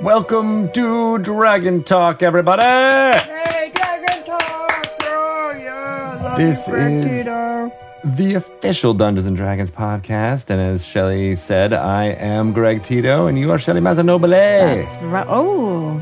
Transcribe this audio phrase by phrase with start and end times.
[0.00, 2.62] Welcome to Dragon Talk, everybody.
[2.62, 4.92] Hey, Dragon Talk!
[5.02, 6.34] Oh, yeah.
[6.36, 7.72] This is- Tito.
[8.04, 13.36] The official Dungeons and Dragons podcast, and as Shelly said, I am Greg Tito, and
[13.38, 14.30] you are Shelly Mazzanobile.
[14.30, 15.26] That's right.
[15.28, 16.00] Oh,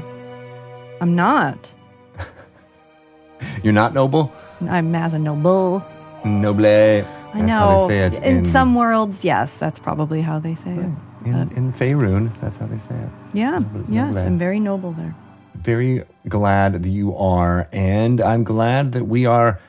[1.01, 1.71] I'm not.
[3.63, 4.31] You're not noble,
[4.69, 5.83] I'm Mazzanoble.
[6.27, 6.67] noble.
[6.67, 7.49] I know.
[7.49, 10.90] How they say it in, some worlds, yes, that's probably how they say it.
[11.25, 12.33] In, in Faerun.
[12.41, 13.09] That's how they say it.
[13.32, 13.61] Yeah.
[13.89, 14.27] Yes, noble.
[14.27, 15.15] I'm very noble there.
[15.55, 19.61] very glad that you are, and I'm glad that we are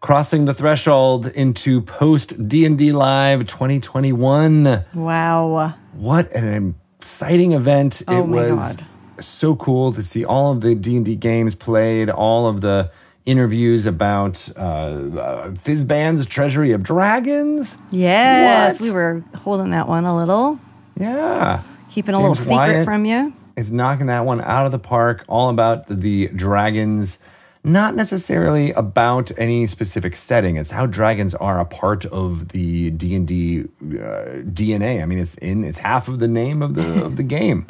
[0.00, 4.84] crossing the threshold into post D and D Live 2021.
[4.94, 5.74] Wow.
[5.94, 8.02] What an exciting event!
[8.08, 8.86] Oh it my was God.
[9.20, 12.90] so cool to see all of the D and D games played, all of the
[13.26, 17.76] interviews about uh, uh, Fizban's Treasury of Dragons.
[17.90, 18.82] Yes, What?
[18.86, 20.58] we were holding that one a little,
[21.00, 21.62] Yeah.
[21.90, 22.84] keeping a James little secret Wyatt.
[22.84, 23.32] from you.
[23.56, 25.24] It's knocking that one out of the park.
[25.28, 27.18] All about the, dragons,
[27.64, 30.56] not necessarily about any specific setting.
[30.56, 35.02] It's how dragons are a part of the D and D DNA.
[35.02, 37.66] I mean, it's in it's half of the name of the of the game.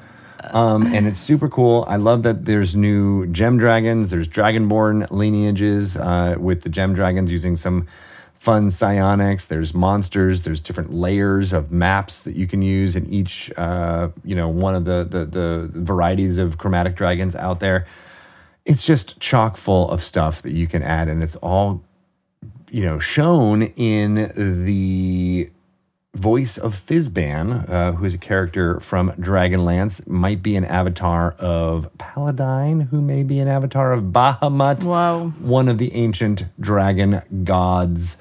[0.53, 1.85] Um, and it's super cool.
[1.87, 4.11] I love that there's new gem dragons.
[4.11, 7.87] There's dragonborn lineages uh, with the gem dragons using some
[8.41, 9.45] fun psionics.
[9.45, 10.43] There's monsters.
[10.43, 14.75] There's different layers of maps that you can use in each, uh, you know, one
[14.75, 17.87] of the, the the varieties of chromatic dragons out there.
[18.65, 21.85] It's just chock full of stuff that you can add, and it's all,
[22.71, 24.33] you know, shown in
[24.65, 25.51] the
[26.15, 31.89] voice of Fizban, uh, who is a character from Dragonlance, might be an avatar of
[31.99, 35.33] Paladine, who may be an avatar of Bahamut Whoa.
[35.41, 38.17] one of the ancient dragon gods,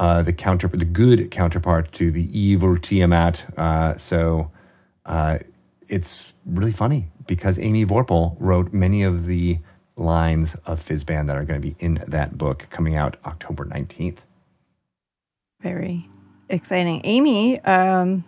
[0.00, 3.44] uh, the counter, the good counterpart to the evil Tiamat.
[3.58, 4.50] Uh, so
[5.04, 5.38] uh,
[5.88, 9.58] it's really funny because Amy Vorpahl wrote many of the
[9.96, 14.20] lines of Fizban that are going to be in that book coming out October 19th.
[15.60, 16.08] Very
[16.48, 17.02] exciting.
[17.04, 18.24] Amy, um,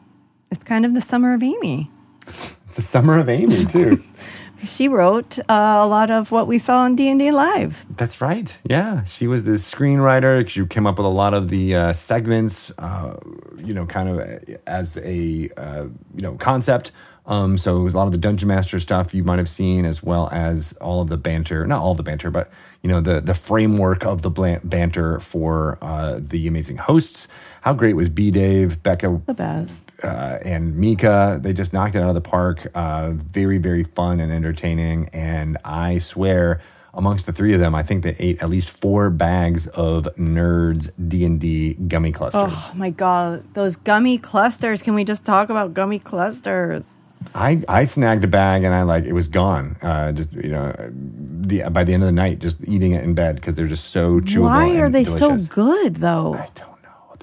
[0.50, 1.90] it's kind of the summer of Amy.
[2.72, 4.02] It's the summer of Amy, too.
[4.64, 7.84] She wrote uh, a lot of what we saw on D&D Live.
[7.96, 8.56] That's right.
[8.64, 10.48] Yeah, she was the screenwriter.
[10.48, 13.16] She came up with a lot of the uh, segments, uh,
[13.58, 16.92] you know, kind of as a uh, you know concept.
[17.24, 20.28] Um, so a lot of the Dungeon Master stuff you might have seen, as well
[20.32, 21.66] as all of the banter.
[21.66, 22.50] Not all the banter, but
[22.82, 24.30] you know the the framework of the
[24.64, 27.28] banter for uh, the amazing hosts.
[27.62, 29.91] How great was B Dave, Becca, The best.
[30.02, 31.38] Uh, and Mica.
[31.42, 32.70] They just knocked it out of the park.
[32.74, 35.08] Uh, very, very fun and entertaining.
[35.12, 36.60] And I swear,
[36.94, 40.90] amongst the three of them, I think they ate at least four bags of Nerds
[41.08, 42.52] D and D gummy clusters.
[42.54, 44.82] Oh my god, those gummy clusters.
[44.82, 46.98] Can we just talk about gummy clusters?
[47.34, 49.76] I I snagged a bag and I like it was gone.
[49.80, 53.14] Uh, just you know, the by the end of the night, just eating it in
[53.14, 54.42] bed because they're just so chewable.
[54.42, 55.46] Why are they delicious.
[55.46, 56.44] so good though?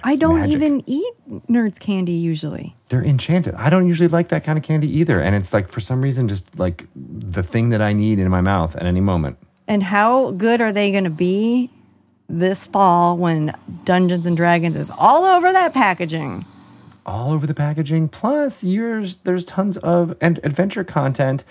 [0.03, 0.43] I don't know.
[0.43, 0.55] I There's don't magic.
[0.55, 1.13] even eat
[1.49, 2.75] nerds candy usually.
[2.89, 3.53] they're enchanted.
[3.55, 5.19] I don't usually like that kind of candy either.
[5.21, 8.41] And it's like, for some reason, just like the thing that I need in my
[8.41, 9.37] mouth at any moment.
[9.67, 11.69] And how good are they going to be
[12.27, 13.53] this fall when
[13.85, 16.45] Dungeons and Dragons is all over that packaging?
[17.05, 18.09] All over the packaging.
[18.09, 21.43] Plus, yours, there's tons of and adventure content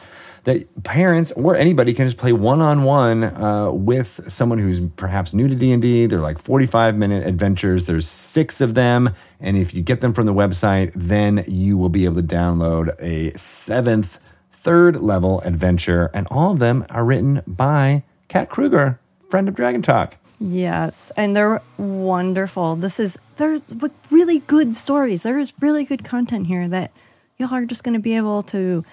[0.44, 5.48] that parents or anybody can just play one on one with someone who's perhaps new
[5.48, 6.06] to D and D.
[6.06, 7.84] They're like 45 minute adventures.
[7.86, 11.88] There's six of them, and if you get them from the website, then you will
[11.88, 14.18] be able to download a seventh,
[14.52, 19.82] third level adventure, and all of them are written by Kat Kruger, friend of Dragon
[19.82, 20.16] Talk.
[20.40, 22.76] Yes, and they're wonderful.
[22.76, 23.74] This is there's
[24.10, 25.24] really good stories.
[25.24, 26.92] There is really good content here that
[27.38, 28.84] y'all are just going to be able to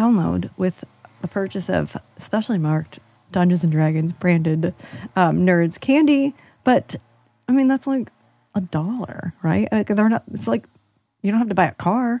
[0.00, 0.84] download with
[1.22, 2.98] the purchase of specially marked
[3.32, 4.74] Dungeons and Dragons branded
[5.16, 6.34] um, Nerds candy.
[6.64, 6.96] But
[7.48, 8.08] I mean, that's like
[8.54, 9.68] a dollar, right?
[9.72, 10.24] Like, they're not.
[10.32, 10.64] It's like
[11.22, 12.20] you don't have to buy a car.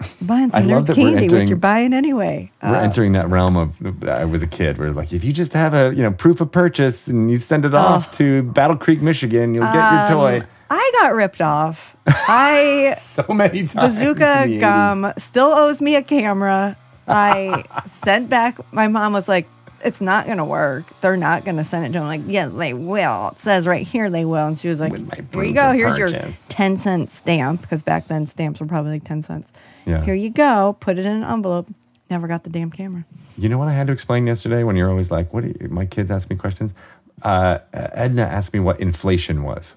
[0.00, 2.50] You're buying some Nerds candy, entering- which you're buying anyway.
[2.62, 3.76] We're Uh, entering that realm of
[4.08, 6.50] I was a kid where like if you just have a you know proof of
[6.52, 10.36] purchase and you send it off to Battle Creek, Michigan, you'll get your toy.
[10.40, 11.96] Um, I got ripped off.
[12.06, 13.94] I So many times.
[13.96, 14.60] Bazooka the 80s.
[14.60, 16.76] Gum still owes me a camera.
[17.10, 18.58] I sent back.
[18.72, 19.48] My mom was like,
[19.84, 20.84] "It's not going to work.
[21.00, 23.30] They're not going to send it to him." Like, yes, they will.
[23.32, 24.46] It says right here they will.
[24.46, 24.92] And she was like,
[25.32, 25.72] "Here you go.
[25.72, 26.10] Here's your
[26.48, 29.52] ten cent stamp because back then stamps were probably like ten cents.
[29.86, 30.04] Yeah.
[30.04, 30.76] Here you go.
[30.80, 31.68] Put it in an envelope.
[32.08, 33.04] Never got the damn camera.
[33.38, 35.68] You know what I had to explain yesterday when you're always like, "What?" Do you,
[35.68, 36.74] my kids ask me questions.
[37.22, 39.74] Uh, Edna asked me what inflation was.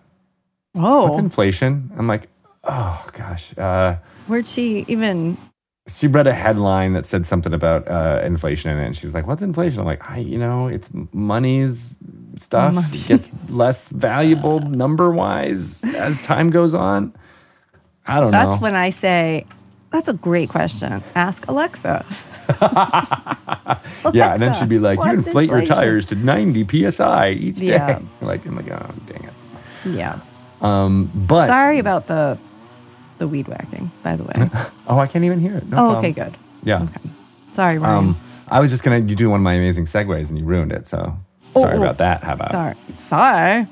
[0.75, 1.91] Oh, What's inflation?
[1.97, 2.29] I'm like,
[2.63, 3.55] oh gosh.
[3.57, 3.97] Uh,
[4.27, 5.37] where'd she even
[5.87, 9.27] she read a headline that said something about uh, inflation in it, and she's like,
[9.27, 11.89] "What's inflation?" I'm like, "I, you know, it's money's
[12.37, 12.97] stuff Money.
[13.07, 17.13] gets less valuable number wise as time goes on."
[18.05, 18.51] I don't That's know.
[18.51, 19.45] That's when I say,
[19.91, 21.01] that's a great question.
[21.15, 22.05] Ask Alexa.
[24.13, 27.65] yeah, and then she'd be like, "You inflate your tires to 90 psi each day."
[27.67, 27.99] Yeah.
[28.21, 29.33] Like, I'm like, "Oh, dang it."
[29.85, 30.19] Yeah.
[30.61, 32.39] Um, but Sorry about the
[33.17, 34.33] the weed whacking, by the way.
[34.87, 35.67] oh, I can't even hear it.
[35.67, 35.97] No oh, problem.
[35.97, 36.33] okay, good.
[36.63, 36.83] Yeah.
[36.83, 37.09] Okay.
[37.51, 38.09] Sorry, Ryan.
[38.09, 38.17] Um,
[38.49, 40.85] I was just gonna you do one of my amazing segues and you ruined it.
[40.87, 41.17] So
[41.53, 42.23] sorry Oh, about that.
[42.23, 42.75] How about Sorry.
[42.75, 43.67] Sorry.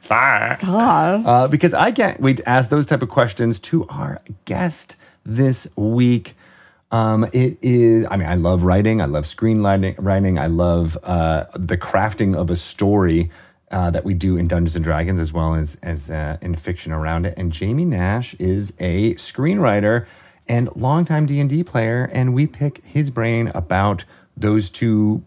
[0.00, 0.56] Sorry.
[0.62, 1.26] God.
[1.26, 5.68] Uh, because I can't wait to ask those type of questions to our guest this
[5.76, 6.34] week.
[6.90, 8.06] Um, it is.
[8.10, 9.02] I mean, I love writing.
[9.02, 9.96] I love screenwriting.
[9.98, 10.38] Writing.
[10.38, 13.30] I love uh, the crafting of a story
[13.70, 16.92] uh, that we do in Dungeons and Dragons, as well as as uh, in fiction
[16.92, 17.34] around it.
[17.36, 20.06] And Jamie Nash is a screenwriter
[20.46, 24.04] and longtime D and D player, and we pick his brain about
[24.36, 25.22] those two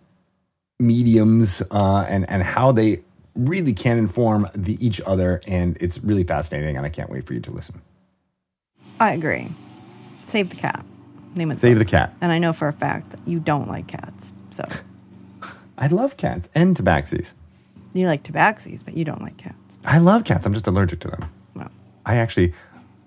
[0.79, 3.01] mediums uh, and and how they
[3.35, 6.77] really can inform the each other, and it's really fascinating.
[6.77, 7.81] And I can't wait for you to listen.
[8.99, 9.47] I agree.
[10.23, 10.85] Save the cat.
[11.35, 11.55] Name it.
[11.55, 12.13] Save the cat.
[12.21, 14.33] And I know for a fact that you don't like cats.
[14.49, 14.65] So
[15.77, 17.33] I love cats and tabaxis.
[17.93, 19.77] You like tabaxis, but you don't like cats.
[19.85, 20.45] I love cats.
[20.45, 21.29] I'm just allergic to them.
[21.55, 21.71] Well,
[22.05, 22.53] I actually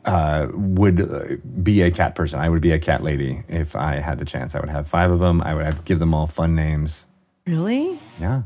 [0.05, 2.39] uh, would uh, be a cat person.
[2.39, 4.55] I would be a cat lady if I had the chance.
[4.55, 5.43] I would have five of them.
[5.43, 7.05] I would have to give them all fun names.
[7.47, 7.99] really?
[8.21, 8.43] Yeah,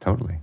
[0.00, 0.38] totally.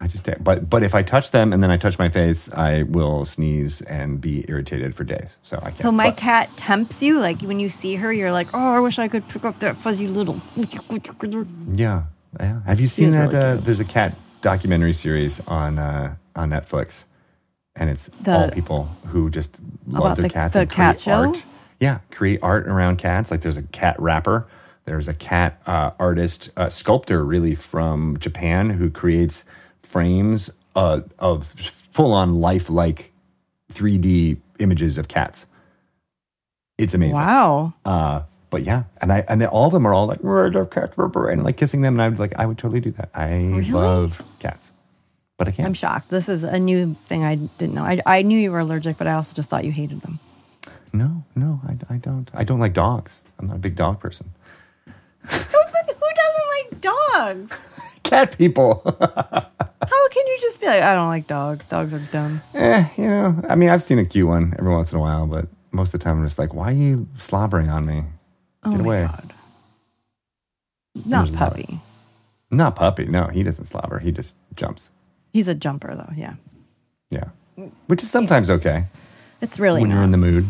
[0.00, 2.84] I just but but if I touch them and then I touch my face, I
[2.84, 5.36] will sneeze and be irritated for days.
[5.42, 5.76] So I can't.
[5.76, 7.18] So my but- cat tempts you.
[7.18, 9.76] Like when you see her, you're like, oh, I wish I could pick up that
[9.76, 10.36] fuzzy little.
[11.74, 12.04] Yeah,
[12.40, 12.60] yeah.
[12.66, 13.32] Have you seen that?
[13.32, 17.04] really uh, there's a cat documentary series on uh, on Netflix,
[17.76, 21.00] and it's The- all people who just love their the- cats the and cat create
[21.00, 21.28] show?
[21.30, 21.42] art.
[21.80, 23.30] Yeah, create art around cats.
[23.30, 24.46] Like there's a cat rapper.
[24.84, 29.44] There's a cat uh, artist, uh, sculptor, really from Japan, who creates
[29.82, 31.46] frames uh, of
[31.92, 33.12] full on lifelike
[33.74, 35.44] 3D images of cats.
[36.78, 37.16] It's amazing.
[37.16, 37.74] Wow.
[38.50, 40.94] But yeah, and I and they, all of them are all like, "I love cats,"
[40.96, 43.10] and like kissing them, and I would like, I would totally do that.
[43.14, 43.36] I
[43.70, 44.70] love cats,
[45.36, 45.66] but I can't.
[45.66, 46.08] I'm shocked.
[46.08, 47.82] This is a new thing I didn't know.
[47.84, 50.18] I, I knew you were allergic, but I also just thought you hated them.
[50.94, 52.30] no, no, I, I don't.
[52.32, 53.16] I don't like dogs.
[53.38, 54.30] I'm not a big dog person.
[55.22, 57.58] Who doesn't like dogs?
[58.02, 58.82] Cat people.
[59.00, 61.66] How can you just be like, I don't like dogs.
[61.66, 62.40] Dogs are dumb.
[62.54, 63.40] eh, you know.
[63.48, 66.00] I mean, I've seen a cute one every once in a while, but most of
[66.00, 68.04] the time I'm just like, why are you slobbering on me?
[68.64, 69.02] Oh Get my away.
[69.06, 69.32] god.
[71.06, 71.50] Not There's a lot.
[71.50, 71.78] puppy.
[72.50, 73.04] Not puppy.
[73.06, 73.98] No, he doesn't slobber.
[73.98, 74.88] He just jumps.
[75.32, 76.12] He's a jumper though.
[76.16, 76.34] Yeah.
[77.10, 77.24] Yeah,
[77.86, 78.84] which is sometimes okay
[79.40, 79.94] It's really when not.
[79.96, 80.44] you're in the mood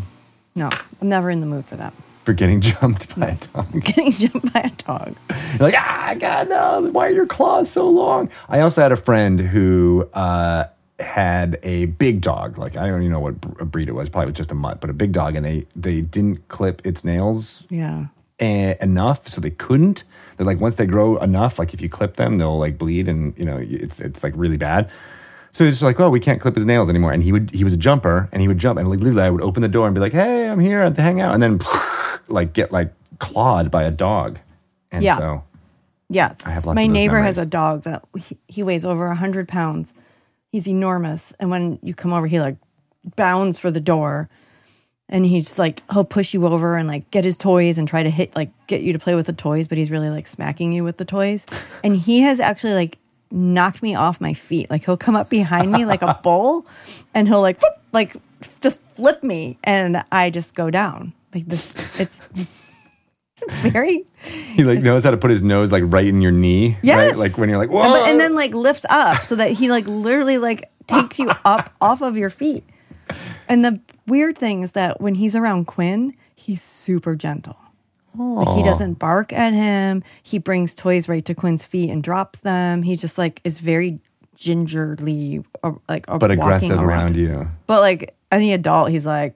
[0.55, 0.69] no,
[1.01, 1.93] I'm never in the mood for that.
[2.25, 3.71] for getting jumped by a dog.
[3.83, 5.15] Getting jumped by a dog.
[5.51, 8.29] You're like, ah, God, no, why are your claws so long?
[8.49, 10.65] I also had a friend who uh,
[10.99, 12.57] had a big dog.
[12.57, 14.09] Like, I don't even know what br- breed it was.
[14.09, 15.35] Probably just a mutt, but a big dog.
[15.35, 18.07] And they, they didn't clip its nails Yeah.
[18.39, 20.03] enough, so they couldn't.
[20.37, 23.33] They're like, once they grow enough, like if you clip them, they'll like bleed and,
[23.37, 24.89] you know, it's, it's like really bad.
[25.51, 27.11] So it's like, oh, we can't clip his nails anymore.
[27.11, 28.77] And he would, he was a jumper and he would jump.
[28.79, 31.01] And like, literally, I would open the door and be like, hey, I'm here to
[31.01, 31.33] hang out.
[31.33, 31.59] And then
[32.27, 34.39] like get like clawed by a dog.
[34.91, 35.17] And Yeah.
[35.17, 35.43] so
[36.09, 36.43] Yes.
[36.45, 39.93] have lots My neighbor has a dog that he, he weighs over a hundred pounds.
[40.51, 42.57] He's enormous, and when you come over, he like
[43.15, 44.29] bounds for the door,
[45.07, 48.09] and he's like he'll push you over and like get his toys and try to
[48.09, 50.83] hit like get you to play with the toys, but he's really like smacking you
[50.83, 51.45] with the toys.
[51.83, 52.97] And he has actually like
[53.31, 54.69] knocked me off my feet.
[54.69, 56.65] Like he'll come up behind me like a bull,
[57.13, 58.15] and he'll like whoop, like
[58.61, 61.13] just flip me, and I just go down.
[61.33, 62.21] Like this, it's.
[63.49, 66.77] Very He like knows how to put his nose like right in your knee.
[66.81, 67.11] Yes.
[67.11, 67.17] Right?
[67.17, 67.83] Like when you're like, whoa.
[67.83, 71.73] but- and then like lifts up so that he like literally like takes you up
[71.81, 72.63] off of your feet.
[73.47, 77.57] And the weird thing is that when he's around Quinn, he's super gentle.
[78.15, 80.03] Like he doesn't bark at him.
[80.23, 82.81] He brings toys right to Quinn's feet and drops them.
[82.83, 83.99] He just like is very
[84.35, 87.47] gingerly uh, like uh, but aggressive around you.
[87.67, 89.35] But like any adult, he's like,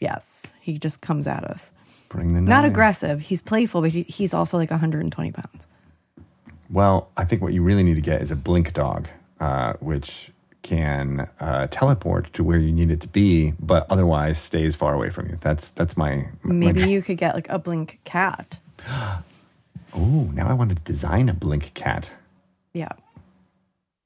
[0.00, 1.70] yes, he just comes at us.
[2.12, 3.22] Bring the Not aggressive.
[3.22, 5.66] He's playful, but he, he's also like 120 pounds.
[6.68, 9.08] Well, I think what you really need to get is a blink dog,
[9.40, 14.76] uh, which can uh, teleport to where you need it to be, but otherwise stays
[14.76, 15.38] far away from you.
[15.40, 18.58] That's that's my, my Maybe you could get like a blink cat.
[19.94, 22.10] Oh, now I want to design a blink cat.
[22.72, 22.88] Yeah.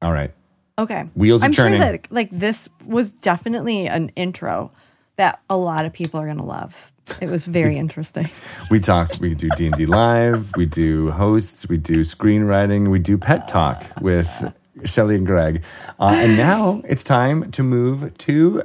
[0.03, 0.33] All right.
[0.77, 1.09] Okay.
[1.15, 1.81] Wheels are I'm turning.
[1.81, 4.73] sure that like this was definitely an intro
[5.15, 8.29] that a lot of people are gonna love It was very interesting.
[8.71, 9.13] We talk.
[9.21, 10.51] We do D and D live.
[10.57, 11.69] We do hosts.
[11.69, 12.91] We do screenwriting.
[12.91, 14.53] We do pet talk with
[14.85, 15.63] Shelly and Greg.
[15.99, 18.63] Uh, and now it's time to move to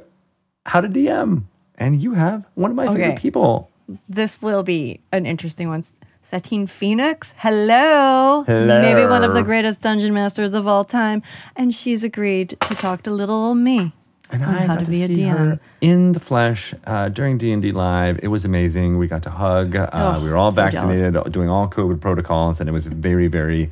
[0.66, 1.44] how to DM.
[1.76, 3.70] And you have one of my favorite people.
[4.08, 5.84] This will be an interesting one.
[6.22, 8.44] Satine Phoenix, hello.
[8.46, 8.80] Hello.
[8.80, 11.22] Maybe one of the greatest dungeon masters of all time.
[11.56, 13.92] And she's agreed to talk to little old me
[14.32, 15.36] And I got to be a see DM.
[15.36, 18.18] her in the flesh uh, during D and D live.
[18.22, 18.96] It was amazing.
[18.98, 19.76] We got to hug.
[19.76, 23.28] Uh, Oh, we were all so vaccinated, doing all COVID protocols, and it was very,
[23.28, 23.70] very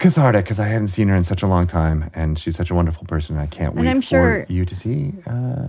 [0.00, 2.74] cathartic because I hadn't seen her in such a long time, and she's such a
[2.74, 3.36] wonderful person.
[3.36, 5.68] I can't And wait I'm sure- for you to see uh,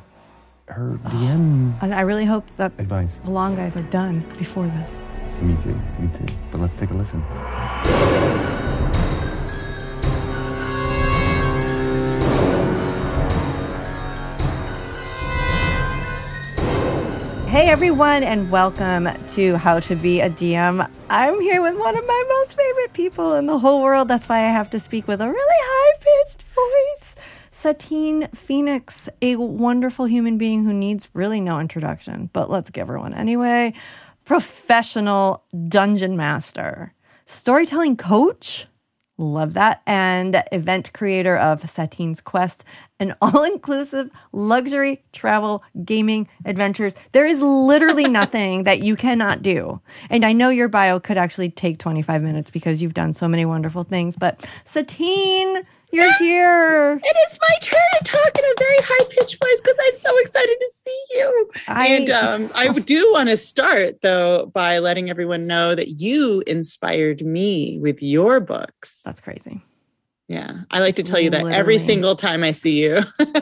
[0.67, 3.20] her DM And I really hope that advice.
[3.24, 5.01] the long guys are done before this.
[5.41, 5.79] Me too.
[6.00, 6.34] Me too.
[6.51, 7.22] But let's take a listen.
[17.71, 20.85] Everyone, and welcome to How to Be a DM.
[21.09, 24.09] I'm here with one of my most favorite people in the whole world.
[24.09, 27.15] That's why I have to speak with a really high pitched voice.
[27.49, 32.99] Satine Phoenix, a wonderful human being who needs really no introduction, but let's give her
[32.99, 33.73] one anyway.
[34.25, 36.93] Professional dungeon master,
[37.25, 38.65] storytelling coach,
[39.21, 39.83] Love that.
[39.85, 42.63] And event creator of Satine's Quest,
[42.99, 46.95] an all inclusive luxury travel gaming adventures.
[47.11, 49.79] There is literally nothing that you cannot do.
[50.09, 53.45] And I know your bio could actually take 25 minutes because you've done so many
[53.45, 54.15] wonderful things.
[54.15, 57.00] But Satine, you're here.
[57.03, 60.17] It is my turn to talk in a very high pitched voice because I'm so
[60.19, 61.51] excited to see you.
[61.67, 66.43] I- and um, I do want to start though by letting everyone know that you
[66.48, 69.01] inspired me with your books.
[69.03, 69.62] That's crazy.
[70.27, 73.01] Yeah, I like to tell you that every single time I see you.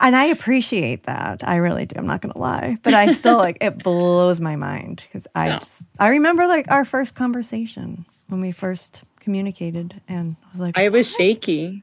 [0.00, 1.46] And I appreciate that.
[1.46, 1.94] I really do.
[1.96, 2.76] I'm not going to lie.
[2.82, 5.58] But I still like it blows my mind because I No.
[5.58, 10.78] just, I remember like our first conversation when we first communicated and I was like,
[10.78, 11.82] I was shaky.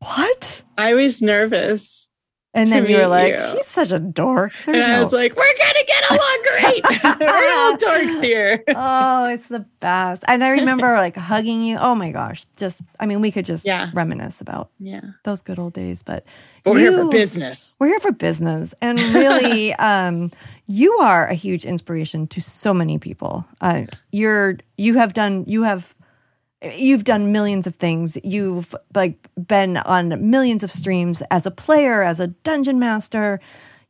[0.00, 0.62] what?
[0.76, 2.10] I was nervous.
[2.54, 3.48] And then you were like, you.
[3.56, 4.52] she's such a dork.
[4.66, 7.20] There's and I no- was like, we're going to get along great.
[7.20, 8.62] we're all dorks here.
[8.68, 10.22] oh, it's the best.
[10.28, 11.78] And I remember like hugging you.
[11.78, 12.44] Oh my gosh.
[12.58, 13.88] Just, I mean, we could just Yeah.
[13.94, 15.00] reminisce about Yeah.
[15.24, 16.26] those good old days, but
[16.62, 17.74] But we're here for business.
[17.80, 20.30] We're here for business, and really, um,
[20.66, 23.46] you are a huge inspiration to so many people.
[23.62, 25.94] Uh, you're you have done you have
[26.76, 28.16] you've done millions of things.
[28.22, 33.40] You've like been on millions of streams as a player, as a dungeon master.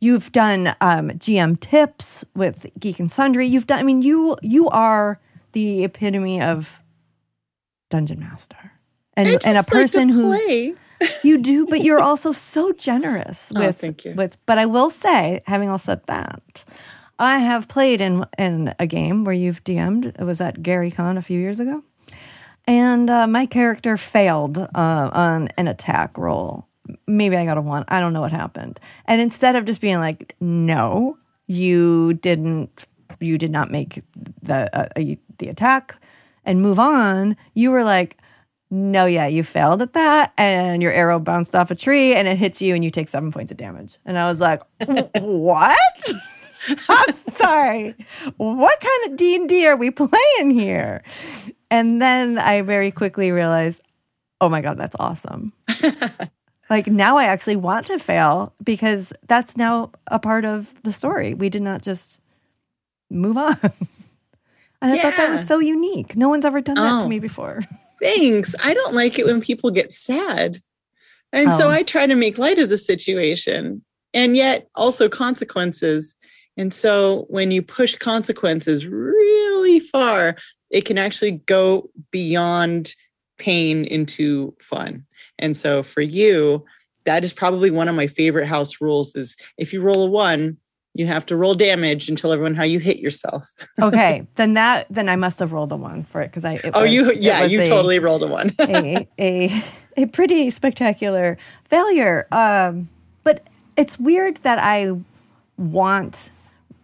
[0.00, 3.46] You've done um, GM tips with Geek and Sundry.
[3.46, 3.78] You've done.
[3.78, 5.20] I mean, you you are
[5.52, 6.80] the epitome of
[7.90, 8.72] dungeon master,
[9.16, 10.40] and I and a just like to person who's
[11.22, 14.14] you do, but you're also so generous Oh, with thank you.
[14.14, 16.64] with but I will say, having all said that,
[17.18, 20.06] I have played in in a game where you've DM'd.
[20.06, 21.84] It was at Gary Con a few years ago.
[22.66, 24.68] And uh, my character failed uh,
[25.12, 26.66] on an attack roll.
[27.06, 27.84] Maybe I got a one.
[27.88, 28.78] I don't know what happened.
[29.06, 32.86] And instead of just being like, "No, you didn't.
[33.20, 34.02] You did not make
[34.42, 35.96] the uh, uh, the attack,"
[36.44, 38.16] and move on, you were like,
[38.70, 42.38] "No, yeah, you failed at that, and your arrow bounced off a tree, and it
[42.38, 44.62] hits you, and you take seven points of damage." And I was like,
[45.14, 46.12] "What?"
[46.88, 47.94] I'm sorry.
[48.36, 51.02] What kind of D and D are we playing here?
[51.72, 53.80] And then I very quickly realized,
[54.42, 55.54] oh my god, that's awesome.
[56.70, 61.32] like now, I actually want to fail because that's now a part of the story.
[61.32, 62.20] We did not just
[63.10, 63.56] move on.
[64.82, 66.16] And I thought that was so unique.
[66.16, 67.08] No one's ever done that to Oh.
[67.08, 67.62] me before.
[68.02, 68.54] Thanks.
[68.64, 70.58] I don't like it when people get sad.
[71.32, 71.70] And so Oh.
[71.70, 76.16] I try to make light of the situation and yet also consequences.
[76.56, 80.36] And so when you push consequences really far,
[80.72, 82.94] it can actually go beyond
[83.38, 85.04] pain into fun.
[85.38, 86.64] And so for you,
[87.04, 90.56] that is probably one of my favorite house rules is if you roll a one,
[90.94, 93.48] you have to roll damage and tell everyone how you hit yourself.
[93.80, 96.54] Okay, then that then I must have rolled a one for it because I.
[96.54, 98.52] it Oh, was- you yeah, you a- totally rolled a one.
[98.60, 99.64] a, a
[99.96, 102.26] a pretty spectacular failure.
[102.30, 102.88] Um,
[103.24, 104.92] but it's weird that I
[105.56, 106.30] want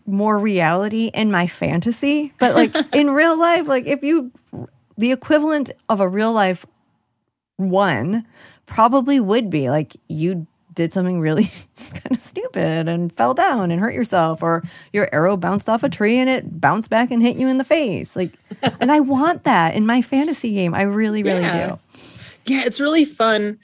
[0.08, 4.32] more reality in my fantasy, but like in real life, like if you
[4.96, 6.66] the equivalent of a real life
[7.56, 8.24] one
[8.66, 11.44] probably would be like you did something really
[11.92, 14.62] kind of stupid and fell down and hurt yourself or
[14.92, 17.64] your arrow bounced off a tree and it bounced back and hit you in the
[17.64, 18.32] face like
[18.80, 21.68] and i want that in my fantasy game i really really Yeah.
[21.70, 21.78] do
[22.46, 23.58] Yeah, it's really fun.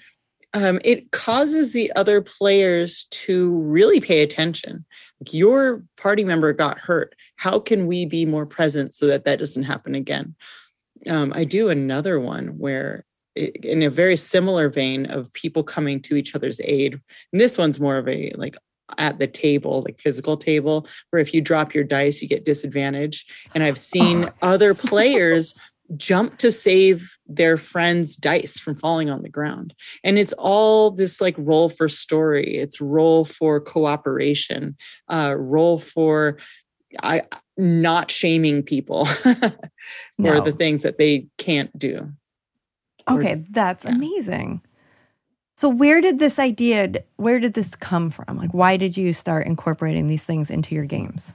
[0.55, 4.85] um, it causes the other players to really pay attention.
[5.33, 7.15] Your party member got hurt.
[7.37, 10.35] How can we be more present so that that doesn't happen again?
[11.09, 13.05] Um, I do another one where,
[13.35, 17.01] it, in a very similar vein of people coming to each other's aid.
[17.33, 18.57] And this one's more of a like
[18.99, 23.27] at the table, like physical table, where if you drop your dice, you get disadvantage.
[23.55, 25.55] And I've seen other players
[25.97, 29.75] jump to save their friend's dice from falling on the ground.
[30.03, 34.77] And it's all this like role for story, it's role for cooperation,
[35.11, 36.39] uh, role for
[37.03, 37.23] I,
[37.57, 39.53] not shaming people for
[40.19, 40.41] No.
[40.41, 42.11] the things that they can't do.
[43.07, 43.95] Or- Okay, that's yeah.
[43.95, 44.63] amazing.
[45.57, 48.37] So where did this idea where did this come from?
[48.39, 51.33] Like why did you start incorporating these things into your games?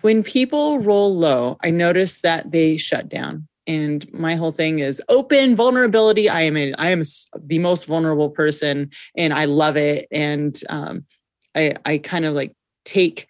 [0.00, 3.48] when people roll low, I notice that they shut down.
[3.66, 6.28] And my whole thing is open vulnerability.
[6.28, 7.02] I am a, I am
[7.38, 10.06] the most vulnerable person, and I love it.
[10.10, 11.06] And um,
[11.54, 12.52] I I kind of like
[12.84, 13.28] take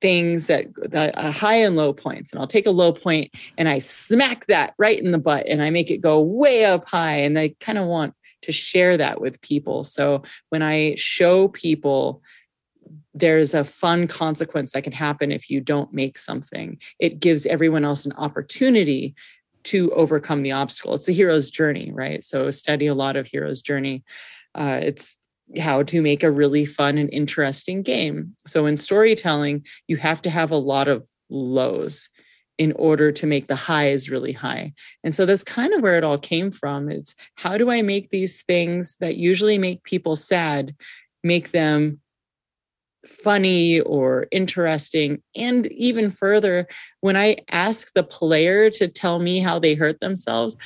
[0.00, 3.68] things that the uh, high and low points, and I'll take a low point and
[3.68, 7.16] I smack that right in the butt, and I make it go way up high.
[7.16, 9.84] And I kind of want to share that with people.
[9.84, 12.22] So when I show people
[13.14, 16.78] there's a fun consequence that can happen if you don't make something.
[16.98, 19.14] It gives everyone else an opportunity
[19.64, 20.94] to overcome the obstacle.
[20.94, 22.24] It's a hero's journey, right?
[22.24, 24.04] So study a lot of hero's journey.
[24.54, 25.18] Uh, it's
[25.58, 28.34] how to make a really fun and interesting game.
[28.46, 32.08] So in storytelling, you have to have a lot of lows
[32.56, 34.72] in order to make the highs really high.
[35.02, 36.88] And so that's kind of where it all came from.
[36.88, 40.74] It's how do I make these things that usually make people sad,
[41.24, 42.00] make them
[43.06, 45.22] funny or interesting.
[45.36, 46.66] And even further,
[47.00, 50.56] when I ask the player to tell me how they hurt themselves,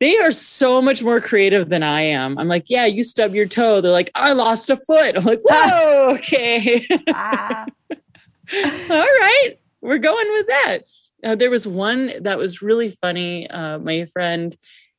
[0.00, 2.36] they are so much more creative than I am.
[2.36, 3.80] I'm like, yeah, you stub your toe.
[3.80, 5.16] They're like, I lost a foot.
[5.16, 6.86] I'm like, whoa, okay.
[7.08, 7.66] Ah,
[8.54, 10.78] All right, we're going with that.
[11.24, 13.48] Uh, there was one that was really funny.
[13.48, 14.56] Uh, my friend,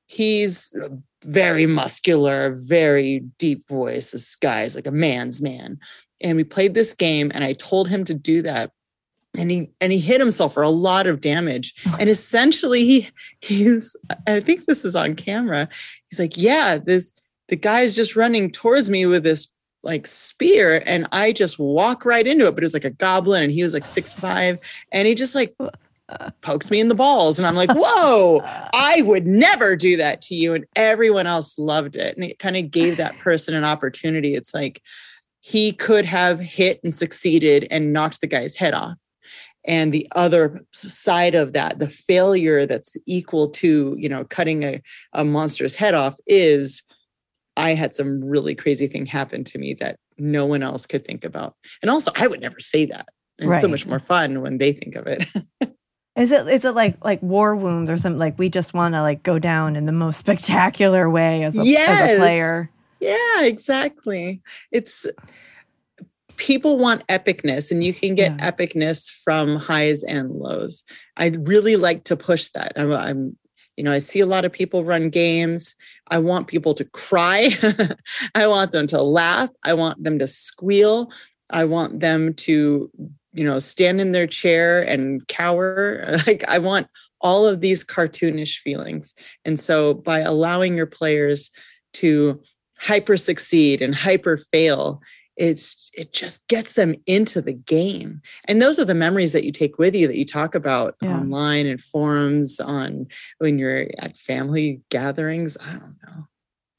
[0.08, 0.74] he's
[1.24, 4.12] very muscular, very deep voice.
[4.12, 5.80] This guy's like a man's man.
[6.24, 8.72] And we played this game, and I told him to do that.
[9.36, 11.74] And he and he hit himself for a lot of damage.
[12.00, 13.10] And essentially, he
[13.42, 13.96] he's
[14.28, 15.70] I think this is on camera.
[16.10, 17.14] He's like, yeah, this
[17.50, 19.50] the guy's just running towards me with this
[19.84, 22.56] like spear and I just walk right into it.
[22.56, 24.60] But it was like a goblin and he was like six five
[24.92, 25.56] and he just like
[26.42, 27.40] pokes me in the balls.
[27.40, 30.54] And I'm like, whoa, I would never do that to you.
[30.54, 32.16] And everyone else loved it.
[32.16, 34.36] And it kind of gave that person an opportunity.
[34.36, 34.82] It's like
[35.46, 38.96] he could have hit and succeeded and knocked the guy's head off.
[39.66, 44.82] And the other side of that, the failure that's equal to, you know, cutting a,
[45.12, 46.82] a monster's head off is
[47.58, 51.26] I had some really crazy thing happen to me that no one else could think
[51.26, 51.56] about.
[51.82, 53.10] And also, I would never say that.
[53.38, 55.28] It's so much more fun when they think of it.
[56.16, 59.02] Is it is it like like war wounds or something like we just want to
[59.02, 62.70] like go down in the most spectacular way as a, as a player?
[63.04, 64.42] Yeah, exactly.
[64.72, 65.06] It's
[66.38, 68.52] people want epicness, and you can get Yeah.
[68.52, 70.84] epicness from highs and lows.
[71.18, 72.74] I really like to push that.
[72.76, 73.38] I'm, I'm
[73.78, 75.76] you know, I see a lot of people run games.
[76.10, 77.58] I want people to cry.
[78.36, 79.50] I want them to laugh.
[79.64, 81.12] I want them to squeal.
[81.50, 82.92] I want them to,
[83.34, 86.18] you know, stand in their chair and cower.
[86.28, 86.88] Like I want
[87.20, 89.14] all of these cartoonish feelings.
[89.44, 91.50] And so by allowing your players
[91.94, 92.42] to
[92.84, 95.02] hyper succeed and hyper fail,
[95.38, 98.22] it's it just gets them into the game.
[98.46, 101.18] And those are the memories that you take with you that you talk about Yeah.
[101.18, 103.08] online and forums on
[103.40, 105.58] when you're at family gatherings.
[105.60, 106.28] I don't know.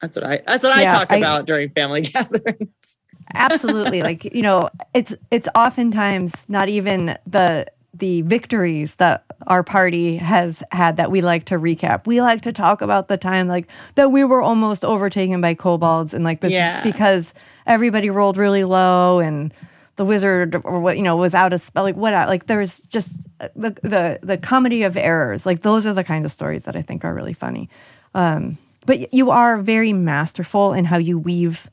[0.01, 2.97] That's what I that's what I Yeah, talk I- about during family gatherings.
[3.33, 4.03] Absolutely.
[4.03, 10.63] like, you know, it's it's oftentimes not even the the victories that our party has
[10.73, 12.07] had that we like to recap.
[12.07, 16.13] We like to talk about the time like that we were almost overtaken by kobolds
[16.13, 16.83] and like this Yeah.
[16.83, 17.35] because
[17.67, 19.53] everybody rolled really low and
[19.97, 23.13] the wizard or what you know was out of spell like what like there's just
[23.41, 26.75] uh, the the the comedy of errors like those are the kind of stories that
[26.75, 27.69] I think are really funny.
[28.15, 31.71] Um but you are very masterful in how you weave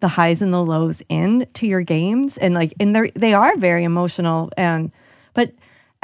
[0.00, 3.56] the highs and the lows in to your games and like and they they are
[3.56, 4.92] very emotional and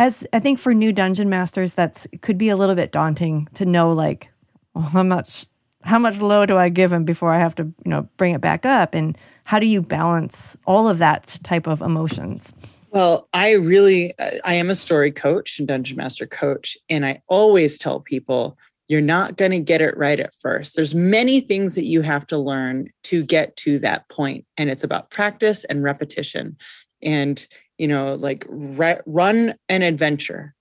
[0.00, 3.66] as I think for new dungeon masters that's could be a little bit daunting to
[3.66, 4.30] know like
[4.74, 5.46] well, how much
[5.82, 8.40] how much low do I give him before I have to you know bring it
[8.40, 12.52] back up and how do you balance all of that type of emotions
[12.92, 17.78] Well, I really, I am a story coach and dungeon master coach, and I always
[17.78, 18.58] tell people
[18.88, 20.74] you're not going to get it right at first.
[20.74, 24.82] There's many things that you have to learn to get to that point and it's
[24.82, 26.56] about practice and repetition.
[27.00, 27.46] And
[27.80, 30.54] you know, like re- run an adventure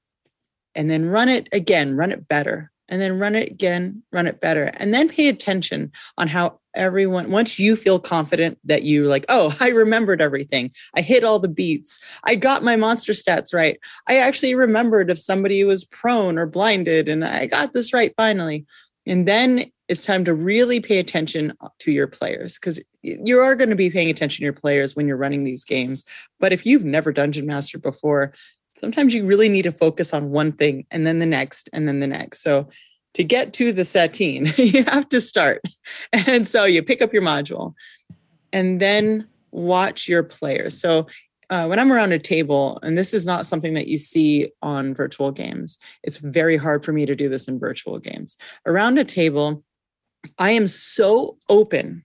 [0.73, 4.39] and then run it again, run it better and then run it again, run it
[4.39, 4.71] better.
[4.75, 9.53] And then pay attention on how everyone, once you feel confident that you like, oh,
[9.59, 10.71] I remembered everything.
[10.95, 11.99] I hit all the beats.
[12.23, 13.77] I got my monster stats right.
[14.07, 18.65] I actually remembered if somebody was prone or blinded and I got this right finally.
[19.05, 23.71] And then it's time to really pay attention to your players because you are going
[23.71, 26.05] to be paying attention to your players when you're running these games.
[26.39, 28.33] But if you've never dungeon mastered before,
[28.77, 31.99] sometimes you really need to focus on one thing and then the next and then
[31.99, 32.43] the next.
[32.43, 32.69] So
[33.15, 35.61] to get to the satine, you have to start.
[36.13, 37.73] And so you pick up your module
[38.53, 40.79] and then watch your players.
[40.79, 41.07] So
[41.49, 44.93] uh, when I'm around a table, and this is not something that you see on
[44.93, 48.37] virtual games, it's very hard for me to do this in virtual games.
[48.67, 49.63] Around a table,
[50.37, 52.03] I am so open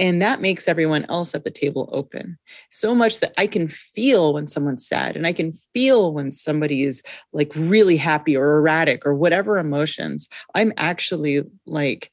[0.00, 2.38] and that makes everyone else at the table open
[2.70, 6.84] so much that I can feel when someone's sad and I can feel when somebody
[6.84, 7.02] is
[7.34, 10.26] like really happy or erratic or whatever emotions.
[10.54, 12.10] I'm actually like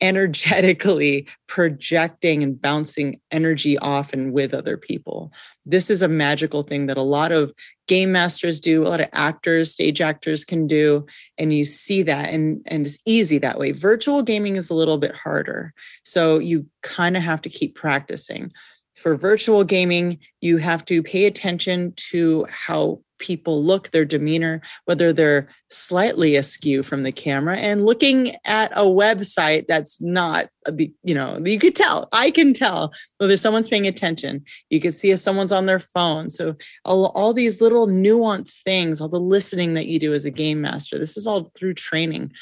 [0.00, 5.32] energetically projecting and bouncing energy off and with other people.
[5.66, 7.52] This is a magical thing that a lot of
[7.88, 11.06] game masters do, a lot of actors, stage actors can do.
[11.36, 13.72] And you see that, and, and it's easy that way.
[13.72, 15.72] Virtual gaming is a little bit harder.
[16.04, 18.52] So you kind of have to keep practicing.
[18.96, 25.12] For virtual gaming, you have to pay attention to how people look, their demeanor, whether
[25.12, 31.40] they're slightly askew from the camera and looking at a website that's not, you know,
[31.44, 34.44] you could tell, I can tell whether someone's paying attention.
[34.70, 36.30] You can see if someone's on their phone.
[36.30, 40.30] So all, all these little nuanced things, all the listening that you do as a
[40.30, 42.32] game master, this is all through training.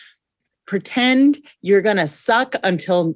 [0.66, 3.14] Pretend you're going to suck until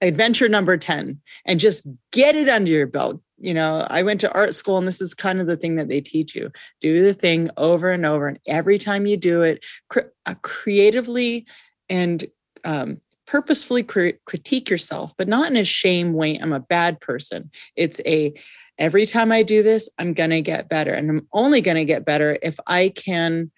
[0.00, 4.32] adventure number 10 and just get it under your belt you know, I went to
[4.32, 6.50] art school and this is kind of the thing that they teach you.
[6.80, 8.28] Do the thing over and over.
[8.28, 11.46] And every time you do it, cr- uh, creatively
[11.88, 12.26] and
[12.64, 16.36] um, purposefully cr- critique yourself, but not in a shame way.
[16.36, 17.50] I'm a bad person.
[17.76, 18.34] It's a,
[18.78, 20.92] every time I do this, I'm going to get better.
[20.92, 23.52] And I'm only going to get better if I can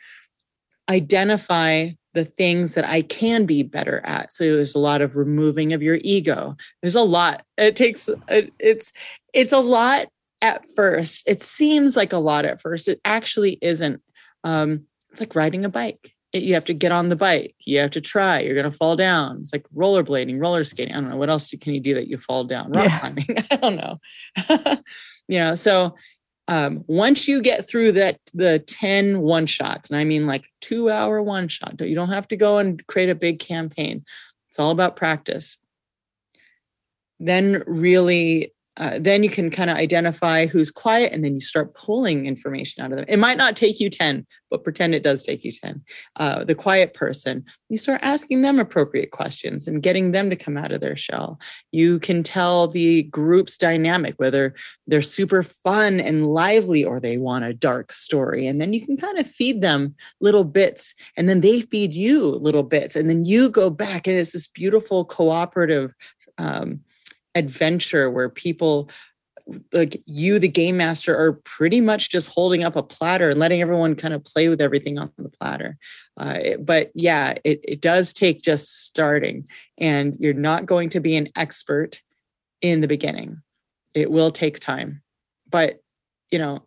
[0.90, 4.32] identify the things that I can be better at.
[4.32, 6.56] So there's a lot of removing of your ego.
[6.82, 7.44] There's a lot.
[7.56, 8.92] It takes it's
[9.32, 10.08] it's a lot
[10.42, 11.22] at first.
[11.26, 12.88] It seems like a lot at first.
[12.88, 14.02] It actually isn't.
[14.44, 16.14] Um, it's like riding a bike.
[16.32, 17.54] It, you have to get on the bike.
[17.60, 18.40] You have to try.
[18.40, 19.38] You're going to fall down.
[19.40, 20.94] It's like rollerblading, roller skating.
[20.94, 22.70] I don't know what else can you do that you fall down.
[22.72, 22.98] Rock yeah.
[22.98, 23.26] climbing.
[23.50, 23.98] I don't know.
[25.28, 25.54] you know.
[25.54, 25.96] So
[26.50, 30.90] um, once you get through that the 10 one shots and i mean like two
[30.90, 34.04] hour one shot you don't have to go and create a big campaign.
[34.50, 35.58] It's all about practice.
[37.20, 41.74] Then really uh, then you can kind of identify who's quiet and then you start
[41.74, 43.06] pulling information out of them.
[43.08, 45.82] It might not take you 10, but pretend it does take you 10.
[46.16, 50.56] Uh, the quiet person, you start asking them appropriate questions and getting them to come
[50.56, 51.40] out of their shell.
[51.72, 54.54] You can tell the group's dynamic, whether
[54.86, 58.46] they're super fun and lively or they want a dark story.
[58.46, 62.30] And then you can kind of feed them little bits and then they feed you
[62.36, 62.94] little bits.
[62.94, 65.92] And then you go back and it's this beautiful cooperative.
[66.38, 66.80] Um,
[67.34, 68.90] adventure where people
[69.72, 73.60] like you the game master are pretty much just holding up a platter and letting
[73.60, 75.76] everyone kind of play with everything on the platter.
[76.16, 79.44] Uh, it, but yeah it, it does take just starting
[79.78, 82.00] and you're not going to be an expert
[82.60, 83.42] in the beginning.
[83.94, 85.02] It will take time
[85.50, 85.80] but
[86.30, 86.64] you know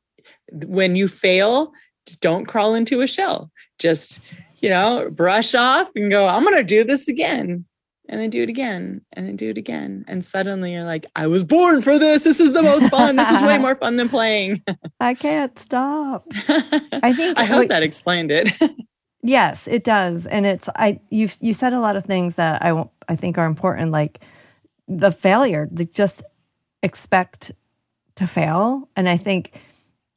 [0.52, 1.74] when you fail
[2.20, 3.50] don't crawl into a shell.
[3.80, 4.20] Just
[4.64, 7.66] you know brush off and go i'm going to do this again
[8.10, 11.26] and then do it again and then do it again and suddenly you're like i
[11.28, 12.24] was born for this.
[12.24, 13.16] This is the most fun.
[13.16, 14.62] This is way more fun than playing.
[15.00, 16.26] I can't stop.
[16.48, 18.50] I think i hope that explained it.
[19.26, 20.26] Yes it does.
[20.26, 23.46] And it's i you've you said a lot of things that i i think are
[23.46, 24.20] important like
[24.90, 26.24] the failure the just
[26.82, 27.52] expect
[28.16, 28.90] to fail.
[28.98, 29.54] And i think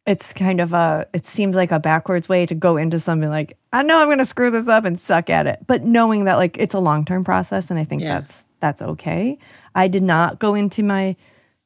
[0.06, 3.58] it's kind of a it seems like a backwards way to go into something like
[3.72, 5.58] i know i'm going to screw this up and suck at it.
[5.66, 8.20] But knowing that like it's a long-term process and i think yeah.
[8.20, 9.38] that's that's okay.
[9.74, 11.16] I did not go into my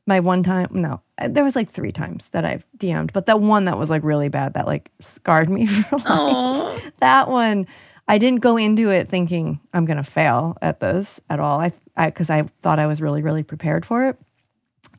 [0.07, 3.67] my one time no there was like three times that i've dm'd but that one
[3.67, 6.93] that was like really bad that like scarred me for life.
[7.01, 7.67] That one
[8.09, 11.61] i didn't go into it thinking i'm going to fail at this at all.
[11.61, 11.73] I
[12.07, 14.19] because I, I thought i was really really prepared for it.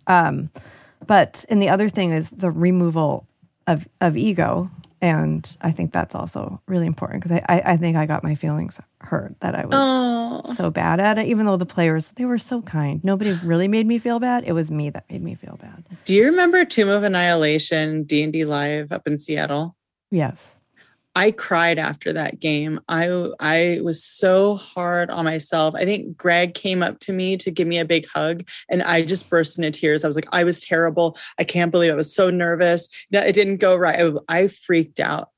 [0.08, 0.52] Um
[1.06, 3.28] but and the other thing is the removal
[3.72, 4.70] of of ego
[5.04, 8.36] And I think that's also really important because I, I, I think I got my
[8.36, 12.26] feelings hurt that I was Oh, so bad at it, even though the players, they
[12.26, 13.04] were so kind.
[13.04, 14.44] Nobody really made me feel bad.
[14.46, 15.86] It was me that made me feel bad.
[16.06, 19.76] do you remember Tomb of Annihilation D and D live up in Seattle?
[20.12, 20.58] Yes.
[21.16, 22.80] I cried after that game.
[22.88, 25.76] I I was so hard on myself.
[25.76, 29.04] I think Greg came up to me to give me a big hug, and I
[29.04, 30.04] just burst into tears.
[30.04, 31.18] I was like, I was terrible.
[31.38, 32.88] I can't believe I was so nervous.
[33.12, 34.00] No, it didn't go right.
[34.00, 35.30] I, I freaked out.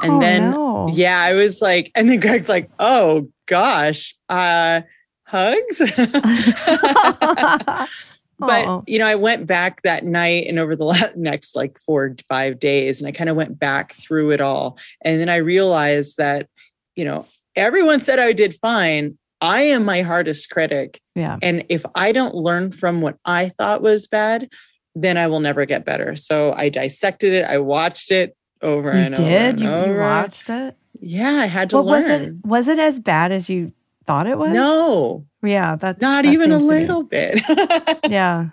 [0.00, 0.90] And oh, then no.
[0.92, 4.82] yeah, I was like, and then Greg's like, oh gosh, uh,
[5.26, 5.80] hugs.
[8.46, 12.24] but you know i went back that night and over the next like four to
[12.28, 16.16] five days and i kind of went back through it all and then i realized
[16.18, 16.48] that
[16.96, 17.26] you know
[17.56, 21.38] everyone said i did fine i am my hardest critic yeah.
[21.42, 24.48] and if i don't learn from what i thought was bad
[24.94, 28.98] then i will never get better so i dissected it i watched it over You
[28.98, 29.42] and over did?
[29.50, 30.00] and You, over.
[30.00, 30.76] watched it?
[31.00, 32.46] yeah i had to was learn it?
[32.46, 33.72] Was it as bad as you
[34.04, 34.52] thought it was?
[34.52, 38.48] no Yeah, that's not that even a seems to be- little bit Yeah.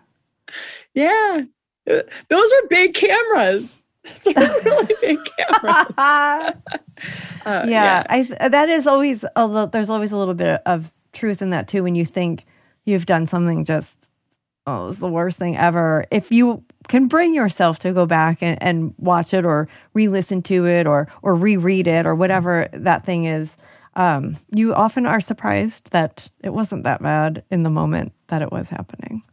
[0.94, 1.44] Yeah.
[1.86, 3.86] Those are big cameras.
[4.24, 6.54] Those are really big cameras.
[7.46, 11.52] Uh, yeah, I that is always a there's always a little bit of truth in
[11.52, 12.46] that too when you think
[12.86, 14.10] you've done something just
[14.68, 18.62] oh it's the worst thing ever if you can bring yourself to go back and,
[18.62, 23.24] and watch it or re-listen to it or or reread it or whatever that thing
[23.24, 23.56] is
[23.96, 28.52] um, you often are surprised that it wasn't that bad in the moment that it
[28.52, 29.24] was happening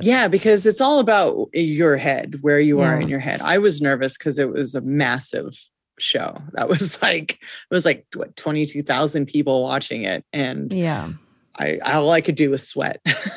[0.00, 3.40] Yeah, because it's all about your head, where you are in your head.
[3.40, 5.56] I was nervous because it was a massive
[5.98, 6.36] show.
[6.52, 11.10] That was like it was like what twenty two thousand people watching it, and yeah
[11.58, 13.00] I all I could do was sweat.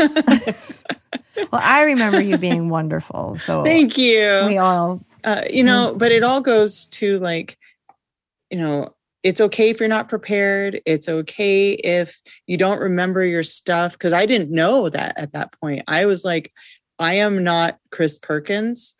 [1.51, 4.43] well i remember you being wonderful so Thank you.
[4.47, 7.57] we all uh, you know, but it all goes to like,
[8.51, 8.94] you know,
[9.25, 10.79] it's okay if you're not prepared.
[10.85, 13.97] It's okay if you don't remember your stuff.
[13.97, 15.83] Cause I didn't know that at that point.
[15.87, 16.53] I was like,
[16.99, 18.93] I am not Chris Perkins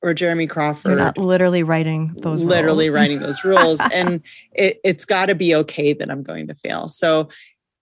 [0.00, 0.90] or Jeremy Crawford.
[0.90, 3.80] you're not literally writing those literally writing those rules.
[3.92, 6.86] and it, it's got to be okay that I'm going to fail.
[6.86, 7.28] So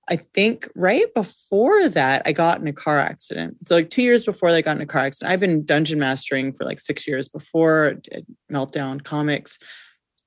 [0.09, 3.59] I think right before that, I got in a car accident.
[3.69, 6.55] So like two years before I got in a car accident, I've been dungeon mastering
[6.55, 7.97] for like six years before
[8.51, 9.59] Meltdown Comics.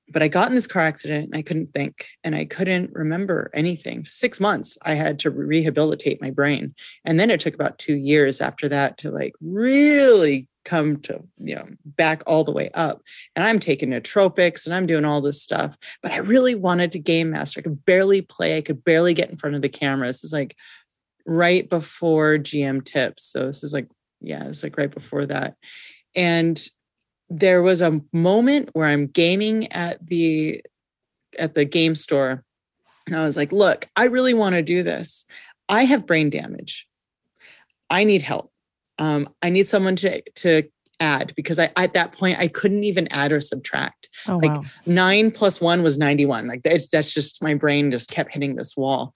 [0.08, 3.50] But I got in this car accident and I couldn't think and I couldn't remember
[3.54, 4.04] anything.
[4.04, 6.74] Six months I had to rehabilitate my brain.
[7.04, 11.54] And then it took about two years after that to like really come to, you
[11.54, 13.02] know, back all the way up.
[13.36, 15.76] And I'm taking nootropics and I'm doing all this stuff.
[16.02, 17.60] But I really wanted to game master.
[17.60, 18.56] I could barely play.
[18.56, 20.06] I could barely get in front of the camera.
[20.06, 20.56] This is like
[21.26, 23.24] right before GM tips.
[23.24, 23.88] So this is like,
[24.20, 25.56] yeah, it's like right before that.
[26.14, 26.62] And
[27.30, 30.62] there was a moment where I'm gaming at the
[31.38, 32.44] at the game store.
[33.06, 35.26] And I was like, look, I really want to do this.
[35.68, 36.86] I have brain damage.
[37.90, 38.50] I need help.
[38.98, 40.64] Um, I need someone to to
[41.00, 44.64] add because I at that point I couldn't even add or subtract oh like, wow
[44.86, 48.76] nine plus one was 91 like that's, that's just my brain just kept hitting this
[48.76, 49.12] wall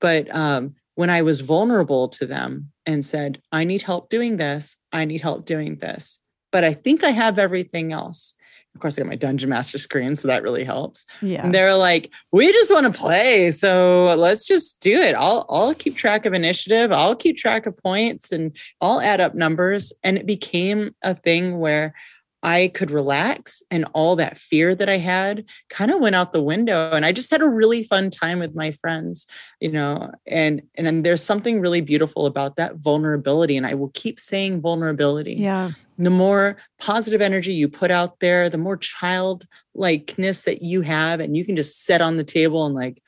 [0.00, 4.76] but um when i was vulnerable to them and said i need help doing this
[4.92, 6.18] i need help doing this
[6.50, 8.34] but i think i have everything else
[8.74, 11.74] of course i got my dungeon master screen so that really helps yeah and they're
[11.74, 13.50] like, we just want to play.
[13.50, 15.14] So let's just do it.
[15.14, 16.92] I'll I'll keep track of initiative.
[16.92, 19.92] I'll keep track of points and I'll add up numbers.
[20.04, 21.94] And it became a thing where
[22.42, 26.42] I could relax and all that fear that I had kind of went out the
[26.42, 26.92] window.
[26.92, 29.26] And I just had a really fun time with my friends,
[29.60, 33.56] you know, and and then there's something really beautiful about that vulnerability.
[33.56, 38.48] And I will keep saying vulnerability yeah the more positive energy you put out there,
[38.48, 42.74] the more childlikeness that you have, and you can just sit on the table and
[42.74, 43.02] like,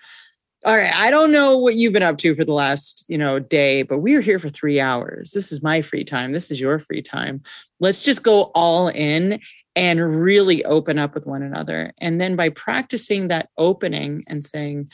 [0.64, 3.38] all right, I don't know what you've been up to for the last, you know,
[3.38, 5.30] day, but we're here for three hours.
[5.30, 6.32] This is my free time.
[6.32, 7.42] This is your free time.
[7.78, 9.40] Let's just go all in
[9.74, 11.92] and really open up with one another.
[11.98, 14.90] And then by practicing that opening and saying,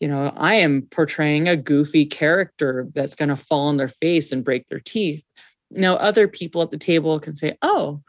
[0.00, 4.32] you know, I am portraying a goofy character that's going to fall on their face
[4.32, 5.24] and break their teeth.
[5.70, 8.02] Now, other people at the table can say, oh,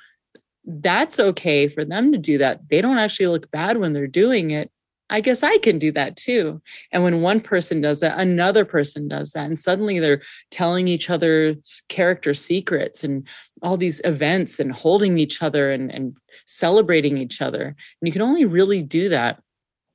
[0.66, 2.70] that's okay for them to do that.
[2.70, 4.72] They don't actually look bad when they're doing it.
[5.10, 6.62] I guess I can do that too.
[6.92, 9.48] And when one person does that, another person does that.
[9.48, 13.28] And suddenly they're telling each other's character secrets and
[13.62, 17.64] all these events and holding each other and, and celebrating each other.
[17.64, 19.42] And you can only really do that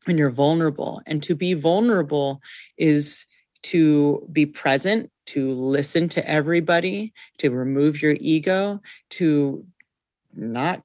[0.05, 1.01] when you're vulnerable.
[1.07, 2.43] And to be vulnerable
[2.77, 3.27] is
[3.63, 9.65] to be present, to listen to everybody, to remove your ego, to
[10.35, 10.83] not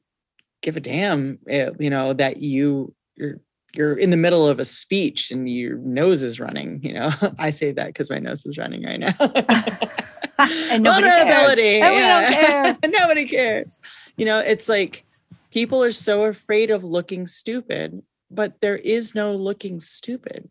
[0.61, 3.39] give a damn, eh, you know, that you you're
[3.73, 6.81] you're in the middle of a speech and your nose is running.
[6.83, 9.13] You know, I say that because my nose is running right now.
[10.39, 11.27] and nobody cares.
[11.27, 11.79] Vulnerability.
[11.79, 12.73] Don't yeah.
[12.73, 12.91] care.
[12.91, 13.79] nobody cares.
[14.17, 15.05] You know, it's like
[15.51, 18.01] people are so afraid of looking stupid,
[18.31, 20.49] but there is no looking stupid.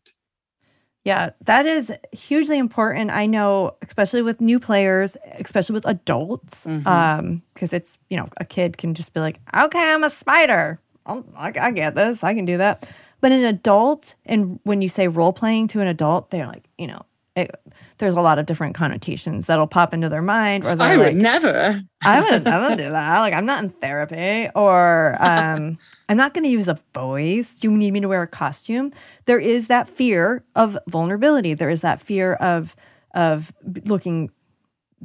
[1.04, 3.10] Yeah, that is hugely important.
[3.10, 6.86] I know, especially with new players, especially with adults, Mhm.
[6.86, 10.80] um, because it's you know a kid can just be like, okay, I'm a spider.
[11.06, 12.22] I, I get this.
[12.22, 12.86] I can do that.
[13.20, 16.86] But an adult, and when you say role playing to an adult, they're like, you
[16.86, 17.02] know,
[17.34, 17.50] it,
[17.98, 21.06] there's a lot of different connotations that'll pop into their mind, or I they're would
[21.06, 21.82] like, never.
[22.02, 23.18] I wouldn't, I wouldn't do that.
[23.20, 25.78] Like, I'm not in therapy, or um,
[26.08, 27.58] I'm not going to use a voice.
[27.60, 28.92] Do you need me to wear a costume?
[29.26, 31.54] There is that fear of vulnerability.
[31.54, 32.74] There is that fear of
[33.14, 33.52] of
[33.84, 34.30] looking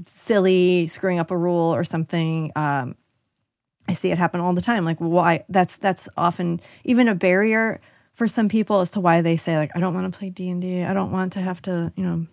[0.05, 2.51] silly, screwing up a rule or something.
[2.55, 2.95] Um,
[3.87, 4.85] I see it happen all the time.
[4.85, 5.45] Like, why?
[5.49, 7.81] That's that's often even a barrier
[8.13, 10.49] for some people as to why they say like, I don't want to play D
[10.49, 10.83] and D.
[10.83, 12.27] I don't want to have to, you know,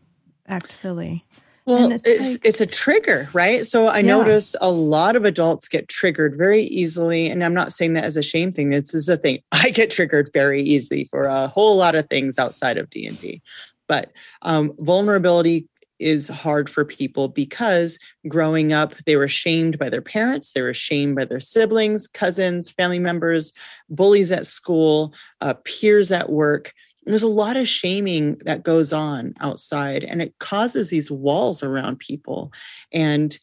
[0.47, 1.25] act silly.
[1.67, 3.65] Well, And it's it's it's, a trigger, right?
[3.65, 4.17] So I Yeah.
[4.19, 8.17] notice a lot of adults get triggered very easily, and I'm not saying that as
[8.17, 8.71] a shame thing.
[8.71, 9.41] This is a thing.
[9.53, 13.19] I get triggered very easily for a whole lot of things outside of D and
[13.19, 13.43] D,
[13.89, 14.11] but
[14.43, 15.69] um, vulnerability
[16.01, 20.75] is hard for people because growing up they were shamed by their parents they were
[20.75, 23.53] shamed by their siblings cousins family members
[23.91, 26.73] bullies at school uh, peers at work.
[27.05, 31.99] There's a lot of shaming that goes on outside and it causes these walls around
[31.99, 32.53] people.
[32.93, 33.37] And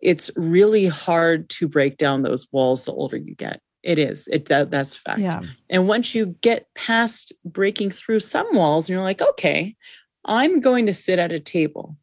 [0.00, 3.60] it's really hard to break down those walls the older you get.
[3.82, 4.28] It is.
[4.28, 5.20] It that, that's a fact.
[5.20, 5.42] Yeah.
[5.68, 9.74] and once you get past breaking through some walls and you're like okay
[10.26, 11.96] i'm going to sit at a table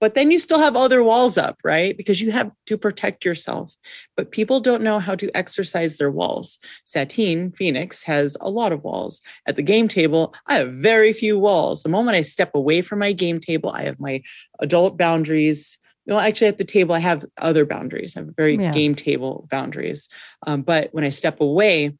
[0.00, 3.74] but then you still have other walls up right because you have to protect yourself
[4.16, 8.82] but people don't know how to exercise their walls satine phoenix has a lot of
[8.84, 11.82] walls at the game table, I have very few walls.
[11.82, 14.22] The moment I step away from my game table, I have my
[14.60, 15.78] adult boundaries.
[16.06, 18.16] Well, actually, at the table, I have other boundaries.
[18.16, 18.72] I have very Yeah.
[18.72, 20.08] game table boundaries.
[20.46, 21.96] Um, but when I step away,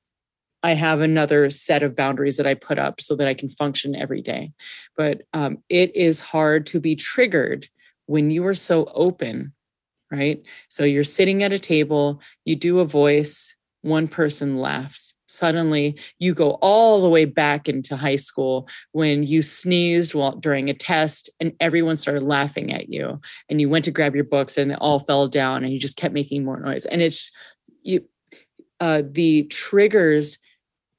[0.62, 3.94] I have another set of boundaries that I put up so that I can function
[3.94, 4.52] every day.
[4.96, 7.68] But um, it is hard to be triggered
[8.06, 9.52] when you are so open,
[10.10, 10.42] right?
[10.68, 15.14] So you're sitting at a table, you do a voice, one person laughs.
[15.26, 20.70] Suddenly, you go all the way back into high school when you sneezed while during
[20.70, 23.20] a test and everyone started laughing at you.
[23.48, 25.96] And you went to grab your books and they all fell down and you just
[25.96, 26.84] kept making more noise.
[26.84, 27.30] And it's
[27.82, 28.04] you
[28.80, 30.38] uh the triggers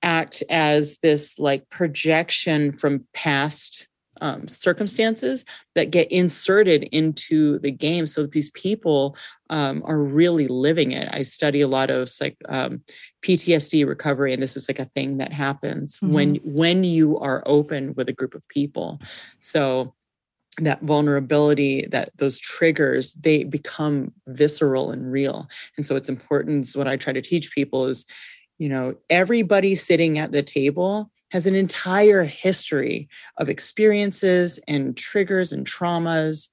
[0.03, 3.87] act as this like projection from past
[4.21, 8.07] um, circumstances that get inserted into the game.
[8.07, 9.15] So that these people
[9.49, 11.09] um, are really living it.
[11.11, 12.81] I study a lot of like um,
[13.23, 17.93] ptsd recovery and this is like a thing that happens when when you are open
[17.95, 18.99] with a group of people.
[19.39, 19.93] So
[20.59, 25.49] that vulnerability that those triggers they become visceral and real.
[25.75, 28.05] And so it's important what i try to teach people is
[28.57, 35.51] you know everybody sitting at the table has an entire history of experiences and triggers
[35.51, 36.47] and traumas.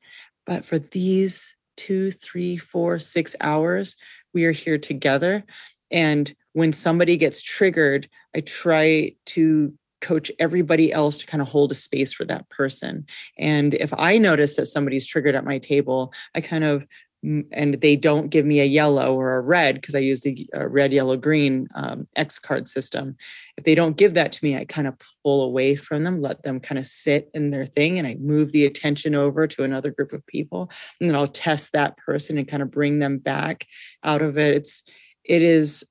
[0.45, 3.97] But for these two three four six hours
[4.35, 5.45] we are here together.
[5.93, 11.71] And when somebody gets triggered i try to coach everybody else to kind of hold
[11.71, 13.07] a space for that person.
[13.39, 16.89] And if i notice that somebody's triggered at my table i kind of
[17.23, 20.67] and they don't give me a yellow or a red because I use the uh,
[20.67, 23.17] red, yellow, green um, X card system.
[23.57, 26.43] If they don't give that to me, I kind of pull away from them, let
[26.43, 29.93] them kind of sit in their thing, and I move the attention over to another
[29.93, 33.67] group of people, and then I'll test that person and kind of bring them back
[34.03, 34.57] out of it.
[34.57, 34.83] It's
[35.25, 35.85] it is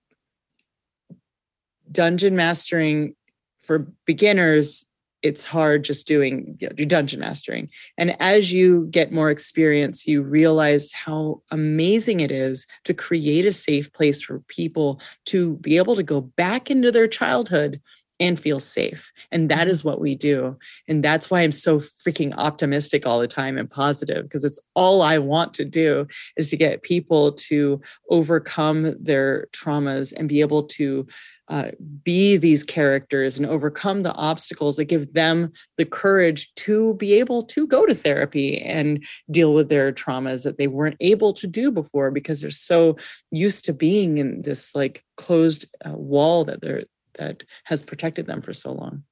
[1.90, 3.16] dungeon mastering
[3.62, 4.86] for beginners
[5.22, 7.70] it's hard just doing you know, do dungeon mastering.
[7.98, 13.54] And as you get more experience you realize how amazing it is to create a
[13.54, 17.82] safe place for people to be able to go back into their childhood
[18.22, 19.12] and feel safe.
[19.32, 19.70] And that mm-hmm.
[19.72, 20.58] is what we do.
[20.88, 25.02] And that's why i'm so freaking optimistic all the time and positive because it's all
[25.02, 30.64] i want to do is to get people to overcome their traumas and be able
[30.64, 31.08] to
[31.52, 31.72] uh,
[32.04, 37.44] be these characters and overcome the obstacles that give them the courage to be able
[37.44, 41.70] to go to therapy and deal with their traumas that they weren't able to do
[41.70, 42.96] before because they're so
[43.32, 46.84] used to being in this like closed uh, wall that they're
[47.16, 49.04] that has protected them for so long.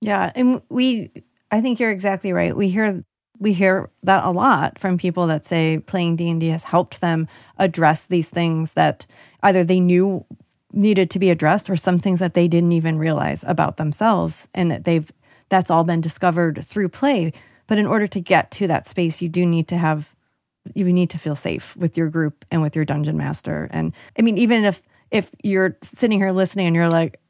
[0.00, 1.10] Yeah, and we
[1.50, 2.56] I think you're exactly right.
[2.56, 3.04] We hear
[3.40, 7.26] we hear that a lot from people that say playing D&D has helped them
[7.58, 9.06] address these things that
[9.42, 10.24] either they knew
[10.74, 14.48] needed to be addressed or some things that they didn't even realize about themselves.
[14.54, 15.10] And they've
[15.48, 17.32] that's all been discovered through play.
[17.66, 20.14] But in order to get to that space you do need to have
[20.74, 23.68] you need to feel safe with your group and with your dungeon master.
[23.70, 27.20] And i mean even if if you're sitting here listening and you're like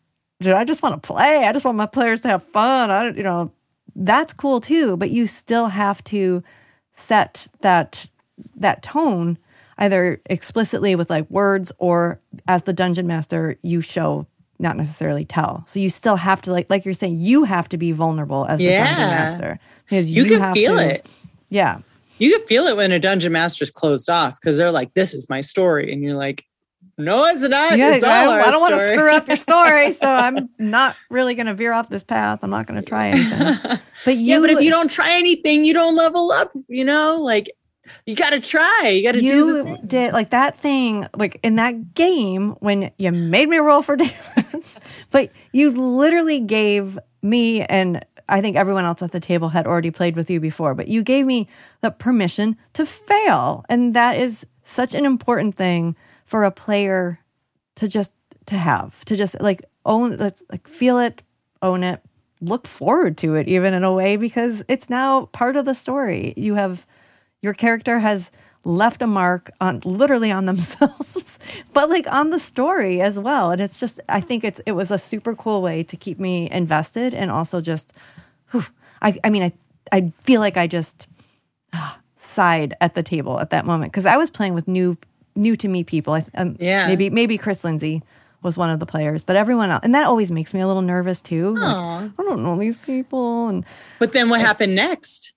[0.40, 1.44] dude i just want to play.
[1.44, 2.90] I just want my players to have fun.
[2.90, 3.52] I don't you know
[3.94, 4.96] that's cool too.
[4.96, 6.42] But you still have to
[6.92, 8.06] set that
[8.56, 9.38] that tone
[9.78, 14.26] either explicitly with like words or as the dungeon master you show
[14.58, 17.76] not necessarily tell so you still have to like like you're saying you have to
[17.76, 21.06] be vulnerable as the dungeon master because You can have feel to- it.
[21.50, 21.78] yeah
[22.18, 25.28] You can feel it when a dungeon master's closed off because they're like, "This is
[25.28, 26.44] my story," and you're like,
[26.96, 27.76] "No, it's not.
[27.76, 30.94] yeah, it's all I, I don't want to screw up your story, so I'm not
[31.10, 32.38] really going to veer off this path.
[32.44, 33.78] I'm not going to try anything.
[34.04, 36.52] But you, yeah, but if you don't try anything, you don't level up.
[36.68, 37.50] You know, like
[38.06, 38.88] you got to try.
[38.88, 43.48] You got to do did like that thing, like in that game when you made
[43.48, 44.76] me roll for damage,
[45.10, 49.90] but you literally gave me and I think everyone else at the table had already
[49.90, 51.48] played with you before, but you gave me
[51.82, 57.20] the permission to fail, and that is such an important thing for a player
[57.76, 58.14] to just
[58.46, 61.22] to have to just like own let's like feel it
[61.62, 62.00] own it
[62.40, 66.34] look forward to it even in a way because it's now part of the story
[66.36, 66.86] you have
[67.44, 68.30] your character has
[68.64, 71.38] left a mark on literally on themselves
[71.74, 73.50] but like on the story as well.
[73.52, 76.50] And it's just i think it's it was a super cool way to keep me
[76.50, 77.92] invested and also just
[78.50, 78.64] whew,
[79.02, 79.52] i i mean i
[79.92, 81.06] i feel like i just
[81.74, 83.92] ah, sighed at the table at that moment.
[83.92, 84.96] Because i was playing with new
[85.36, 86.14] new to me people.
[86.14, 86.86] I, um, Yeah.
[86.86, 88.02] maybe maybe chris lindsay
[88.42, 90.82] was one of the players but everyone else and that always makes me a little
[90.94, 91.54] nervous too.
[91.54, 91.76] Like,
[92.18, 93.64] i don't know these people and
[93.98, 95.32] But then what happened next?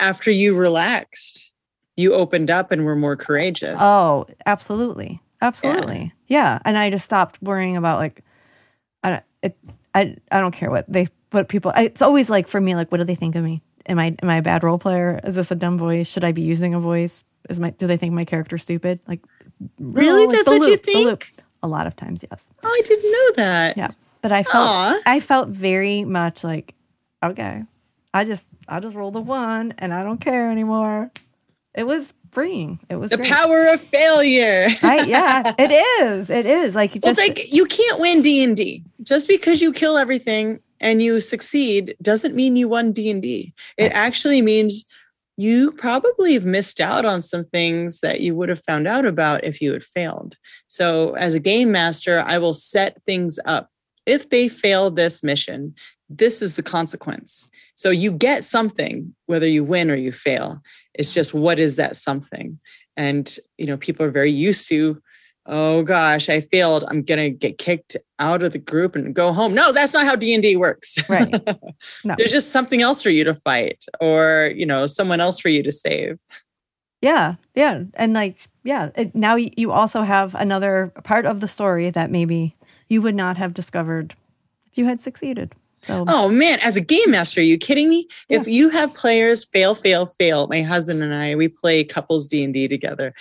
[0.00, 1.52] After you relaxed,
[1.96, 3.76] you opened up and were more courageous.
[3.80, 6.58] Oh, absolutely, absolutely, yeah.
[6.64, 8.24] And I just stopped worrying about like,
[9.02, 9.56] I don't, it,
[9.94, 11.72] I, I don't care what they, what people.
[11.74, 13.62] I, it's always like for me, like, what do they think of me?
[13.86, 15.20] Am I, am I a bad role player?
[15.24, 16.08] Is this a dumb voice?
[16.08, 17.24] Should I be using a voice?
[17.48, 19.00] Is my, do they think my character's stupid?
[19.08, 19.20] Like,
[19.78, 20.26] Really?
[20.26, 21.22] like, That's what you loop, loop.
[21.24, 21.34] think?
[21.62, 22.50] A lot of times, yes.
[22.62, 23.76] Oh, I didn't know that.
[23.76, 23.90] Yeah,
[24.22, 25.00] but I felt, Aw.
[25.06, 26.74] I felt very much like,
[27.22, 27.64] okay,
[28.12, 31.10] I just, I just rolled a one, and I don't care anymore.
[31.74, 32.80] It was freeing.
[32.88, 33.30] It was The great.
[33.32, 34.68] power of failure.
[34.82, 38.42] right yeah it is it is like Well, just it's like you can't win D
[38.42, 43.08] and D just because you kill everything and you succeed doesn't mean you won D
[43.10, 43.52] and D.
[43.76, 44.84] It actually means
[45.36, 49.42] you probably have missed out on some things that you would have found out about
[49.44, 50.36] if you had failed.
[50.66, 53.70] So, as a game master, I will set things up.
[54.06, 55.74] If they fail this mission,
[56.08, 57.48] this is the consequence.
[57.80, 60.60] So, you get something whether you win or you fail.
[60.92, 62.58] It's just what is that something?
[62.94, 65.00] And you know, people are very used to
[65.46, 66.84] oh gosh i failed.
[66.88, 69.54] I'm gonna get kicked out of the group and go home.
[69.54, 70.98] No that's not how d&d works.
[71.08, 71.32] Right.
[72.04, 72.14] No.
[72.18, 75.62] there's just something else for you to fight or you know someone else for you
[75.62, 76.18] to save.
[77.00, 77.84] Yeah yeah.
[77.94, 82.56] And like yeah it, now you also have another part of the story that maybe
[82.90, 84.14] you would not have discovered
[84.70, 88.06] if you had succeeded so oh man as a game master are you kidding me
[88.28, 92.68] if you have players fail fail fail my husband and i we play couples d&d
[92.68, 93.14] together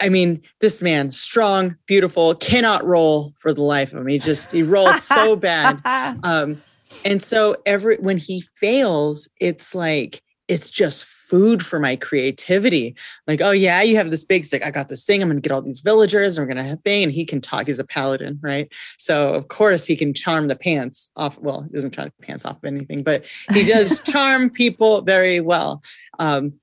[0.00, 4.08] I mean, this man, strong, beautiful, cannot roll for the life of him.
[4.08, 5.80] He just he rolls so bad.
[6.24, 6.60] um
[7.04, 12.94] and so every when he fails it's like it's just food for my creativity.
[13.26, 14.64] Like oh yeah you have this big stick.
[14.64, 15.22] I got this thing.
[15.22, 16.36] I'm gonna get all these villagers.
[16.36, 17.04] And we're gonna have thing.
[17.04, 17.66] And he can talk.
[17.66, 18.70] He's a paladin right?
[18.98, 21.38] So of course he can charm the pants off.
[21.38, 25.40] Well he doesn't charm the pants off of anything but he does charm people very
[25.40, 25.82] well.
[26.18, 26.54] Um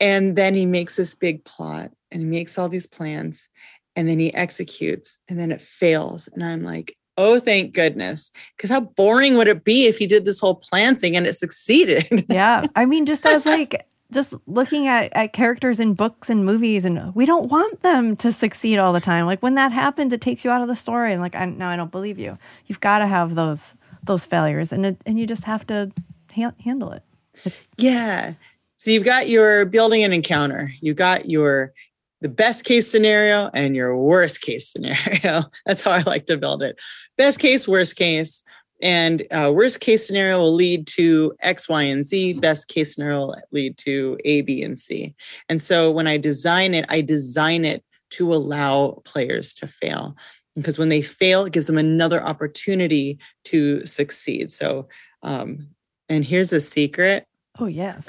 [0.00, 3.48] and then he makes this big plot and he makes all these plans
[3.94, 6.28] and then he executes and then it fails.
[6.28, 8.30] And i'm like oh thank goodness.
[8.56, 11.34] Because how boring would it be if he did this whole plan thing and it
[11.34, 12.26] succeeded?
[12.28, 12.66] Yeah.
[12.74, 17.14] I mean just as like just looking at, at characters in books and movies and
[17.14, 19.26] we don't want them to succeed all the time.
[19.26, 21.12] Like when that happens it takes you out of the story.
[21.12, 22.38] And like I, now i don't believe you.
[22.66, 25.90] You've got to have those those failures and it, and you just have to
[26.34, 27.02] ha- handle it.
[27.44, 28.34] It's yeah.
[28.78, 30.72] So you've got your building an encounter.
[30.80, 31.72] You got your
[32.20, 35.44] the best case scenario and your worst case scenario.
[35.66, 36.78] That's how i like to build it.
[37.16, 38.42] Best case worst case
[38.82, 42.34] and uh, worst case scenario will lead to x y and z.
[42.34, 45.14] Best case scenario will lead to a b and c.
[45.48, 50.16] And so when i design it i design it to allow players to fail.
[50.54, 54.52] Because when they fail it gives them another opportunity to succeed.
[54.52, 54.88] So
[55.22, 55.68] um,
[56.08, 57.26] and here's a secret.
[57.58, 58.08] Oh yes.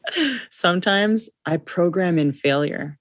[0.50, 2.98] Sometimes I program in failure.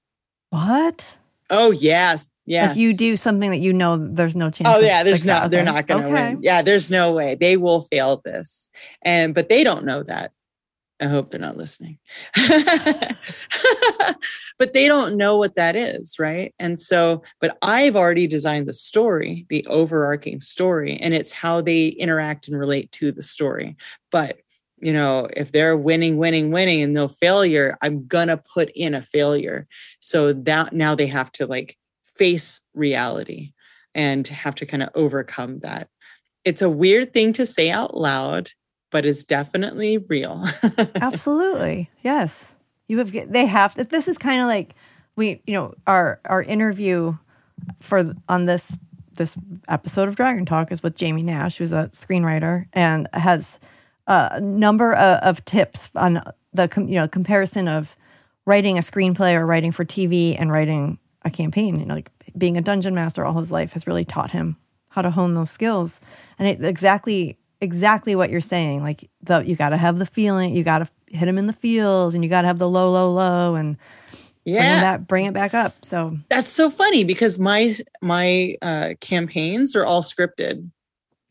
[0.49, 1.17] What?
[1.49, 2.71] Oh yes, yeah.
[2.71, 4.77] If you do something that you know there's no chance.
[4.77, 6.29] Oh yeah, there's no, they're not going to Okay.
[6.29, 6.39] win.
[6.41, 8.69] Yeah, there's no way they will fail this,
[9.01, 10.31] and but they don't know that.
[11.01, 11.99] I hope they're not listening.
[14.57, 16.55] but they don't know what that is, right?
[16.57, 21.89] And so, but I've already designed the story, the overarching story, and it's how they
[21.89, 23.75] interact and relate to the story.
[24.09, 24.37] But
[24.79, 29.01] you know, if they're winning, winning, winning, and no failure, I'm gonna put in a
[29.01, 29.67] failure.
[29.99, 31.77] So that now they have to like
[32.17, 33.53] face reality
[33.95, 35.89] and have to kind of overcome that.
[36.45, 38.51] It's a weird thing to say out loud,
[38.91, 40.47] but it's definitely real.
[40.95, 41.89] Absolutely.
[42.03, 42.55] Yes.
[42.87, 44.75] You have they have this is kind of like
[45.17, 47.17] we you know our our interview
[47.81, 48.77] for on this
[49.15, 49.35] this
[49.67, 53.59] episode of Dragon Talk is with Jamie Nash who's a screenwriter and has
[54.05, 56.21] a number of, of tips on
[56.53, 57.97] the you know comparison of
[58.45, 60.97] writing a screenplay or writing for TV and writing
[61.27, 64.31] a campaign you know like being a dungeon master all his life has really taught
[64.31, 64.57] him
[64.89, 66.01] how to hone those skills
[66.39, 70.55] and it exactly exactly what you're saying like the you got to have the feeling
[70.55, 72.91] you got to hit him in the feels and you got to have the low
[72.91, 73.77] low low and
[74.47, 74.81] yeah.
[74.81, 79.85] back bring it back up so That's so funny because my my uh campaigns are
[79.85, 80.69] all scripted.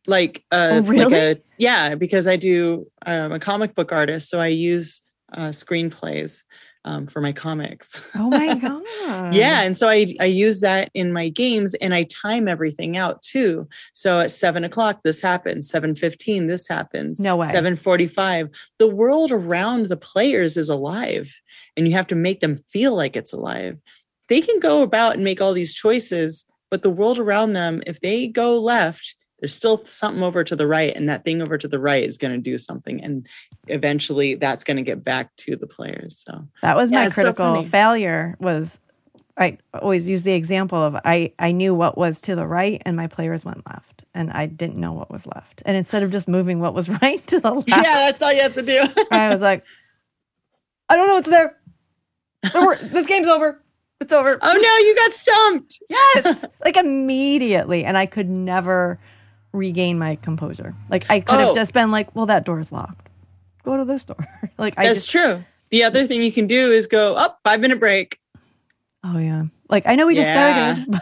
[0.07, 1.05] Like uh Oh, really?
[1.05, 5.01] like a yeah, because I do I'm a comic book artist, so I use
[5.33, 6.43] uh screenplays
[6.87, 8.03] um for my comics.
[8.15, 12.05] oh my god Yeah, and so I I use that in my games, and I
[12.05, 13.69] time everything out too.
[13.93, 15.69] So at seven o'clock, this happens.
[15.69, 17.21] Seven fifteen, this happens.
[17.21, 17.49] No way.
[17.49, 18.49] Seven forty-five.
[18.79, 21.35] The world around the players is alive,
[21.77, 23.79] and you have to make them feel like it's alive.
[24.29, 28.01] They can go about and make all these choices, but the world around them, if
[28.01, 31.69] they go left, there's still something over to the right, and that thing over to
[31.69, 33.27] the right is going to do something, and
[33.69, 36.25] eventually that's going to get back to the players.
[36.27, 38.79] So That was Yeah, my it's so critical failure was
[39.37, 42.97] I always use the example of I, I knew what was to the right and
[42.97, 45.63] my players went left and I didn't know what was left.
[45.67, 48.41] And instead of just moving what was right to the left, yeah, that's all you
[48.41, 48.83] have to do.
[49.11, 49.65] I was like,
[50.89, 51.59] I don't know what's there.
[52.91, 53.63] This game's over.
[54.01, 54.39] It's over.
[54.41, 55.83] Oh no, you got stumped.
[55.91, 56.45] Yes.
[56.65, 57.85] like immediately.
[57.85, 58.99] And I could never
[59.57, 60.75] regain my composure.
[60.91, 61.55] Like I could have Oh.
[61.55, 63.09] just been like, well, that door's locked.
[63.65, 64.25] Go to this door.
[64.59, 65.45] like I That's just true.
[65.71, 68.21] The other thing you can do is go up five minute break.
[69.03, 69.45] Oh yeah.
[69.69, 70.75] Like I know we just Yeah.
[70.85, 71.01] started,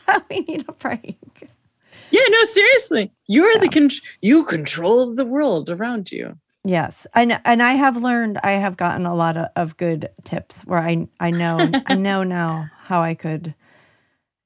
[0.06, 1.16] but we need a break.
[2.10, 3.12] Yeah, no, seriously.
[3.26, 3.88] You're the con-
[4.20, 6.36] you control the world around you.
[6.64, 8.38] Yes, and and I have learned.
[8.44, 12.22] I have gotten a lot of, of good tips where I I know I know
[12.22, 13.54] now how I could.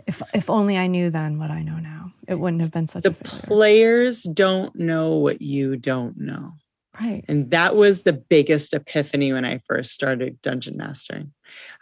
[0.07, 3.03] If if only I knew then what I know now, it wouldn't have been such
[3.03, 3.41] The a failure.
[3.47, 6.53] players don't know what you don't know.
[7.01, 7.25] right.
[7.29, 11.33] And that was the biggest epiphany when I first started dungeon mastering.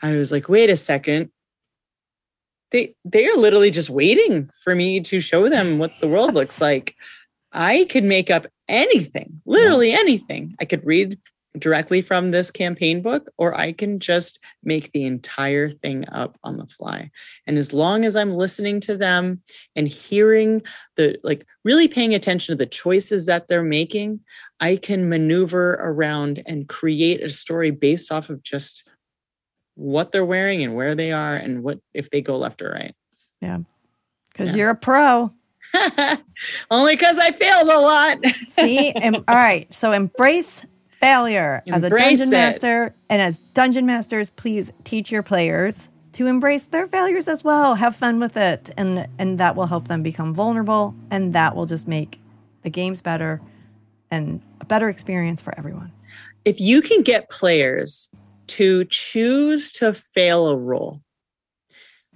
[0.02, 1.30] I was like, wait a second.
[2.70, 6.60] They they are literally just waiting for me to show them what the world looks
[6.68, 6.94] like.
[7.52, 10.56] I could make up anything, literally anything.
[10.60, 11.18] I could read
[11.58, 16.56] directly from this campaign book, or I can just make the entire thing up on
[16.56, 17.10] the fly.
[17.46, 19.40] And as long as I'm listening to them
[19.76, 20.62] and hearing
[20.96, 24.20] the like really paying attention to the choices that they're making,
[24.60, 28.88] I can maneuver around and create a story based off of just
[29.76, 32.94] what they're wearing and where they are and what if they go left or right.
[33.40, 33.58] Yeah.
[34.32, 34.56] Because Yeah.
[34.56, 35.32] you're a pro.
[36.70, 38.18] Only because I failed a lot.
[38.56, 39.72] See, em- all right.
[39.74, 40.64] So embrace
[41.04, 42.30] failure as a dungeon it.
[42.30, 47.74] master, and as dungeon masters, please teach your players to embrace their failures as well.
[47.74, 51.66] Have fun with it, and and that will help them become vulnerable, and that will
[51.66, 52.20] just make
[52.62, 53.40] the games better
[54.10, 55.92] and a better experience for everyone.
[56.44, 58.10] if you can get players
[58.46, 61.00] to choose to fail a roll,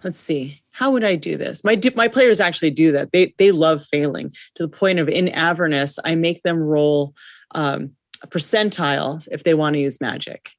[0.05, 1.65] let's see, how would I do this?
[1.65, 3.13] My my players actually do that.
[3.13, 7.15] They they love failing to the point of in Avernus, I make them roll
[7.55, 7.93] um,
[8.27, 10.51] percentile if they want to use magic.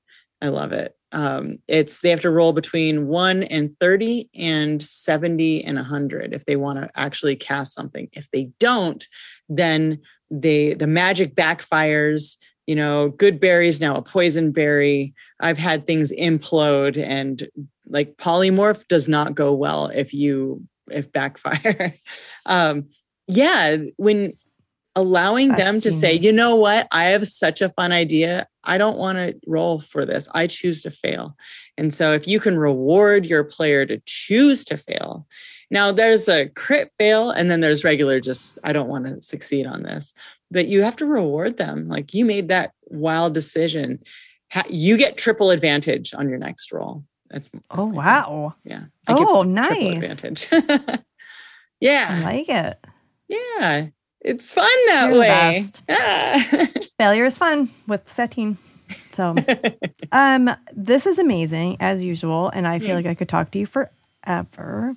[0.41, 0.95] I love it.
[1.11, 6.45] Um, it's they have to roll between one and thirty and seventy and hundred if
[6.45, 8.09] they want to actually cast something.
[8.13, 9.05] If they don't,
[9.49, 12.37] then they the magic backfires
[12.69, 15.15] you know, good berries now a poison berry.
[15.39, 17.49] I've had things implode and
[17.87, 21.95] like polymorph does not go well if you if backfire.
[22.45, 22.89] um
[23.27, 24.33] yeah, when
[24.95, 28.47] allowing That's them to say, you know what, I have such a fun idea.
[28.63, 30.27] I don't want to roll for this.
[30.33, 31.35] I choose to fail.
[31.77, 35.27] And so if you can reward your player to choose to fail.
[35.71, 39.67] Now there's a crit fail and then there's regular just I don't want to succeed
[39.67, 40.13] on this
[40.51, 43.99] but you have to reward them like you made that wild decision
[44.67, 47.03] you get triple advantage on your next roll.
[47.29, 48.55] That's, that's Oh wow.
[48.63, 48.85] Yeah.
[49.07, 50.03] Oh, triple nice.
[50.03, 50.49] advantage.
[51.81, 52.07] Yeah.
[52.09, 52.85] I like it.
[53.29, 53.87] Yeah.
[54.21, 55.65] It's fun that You're way.
[55.87, 56.65] Yeah.
[56.97, 58.57] Failure is fun with Satine.
[59.11, 59.35] So,
[60.11, 63.65] um, this is amazing as usual, and I feel like I could talk to you
[63.65, 64.95] forever.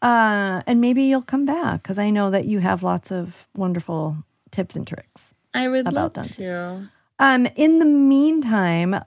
[0.00, 4.16] Uh, and maybe you'll come back because I know that you have lots of wonderful
[4.50, 5.34] tips and tricks.
[5.54, 6.88] I would About love to.
[7.18, 9.00] Um, in the meantime,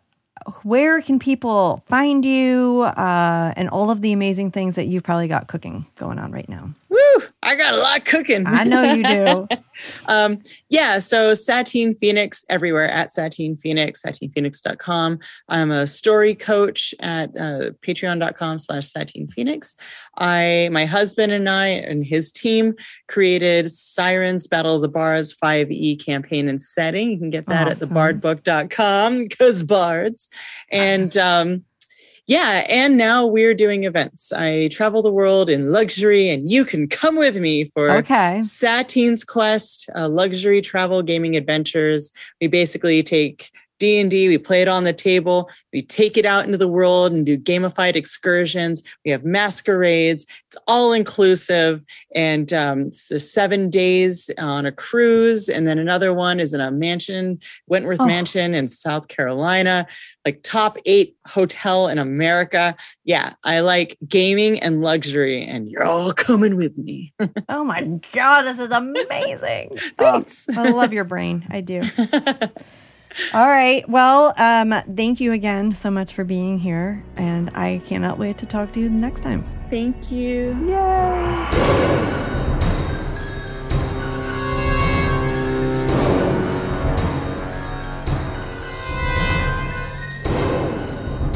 [0.64, 5.28] where can people find you uh, and all of the amazing things that you've probably
[5.28, 6.74] got cooking going on right now?
[6.92, 7.24] Woo!
[7.42, 8.46] I got a lot cooking.
[8.46, 9.48] I know you do.
[10.08, 15.20] um, yeah, so Satine Phoenix everywhere at Satine Phoenix, satinephoenix.com.
[15.48, 19.78] I'm a story coach at uh, patreon.com slash Satine Phoenix.
[20.18, 22.74] I, my husband and I and his team
[23.08, 27.12] created Sirens Battle of the Bards 5e campaign and setting.
[27.12, 27.96] You can get that Awesome.
[27.98, 30.28] at thebardbook.com because bards.
[30.70, 31.64] And um,
[32.32, 34.32] yeah, and now we're doing events.
[34.32, 38.42] I travel the world in luxury, and you can come with me for Okay.
[38.42, 42.14] Satine's Quest, uh, luxury travel gaming adventures.
[42.40, 43.52] We basically take
[43.82, 46.68] D and D, we play it on the table, we take it out into the
[46.68, 48.84] world and do gamified excursions.
[49.04, 50.28] We have masquerades.
[50.48, 51.82] It's all inclusive,
[52.14, 56.62] and um, it's the seven days on a cruise, and then another one is in
[56.62, 58.06] a mansion, Wentworth Oh.
[58.06, 59.88] Mansion in South Carolina,
[60.26, 62.76] like top eight hotel in America.
[63.04, 67.14] Yeah, I like gaming and luxury, and you're all coming with me.
[67.50, 69.78] Oh my God, this is amazing.
[70.00, 70.24] Oh,
[70.56, 71.48] I love your brain.
[71.50, 71.82] I do.
[73.34, 73.88] All right.
[73.90, 77.04] Well, um, thank you again so much for being here.
[77.16, 79.46] And I cannot wait to talk to you the next time.
[79.70, 80.56] Thank you.
[80.68, 82.22] Yay.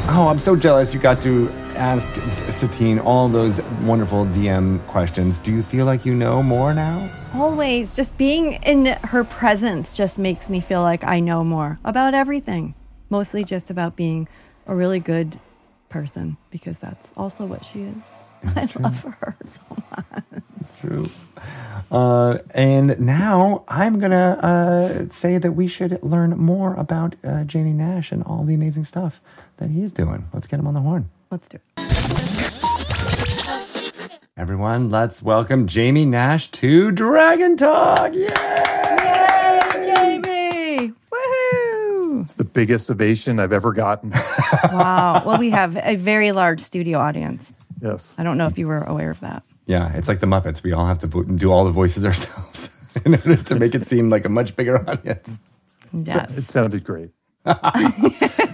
[0.08, 2.12] Oh, I'm so jealous you got to ask
[2.50, 5.36] Satine all those wonderful DM questions.
[5.38, 7.10] Do you feel like you know more now?
[7.36, 7.94] Always.
[7.94, 12.74] Just being in her presence just makes me feel like I know more about everything.
[13.10, 14.26] Mostly just about being
[14.66, 15.38] a really good
[15.90, 18.12] person because that's also what she is.
[18.56, 19.60] I love her so
[19.90, 20.42] much.
[20.60, 21.10] It's true.
[21.90, 27.44] Uh, and now I'm going to uh, say that we should learn more about uh,
[27.44, 29.20] Jamie Nash and all the amazing stuff
[29.58, 30.26] that he's doing.
[30.32, 31.10] Let's get him on the horn.
[31.30, 32.35] Let's do it.
[34.38, 38.12] Everyone, let's welcome Jamie Nash to Dragon Talk.
[38.12, 38.20] Yay!
[38.20, 39.60] Yay,
[39.94, 40.92] Jamie!
[41.10, 42.20] Woohoo!
[42.20, 44.12] It's the biggest ovation I've ever gotten.
[44.72, 45.22] Wow.
[45.26, 47.52] Well, we have a very large studio audience.
[47.80, 48.14] yes.
[48.18, 49.42] I don't know if you were aware of that.
[49.66, 50.62] Yeah, it's like the Muppets.
[50.62, 52.70] We all have to do all the voices ourselves
[53.04, 55.38] in order to make it seem like a much bigger audience.
[55.92, 56.36] Yes.
[56.38, 57.10] It sounded great.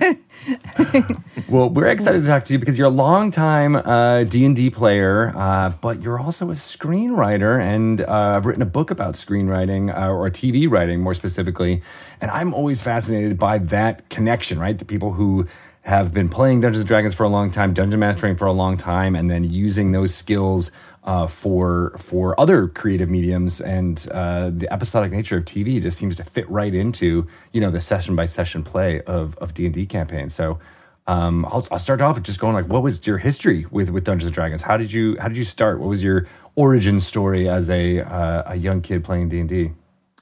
[1.49, 5.71] Well, we're excited to talk to you because you're a longtime uh, D&D player, uh,
[5.81, 10.31] but you're also a screenwriter and uh, I've written a book about screenwriting uh, or
[10.31, 11.83] TV writing more specifically.
[12.21, 14.79] And I'm always fascinated by that connection, right?
[14.79, 15.47] The people who
[15.83, 18.77] have been playing Dungeons and Dragons for a long time, dungeon mastering for a long
[18.77, 20.71] time, and then using those skills
[21.05, 23.61] uh, for for other creative mediums.
[23.61, 27.71] And uh, the episodic nature of TV just seems to fit right into you know
[27.71, 30.35] the session by session play of of D and D campaigns.
[30.35, 30.59] So
[31.07, 34.05] um, I'll, I'll start off with just going like, what was your history with with
[34.05, 34.63] Dungeons and Dragons?
[34.63, 35.81] How did you how did you start?
[35.81, 39.73] What was your origin story as a uh, a young kid playing D and D?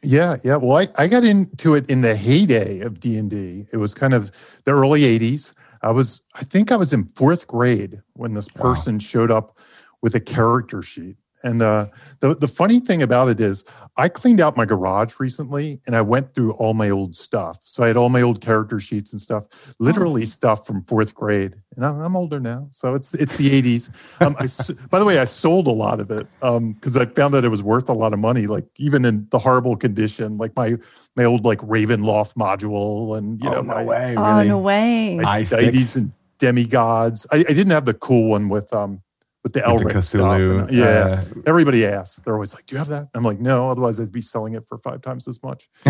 [0.02, 0.56] Yeah, yeah.
[0.56, 3.66] Well, I, I got into it in the heyday of D and D.
[3.70, 4.30] It was kind of
[4.64, 5.54] the early '80s.
[5.82, 9.58] I was, I think, I was in fourth grade when this person showed up
[10.02, 11.16] with a character sheet.
[11.42, 11.86] And uh,
[12.20, 13.64] the the funny thing about it is,
[13.96, 17.60] I cleaned out my garage recently, and I went through all my old stuff.
[17.62, 21.54] So I had all my old character sheets and stuff, literally stuff from fourth grade.
[21.76, 24.20] And I'm, I'm older now, so it's it's the '80s.
[24.20, 27.32] Um, I s by the way, I sold a lot of it because I found
[27.32, 28.46] that it was worth a lot of money.
[28.46, 30.76] Like even in the horrible condition, like my
[31.16, 34.14] my old like Ravenloft module, and you oh know no my, way!
[34.16, 34.48] Oh, really?
[34.48, 35.16] no way.
[35.16, 35.58] my I6.
[35.58, 37.26] deities and demigods.
[37.32, 39.00] I, I didn't have the cool one with um
[39.42, 40.40] with the With the Elric stuff.
[40.40, 40.84] And, yeah,
[41.18, 42.18] uh, everybody asks.
[42.18, 44.68] They're always like, "Do you have that?" I'm like, "No." Otherwise, I'd be selling it
[44.68, 45.68] for five times as much.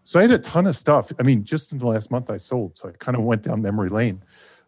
[0.00, 1.12] so I had a ton of stuff.
[1.18, 2.76] I mean, just in the last month, I sold.
[2.76, 4.22] So I kind of went down memory lane.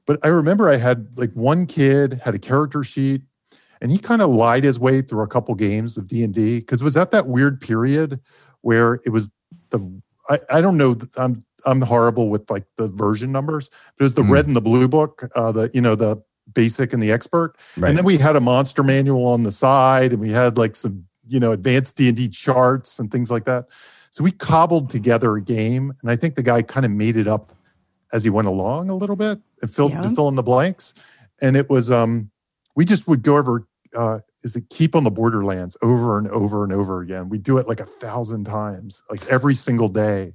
[0.06, 3.22] But I remember I had like one kid had a character sheet,
[3.80, 6.60] and he kind of lied his way through a couple games of D and D
[6.60, 8.20] because it was at that weird period
[8.62, 9.30] where it was
[9.70, 14.04] the I, I don't know I'm I'm horrible with like the version numbers, but it
[14.04, 14.30] was the Mhm.
[14.30, 16.22] red and the blue book, uh, the you know the
[16.54, 17.88] basic and the expert, Right.
[17.88, 21.04] and then we had a monster manual on the side, and we had like some
[21.28, 23.66] you know advanced D and D charts and things like that.
[24.10, 27.28] So we cobbled together a game, and I think the guy kind of made it
[27.28, 27.52] up
[28.12, 30.02] as he went along a little bit and filled Yeah.
[30.02, 30.94] to fill in the blanks.
[31.40, 32.30] And it was um
[32.74, 36.64] we just would go over uh is it keep on the borderlands over and over
[36.64, 37.28] and over again.
[37.28, 40.32] We do it like a thousand times, like every single day.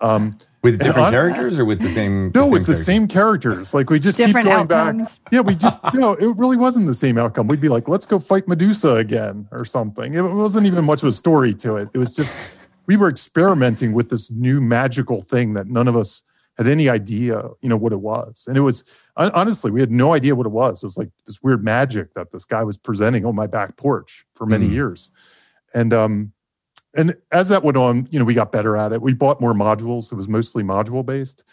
[0.00, 2.32] Um With different on- characters or with the same?
[2.34, 2.86] no, with the characters?
[2.86, 3.74] same characters.
[3.74, 5.18] Like we just Different keep going outcomes.
[5.18, 5.28] back.
[5.32, 7.46] Yeah, we just no, it really wasn't the same outcome.
[7.46, 10.14] We'd be like, let's go fight Medusa again or something.
[10.14, 11.90] It wasn't even much of a story to it.
[11.94, 12.36] It was just
[12.86, 16.22] we were experimenting with this new magical thing that none of us
[16.58, 18.44] had any idea, you know, what it was.
[18.46, 18.84] And it was
[19.16, 20.82] honestly, we had no idea what it was.
[20.82, 24.24] It was like this weird magic that this guy was presenting on my back porch
[24.34, 24.72] for many Mm.
[24.72, 25.10] years.
[25.74, 26.32] And um
[26.96, 29.02] and as that went on, you know, we got better at it.
[29.02, 30.12] We bought more modules.
[30.12, 31.44] It was mostly module based.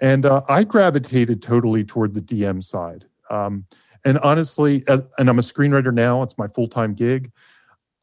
[0.00, 3.06] And uh, I gravitated totally toward the DM side.
[3.30, 3.64] Um,
[4.04, 7.30] and honestly, as, and I'm a screenwriter now, it's my full time gig.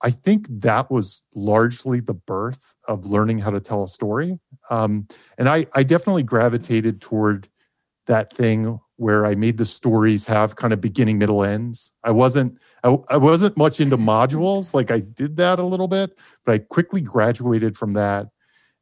[0.02, 4.40] I think that was largely the birth of learning how to tell a story.
[4.70, 7.50] Um, and I, I definitely gravitated toward
[8.06, 11.94] that thing where I made the stories have kind of beginning, middle, ends.
[12.04, 14.74] I wasn't I, I wasn't much into modules.
[14.74, 18.28] Like I did that a little bit, but I quickly graduated from that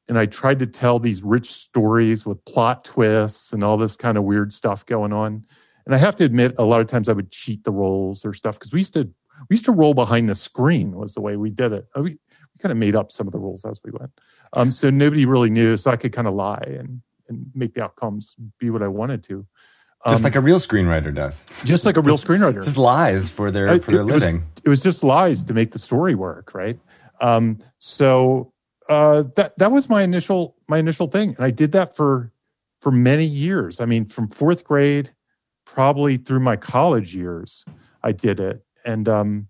[0.10, 4.18] and I tried to tell these rich stories with plot twists and all this kind
[4.18, 5.46] of weird stuff going on.
[5.86, 8.34] And I have to admit, a lot of times I would cheat the roles or
[8.34, 9.10] stuff because we used to
[9.50, 11.88] we used to roll behind the screen was the way we did it.
[11.96, 14.12] We, we kind of made up some of the rules as we went,
[14.54, 15.78] um, so nobody really knew.
[15.78, 19.22] So I could kind of lie and and make the outcomes be what I wanted
[19.24, 19.46] to,
[20.08, 21.42] Just Um, like a real screenwriter does.
[21.64, 22.64] just like a real screenwriter.
[22.64, 24.44] Just lies for their I- for their it was- living.
[24.64, 26.80] it was just lies to make the story work, right?
[27.20, 28.52] Um, so
[28.90, 32.32] uh, that that was my initial my initial thing, and I did that for
[32.82, 33.82] for many years.
[33.82, 35.10] I mean, from fourth grade,
[35.66, 37.66] probably through my college years,
[38.04, 39.48] I did it, and um,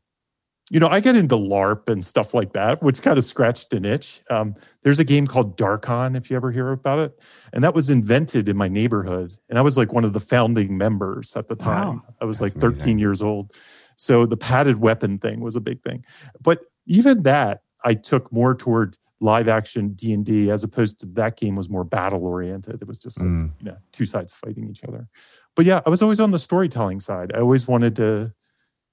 [0.70, 3.86] you know, I get into LARP and stuff like that, which kind of scratched an
[3.86, 4.22] itch.
[4.30, 7.18] Um, there's a game called Darkon, if you ever hear about it,
[7.54, 10.78] and that was invented in my neighborhood, and I was like one of the founding
[10.78, 12.02] members at the time.
[12.22, 13.00] I was That's like 13 amazing.
[13.00, 13.54] years old.
[13.96, 16.04] So the padded weapon thing was a big thing.
[16.42, 21.56] But even that I took more toward live action D&D as opposed to that game
[21.56, 22.82] was more battle oriented.
[22.82, 23.52] It was just like, Mm.
[23.60, 25.08] you know, two sides fighting each other.
[25.56, 27.32] But yeah, I was always on the storytelling side.
[27.34, 28.34] I always wanted to,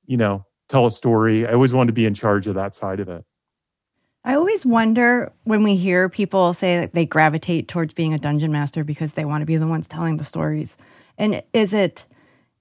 [0.06, 1.46] you know, tell a story.
[1.46, 3.24] I always wanted to be in charge of that side of it.
[4.24, 8.50] I always wonder when we hear people say that they gravitate towards being a dungeon
[8.50, 10.78] master because they want to be the ones telling the stories.
[11.18, 12.06] And is it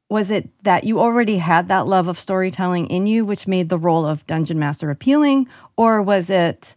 [0.10, 3.78] was it that you already had that love of storytelling in you which made the
[3.78, 5.48] role of dungeon master appealing
[5.78, 6.76] or was it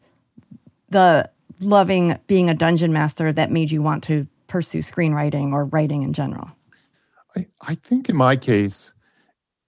[0.88, 1.28] the
[1.60, 6.12] loving being a dungeon master that made you want to pursue screenwriting or writing in
[6.12, 6.50] general?
[7.36, 8.94] I, I think in my case,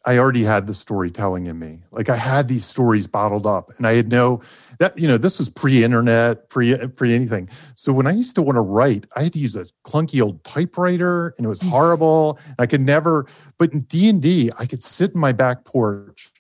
[0.09, 1.81] I already had the storytelling in me.
[1.91, 4.41] Like I had these stories bottled up, and I had no
[4.79, 7.51] that you know this was pre-internet, pre pre anything.
[7.75, 10.43] So when I used to want to write, I had to use a clunky old
[10.45, 11.69] typewriter, and it was mm.
[11.69, 12.39] horrible.
[12.59, 13.27] I could never.
[13.59, 16.31] But in D and D, I could sit in my back porch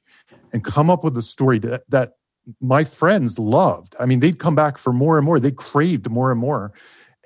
[0.50, 2.12] and come up with a story that that
[2.62, 3.94] my friends loved.
[4.00, 5.38] I mean, they'd come back for more and more.
[5.38, 6.72] They craved more and more,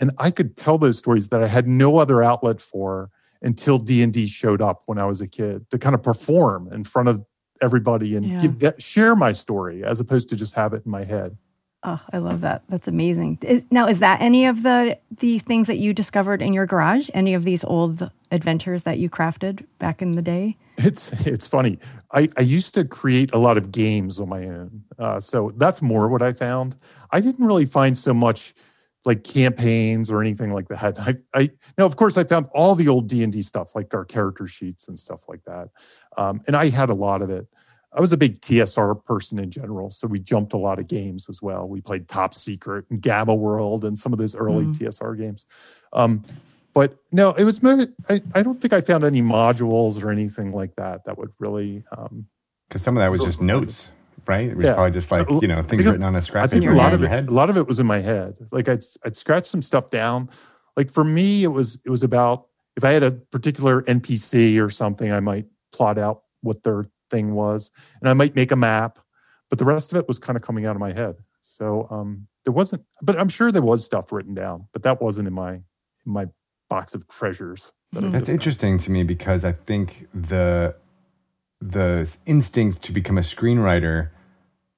[0.01, 3.11] and I could tell those stories that I had no other outlet for
[3.43, 7.09] until D&D showed up when I was a kid to kind of perform in front
[7.09, 7.25] of
[7.61, 8.41] everybody and Yeah.
[8.41, 11.37] give that, share my story as opposed to just have it in my head.
[11.85, 12.63] Oh, I love that.
[12.69, 13.39] That's amazing.
[13.69, 17.11] Now, is that any of the the things that you discovered in your garage?
[17.13, 20.57] Any of these old adventures that you crafted back in the day?
[20.79, 21.79] It's it's funny.
[22.13, 25.83] I, I used to create a lot of games on my own, uh, so that's
[25.83, 26.77] more what I found.
[27.11, 28.55] I didn't really find so much
[29.05, 30.99] like campaigns or anything like that.
[30.99, 33.93] I, I now, of course, I found all the old D and D stuff, like
[33.95, 35.69] our character sheets and stuff like that,
[36.17, 37.47] um, and I had a lot of it.
[37.95, 41.29] I was a big TSR person in general, so we jumped a lot of games
[41.29, 41.69] as well.
[41.69, 44.75] We played Top Secret and Gamma World and some of those early Mm.
[44.79, 45.45] TSR games.
[45.93, 46.25] Um,
[46.73, 47.63] but no, it was.
[47.63, 51.33] mo- I, I don't think I found any modules or anything like that that would
[51.39, 51.85] really.
[51.95, 52.29] Um,
[52.69, 53.91] Because some of that was just notes,
[54.27, 54.49] right?
[54.49, 54.75] It was Yeah.
[54.75, 57.01] probably just like you know things written on a scrap I think a lot of
[57.01, 57.13] your it.
[57.13, 57.29] head.
[57.29, 58.37] A lot of it was in my head.
[58.51, 60.29] Like I'd I'd scratch some stuff down.
[60.77, 62.47] Like for me, it was it was about
[62.77, 67.35] if I had a particular NPC or something, I might plot out what their thing
[67.35, 67.71] was,
[68.01, 68.99] and I might make a map.
[69.51, 71.17] But the rest of it was kind of coming out of my head.
[71.43, 72.85] So um, there wasn't.
[73.03, 75.63] But I'm sure there was stuff written down, but that wasn't in my in
[76.07, 76.29] my
[76.71, 77.73] box of treasures.
[77.93, 80.75] that I That's interesting to me because I think the
[81.63, 84.09] the instinct to become a screenwriter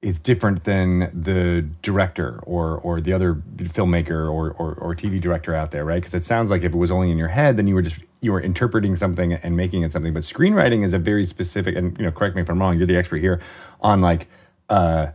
[0.01, 5.55] is different than the director or or the other filmmaker or or, or TV director
[5.55, 5.95] out there, right?
[5.95, 7.97] Because it sounds like if it was only in your head, then you were just
[8.21, 10.13] you were interpreting something and making it something.
[10.13, 12.77] But screenwriting is a very specific, and you know, correct me if I'm wrong.
[12.77, 13.41] You're the expert here
[13.81, 14.27] on like
[14.69, 15.07] uh,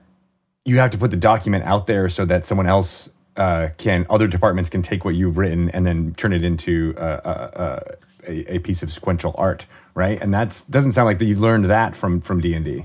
[0.64, 4.26] you have to put the document out there so that someone else uh, can other
[4.26, 7.80] departments can take what you've written and then turn it into uh,
[8.26, 10.20] a, a piece of sequential art, right?
[10.20, 12.84] And that doesn't sound like that you learned that from from D and D.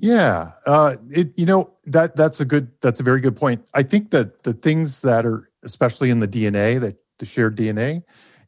[0.00, 3.64] Yeah, uh, it you know that that's a good that's a very good point.
[3.74, 8.02] I think that the things that are especially in the DNA that the shared DNA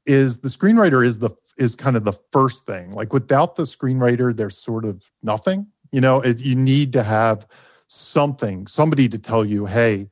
[0.07, 2.93] is the screenwriter is the is kind of the first thing.
[2.93, 5.67] Like without the screenwriter, there's sort of nothing.
[5.93, 7.47] You know, it, you need to have
[7.87, 10.09] something, somebody to tell you, hey,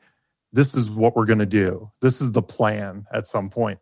[0.52, 1.90] this is what we're going to do.
[2.02, 3.78] This is the plan at some point.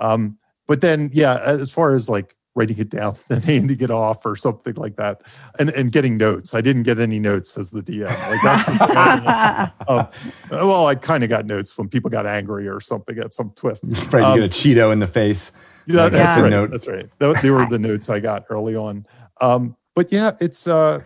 [0.00, 4.26] Um, but then, yeah, as far as like writing it down and handing it off
[4.26, 5.22] or something like that,
[5.60, 6.54] and, and getting notes.
[6.54, 8.06] I didn't get any notes as the DM.
[8.06, 10.08] Like that's the um,
[10.50, 13.84] well, I kind of got notes when people got angry or something at some twist.
[14.12, 15.52] Right, Um, you get a Cheeto in the face.
[15.86, 16.50] yeah, Like, that's a right.
[16.50, 16.70] note.
[16.70, 17.08] That's right.
[17.18, 19.06] Tho- They were the notes I got early on.
[19.40, 21.00] Um, but yeah, it's uh,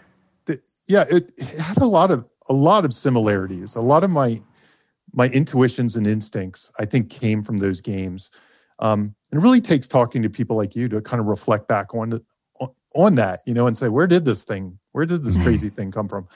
[0.46, 3.74] the, yeah, it, it had a lot of a lot of similarities.
[3.76, 4.38] A lot of my
[5.12, 8.30] my intuitions and instincts, I think, came from those games.
[8.80, 11.94] Um, and it really takes talking to people like you to kind of reflect back
[11.94, 12.20] on
[12.60, 15.44] on, on that, you know, and say, where did this thing, where did this Mhm.
[15.44, 16.26] crazy thing come from?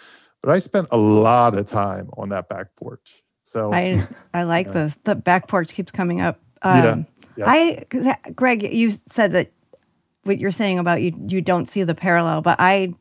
[0.42, 3.22] But I spent a lot of time on that back porch.
[3.42, 4.72] So I I like Yeah.
[4.72, 4.98] this.
[5.04, 6.38] The back porch keeps coming up.
[6.62, 7.50] Um, Yeah, yeah.
[7.50, 9.50] I Greg, you said that
[10.24, 12.94] what you're saying about you you don't see the parallel, but I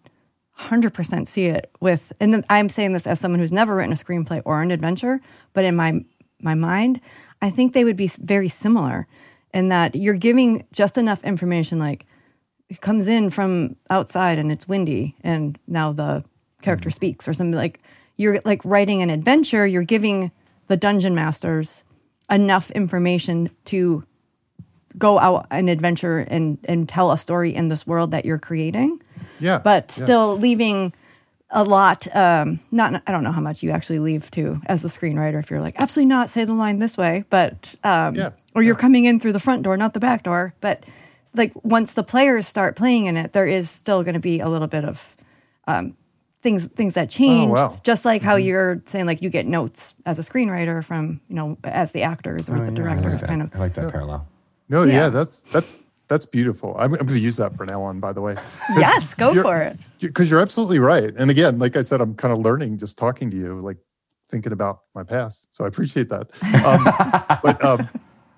[0.59, 4.41] 100% see it with and I'm saying this as someone who's never written a screenplay
[4.45, 5.19] or an adventure,
[5.53, 6.03] but in my
[6.41, 6.99] my mind,
[7.41, 9.07] I think they would be very similar
[9.53, 12.05] in that you're giving just enough information like
[12.69, 16.23] it comes in from outside and it's windy and now the
[16.61, 16.95] character mm-hmm.
[16.95, 17.79] speaks or something like
[18.17, 20.31] you're like writing an adventure you're giving
[20.67, 21.83] the dungeon masters
[22.29, 24.03] enough information to
[24.97, 29.01] go out an adventure and and tell a story in this world that you're creating.
[29.39, 30.03] Yeah, but yeah.
[30.03, 30.93] still leaving
[31.55, 34.87] a lot um not i don't know how much you actually leave to as the
[34.87, 38.63] screenwriter if you're like absolutely not say the line this way but um Yeah, or
[38.63, 40.83] you're coming in through the front door not the back door but
[41.35, 44.49] like once the players start playing in it there is still going to be a
[44.49, 45.15] little bit of
[45.67, 45.95] um
[46.41, 47.79] things things that change Oh, wow.
[47.83, 51.57] just like how you're saying like you get notes as a screenwriter from you know
[51.63, 54.27] as the actors or Oh, the yeah, I like kind of I like that parallel.
[54.69, 55.09] No, yeah, Yeah.
[55.09, 55.77] that's that's
[56.13, 56.75] that's beautiful.
[56.77, 57.99] I'm, I'm going to use that for now on.
[57.99, 58.35] By the way,
[58.77, 61.11] yes go for it Because you're absolutely right.
[61.17, 63.77] And again, like I said, I'm kind of learning just talking to you, like
[64.29, 65.47] thinking about my past.
[65.49, 66.29] So I appreciate that.
[66.63, 67.89] Um, but um,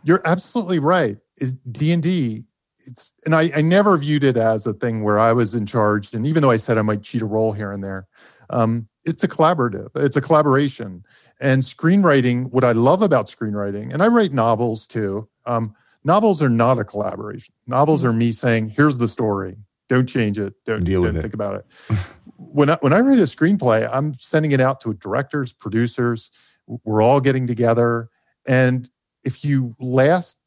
[0.05, 1.17] you're absolutely right.
[1.37, 2.45] Is D and D?
[2.87, 6.13] It's and I, I never viewed it as a thing where I was in charge.
[6.13, 8.07] And even though I said I might cheat a role here and there,
[8.51, 9.89] um, it's a collaborative.
[9.95, 11.03] It's a collaboration.
[11.41, 15.27] And screenwriting, what I love about screenwriting, and I write novels too.
[15.45, 15.75] Um,
[16.05, 17.53] novels are not a collaboration.
[17.67, 19.57] Novels are me saying, "Here's the story.
[19.89, 20.53] Don't change it.
[20.65, 21.65] Don't Deal don't it." think about it."
[22.37, 26.31] when I, when I write a screenplay, I'm sending it out to directors, producers.
[26.67, 28.09] We're all getting together,
[28.47, 28.89] and
[29.23, 30.39] if you last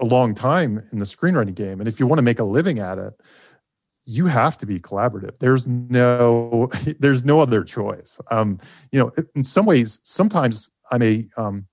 [0.00, 2.80] a long time in the screenwriting game, and if you want to make a living
[2.80, 3.14] at it,
[4.06, 5.38] you have to be collaborative.
[5.38, 8.20] There's no there's no other choice.
[8.30, 8.58] Um,
[8.92, 11.66] you know, in some ways, sometimes I'm a um,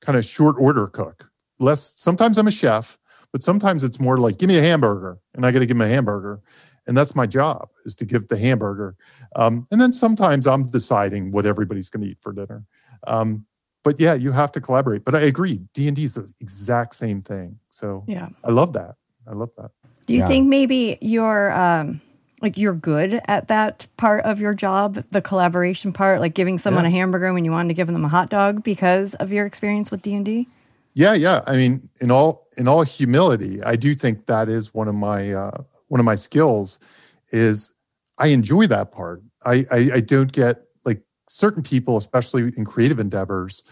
[0.00, 1.30] kind of short order cook.
[1.58, 2.98] Less sometimes I'm a chef,
[3.32, 5.80] but sometimes it's more like give me a hamburger, and I got to give him
[5.82, 6.40] a hamburger,
[6.86, 8.96] and that's my job is to give the hamburger.
[9.34, 12.64] Um, and then sometimes I'm deciding what everybody's going to eat for dinner.
[13.06, 13.46] Um,
[13.84, 15.04] but yeah, you have to collaborate.
[15.04, 17.58] But I agree, D and D is the exact same thing.
[17.70, 18.96] So yeah I love that.
[19.26, 19.70] I love that.
[20.06, 20.28] Do you Yeah.
[20.28, 22.00] think maybe you're um
[22.42, 26.84] like you're good at that part of your job, the collaboration part, like giving someone
[26.84, 26.88] Yeah.
[26.88, 29.90] a hamburger when you wanted to give them a hot dog because of your experience
[29.90, 30.46] with D and D?
[30.96, 31.42] Yeah, yeah.
[31.46, 35.30] I mean, in all in all humility, I do think that is one of my
[35.30, 36.78] uh, one of my skills.
[37.32, 37.74] Is
[38.18, 39.22] I enjoy that part.
[39.44, 43.62] I I, I don't get like certain people, especially in creative endeavors,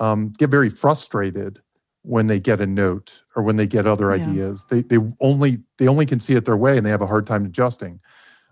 [0.00, 1.60] um, get very frustrated
[2.00, 4.14] when they get a note or when they get other Yeah.
[4.14, 4.64] ideas.
[4.70, 7.26] They they only they only can see it their way, and they have a hard
[7.26, 8.00] time adjusting.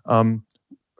[0.05, 0.43] Um,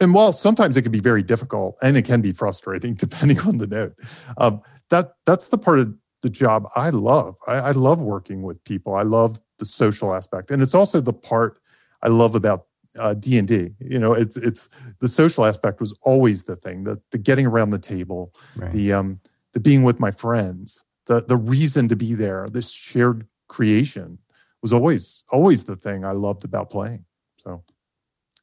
[0.01, 3.60] and while sometimes it can be very difficult and it can be frustrating depending on
[3.60, 3.93] the note,
[4.38, 5.93] um, that that's the part of
[6.26, 7.38] the job I love.
[7.47, 8.95] I, I love working with people.
[8.95, 11.59] I love the social aspect, and it's also the part
[12.01, 12.65] I love about
[12.97, 13.76] uh, D and D.
[13.80, 14.69] You know, it's it's
[15.01, 16.84] the social aspect was always the thing.
[16.84, 18.71] The the getting around the table, Right.
[18.71, 19.19] the um
[19.53, 22.47] the being with my friends, the the reason to be there.
[22.51, 24.17] This shared creation
[24.63, 27.05] was always always the thing I loved about playing.
[27.38, 27.63] So,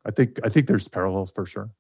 [0.05, 1.71] I think I think there's parallels for sure.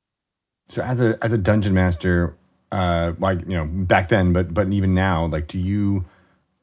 [0.68, 2.36] So as a as a dungeon master,
[2.72, 6.04] uh, like you know back then, but but even now, like do you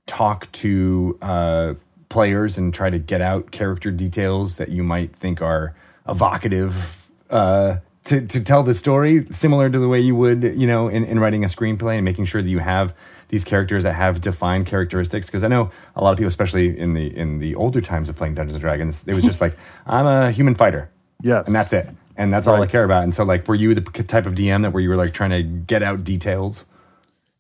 [0.08, 1.74] talk to uh,
[2.10, 5.76] players and try to get out character details that you might think are
[6.08, 10.88] evocative uh, to to tell the story, similar to the way you would you know
[10.88, 12.94] in, in writing a screenplay and making sure that you have
[13.30, 15.28] these characters that have defined characteristics?
[15.28, 18.16] Because I know a lot of people, especially in the in the older times of
[18.16, 19.56] playing Dungeons and Dragons, it was just like
[19.86, 20.90] I'm a human fighter,
[21.22, 21.46] Yes.
[21.46, 21.88] and that's it,
[22.20, 23.04] and that's all I care about.
[23.04, 25.30] And so, like, were you the type of DM that where you were like trying
[25.32, 26.66] to get out details?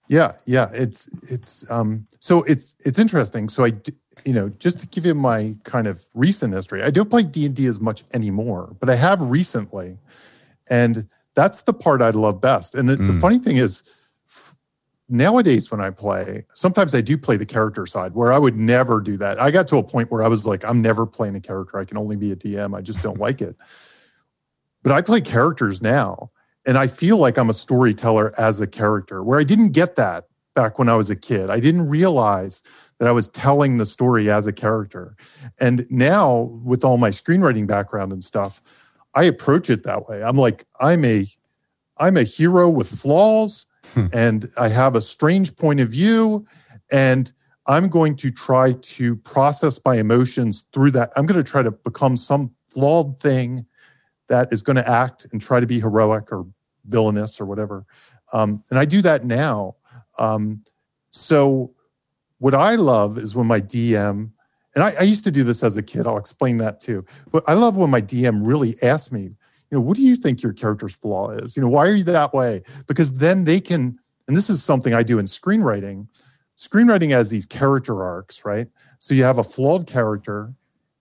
[0.07, 0.69] Yeah, yeah.
[0.73, 3.49] It's it's um so it's it's interesting.
[3.49, 3.73] So I,
[4.25, 7.65] you know, just to give you my kind of recent history, I don't play D&D
[7.67, 9.97] as much anymore, but I have recently.
[10.69, 12.73] And that's the part I love best.
[12.73, 13.21] And the, the Mm.
[13.21, 13.83] funny thing is
[15.09, 19.01] nowadays when I play, sometimes I do play the character side where I would never
[19.01, 19.41] do that.
[19.41, 21.77] I got to a point where I was like I'm never playing a character.
[21.77, 22.75] I can only be a DM.
[22.75, 23.55] I just don't like it.
[24.89, 26.31] But I play characters now
[26.65, 30.23] and I feel like I'm a storyteller as a character, where I didn't get that
[30.55, 31.51] back when I was a kid.
[31.51, 32.63] I didn't realize
[32.97, 35.15] that I was telling the story as a character.
[35.61, 38.63] And now, with all my screenwriting background and stuff,
[39.13, 40.23] I approach it that way.
[40.23, 41.27] I'm like, I'm a
[41.99, 44.07] I'm a hero with flaws hmm.
[44.11, 46.47] and I have a strange point of view
[46.91, 47.31] and
[47.67, 51.11] I'm going to try to process my emotions through that.
[51.15, 53.67] I'm going to try to become some flawed thing
[54.29, 56.45] that is going to act and try to be heroic or
[56.85, 57.85] villainous or whatever.
[58.31, 59.75] Um, and I do that now.
[60.17, 60.63] Um,
[61.09, 61.73] so,
[62.37, 64.31] what I love is when my DM,
[64.75, 67.05] and I, I used to do this as a kid, I'll explain that too.
[67.31, 70.41] But I love when my DM really asks me, you know, what do you think
[70.41, 71.57] your character's flaw is?
[71.57, 72.61] You know, why are you that way?
[72.87, 76.07] Because then they can, and this is something I do in screenwriting.
[76.57, 78.67] Screenwriting has these character arcs, right?
[78.99, 80.53] So you have a flawed character,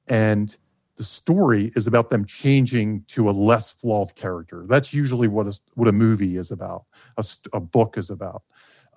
[0.08, 0.56] and
[0.98, 4.66] the story is about them changing to a less flawed character.
[4.68, 6.84] That's usually what a, what a movie is about,
[7.16, 8.42] a, a book is about.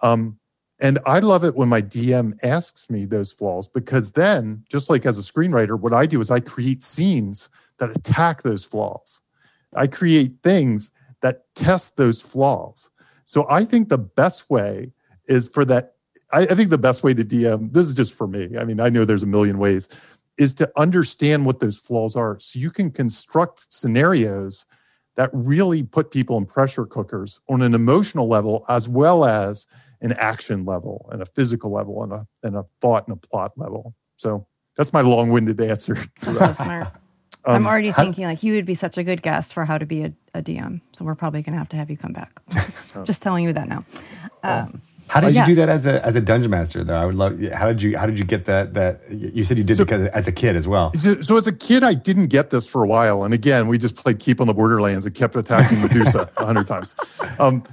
[0.02, 0.40] Um,
[0.82, 5.06] and I love it when my DM asks me those flaws because then, just like
[5.06, 9.22] as a screenwriter, what I do is I create scenes that attack those flaws.
[9.76, 10.92] I create things
[11.22, 12.90] that test those flaws.
[13.26, 14.92] So I think the best way
[15.28, 15.94] is for that.
[16.34, 18.58] I, I think the best way to DM, this is just for me.
[18.58, 19.88] I mean, I know there's a million ways,
[20.42, 24.66] is to understand what those flaws are so you can construct scenarios
[25.16, 29.68] that really put people in pressure cookers on an emotional level as well as
[30.02, 33.52] an action level and a physical level and a, and a thought and a plot
[33.56, 33.94] level.
[34.16, 35.96] So that's my long-winded answer.
[36.24, 36.88] So smart.
[37.46, 39.86] Um, I'm already thinking like you would be such a good guest for how to
[39.86, 40.82] be a, a DM.
[40.92, 42.40] So we're probably going to have to have you come back.
[43.06, 43.86] Just telling you that now.
[44.44, 44.82] Um,
[45.12, 46.96] How did you do that as a as a dungeon master though?
[46.96, 47.38] I would love.
[47.54, 50.08] How did you how did you get that that you said you did So- because
[50.08, 50.94] as a kid as well?
[50.94, 53.78] So, so as a kid, I didn't get this for a while, and again, we
[53.78, 56.96] just played Keep on the Borderlands and kept attacking Medusa a hundred times.
[57.40, 57.64] Um,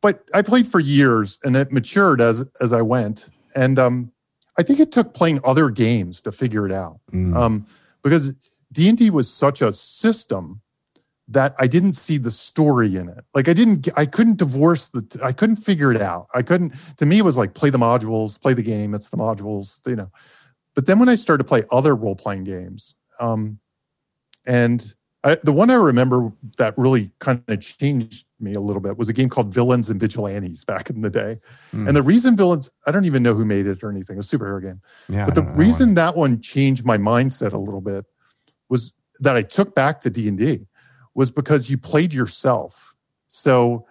[0.00, 3.28] but I played for years, and it matured as as I went.
[3.54, 4.12] And um,
[4.58, 7.36] I think it took playing other games to figure it out, Mm.
[7.36, 7.66] um,
[8.02, 8.34] because
[8.72, 10.62] D and D was such a system
[11.28, 13.24] that I didn't see the story in it.
[13.34, 16.26] Like I didn't, I couldn't divorce the, I couldn't figure it out.
[16.34, 16.74] I couldn't.
[16.98, 18.94] To me, it was like play the modules, play the game.
[18.94, 20.10] It's the modules, you know.
[20.74, 23.60] But then when I started to play other role playing games, um,
[24.46, 24.94] and
[25.24, 29.08] I, the one I remember that really kind of changed me a little bit was
[29.08, 31.38] a game called Villains and Vigilantes back in the day.
[31.70, 31.86] Hmm.
[31.86, 34.60] And the reason Villains, I don't even know who made it or anything, a superhero
[34.60, 34.80] game.
[35.08, 35.94] Yeah, but the don't that reason one.
[35.94, 38.04] that one changed my mindset a little bit
[38.68, 40.66] was that I took back to D and D
[41.14, 42.94] was because you played yourself.
[43.28, 43.86] So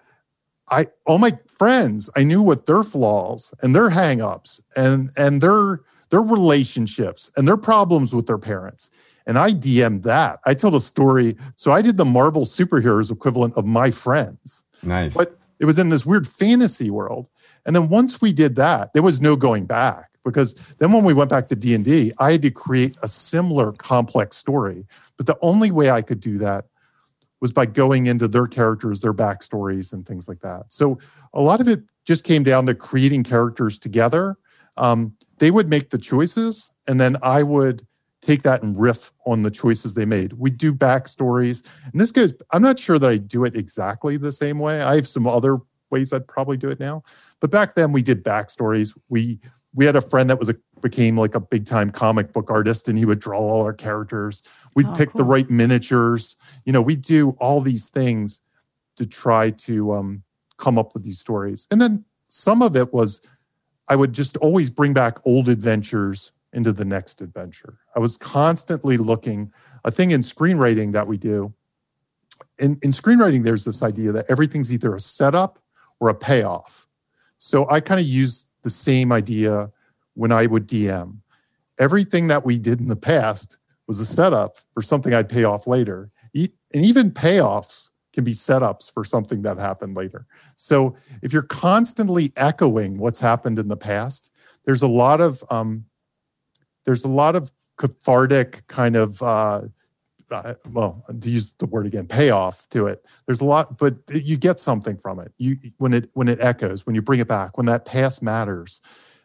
[0.70, 5.80] I all my friends, I knew what their flaws and their hangups and and their
[6.10, 8.90] their relationships and their problems with their parents.
[9.24, 10.40] And I DM'd that.
[10.44, 11.36] I told a story.
[11.54, 15.14] So I did the Marvel superheroes equivalent of my friends nice.
[15.14, 17.28] but it was in this weird fantasy world
[17.64, 21.14] and then once we did that there was no going back because then when we
[21.14, 25.70] went back to d&d i had to create a similar complex story but the only
[25.70, 26.66] way i could do that
[27.42, 30.98] was by going into their characters their backstories and things like that so
[31.34, 34.36] a lot of it just came down to creating characters together
[34.78, 37.86] um, they would make the choices and then i would
[38.22, 41.62] take that and riff on the choices they made we do backstories
[41.92, 44.80] and this goes, I'm not sure that I do it exactly the same way.
[44.80, 45.58] I have some other
[45.90, 47.02] ways I'd probably do it now.
[47.40, 48.96] But back then we did backstories.
[49.08, 49.38] We
[49.74, 52.88] we had a friend that was a became like a big time comic book artist
[52.88, 54.42] and he would draw all our characters.
[54.74, 56.36] We'd Oh, pick the right miniatures.
[56.64, 58.40] You know, we do all these things
[58.96, 60.24] to try to um,
[60.58, 61.68] come up with these stories.
[61.70, 63.20] And then some of it was
[63.88, 67.78] I would just always bring back old adventures into the next adventure.
[67.96, 69.52] I was constantly looking.
[69.84, 71.54] A thing in screenwriting that we do
[72.58, 75.58] in, in screenwriting, there's this idea that everything's either a setup
[76.00, 76.86] or a payoff.
[77.38, 79.70] So I kind of use the same idea
[80.14, 81.18] when I would DM.
[81.78, 85.66] Everything that we did in the past was a setup for something I'd pay off
[85.66, 86.10] later.
[86.34, 90.26] And even payoffs can be setups for something that happened later.
[90.56, 94.30] So if you're constantly echoing what's happened in the past,
[94.64, 95.86] there's a lot of um,
[96.84, 99.62] there's a lot of cathartic kind of uh,
[100.32, 103.04] uh, well to use the word again payoff to it.
[103.26, 105.32] There's a lot but you get something from it.
[105.36, 108.80] You when it when it echoes when you bring it back when that past matters.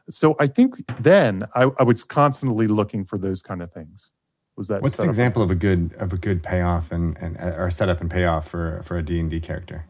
[0.10, 4.12] So i think then i, I was constantly looking for those kind of things.
[4.56, 7.70] Was that what's an example of a good of a good payoff and, and or
[7.70, 9.86] setup and payoff for for a d&d character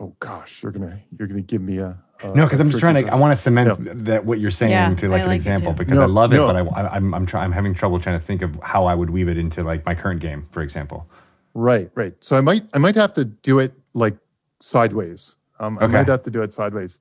[0.00, 2.94] oh gosh you're gonna you're gonna give me a, a no because i'm just trying
[3.04, 3.92] to i want to cement Yeah.
[3.96, 6.36] that what you're saying Yeah, to like I an example because No, i love it
[6.36, 6.46] no.
[6.46, 8.94] but I, I, i'm I'm, try, I'm having trouble trying to think of how i
[8.94, 11.08] would weave it into like my current game for example
[11.52, 12.14] Right, right.
[12.22, 14.16] So I might I might have to do it like
[14.60, 15.34] sideways.
[15.58, 15.94] Um, I Okay.
[15.94, 17.00] might have to do it sideways.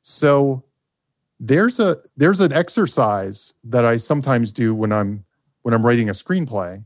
[0.00, 0.64] So
[1.38, 5.26] there's a there's an exercise that I sometimes do when I'm
[5.60, 6.84] when I'm writing a screenplay,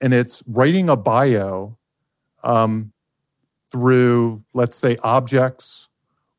[0.00, 1.76] and it's writing a bio
[2.44, 2.92] um,
[3.74, 5.88] through let's say objects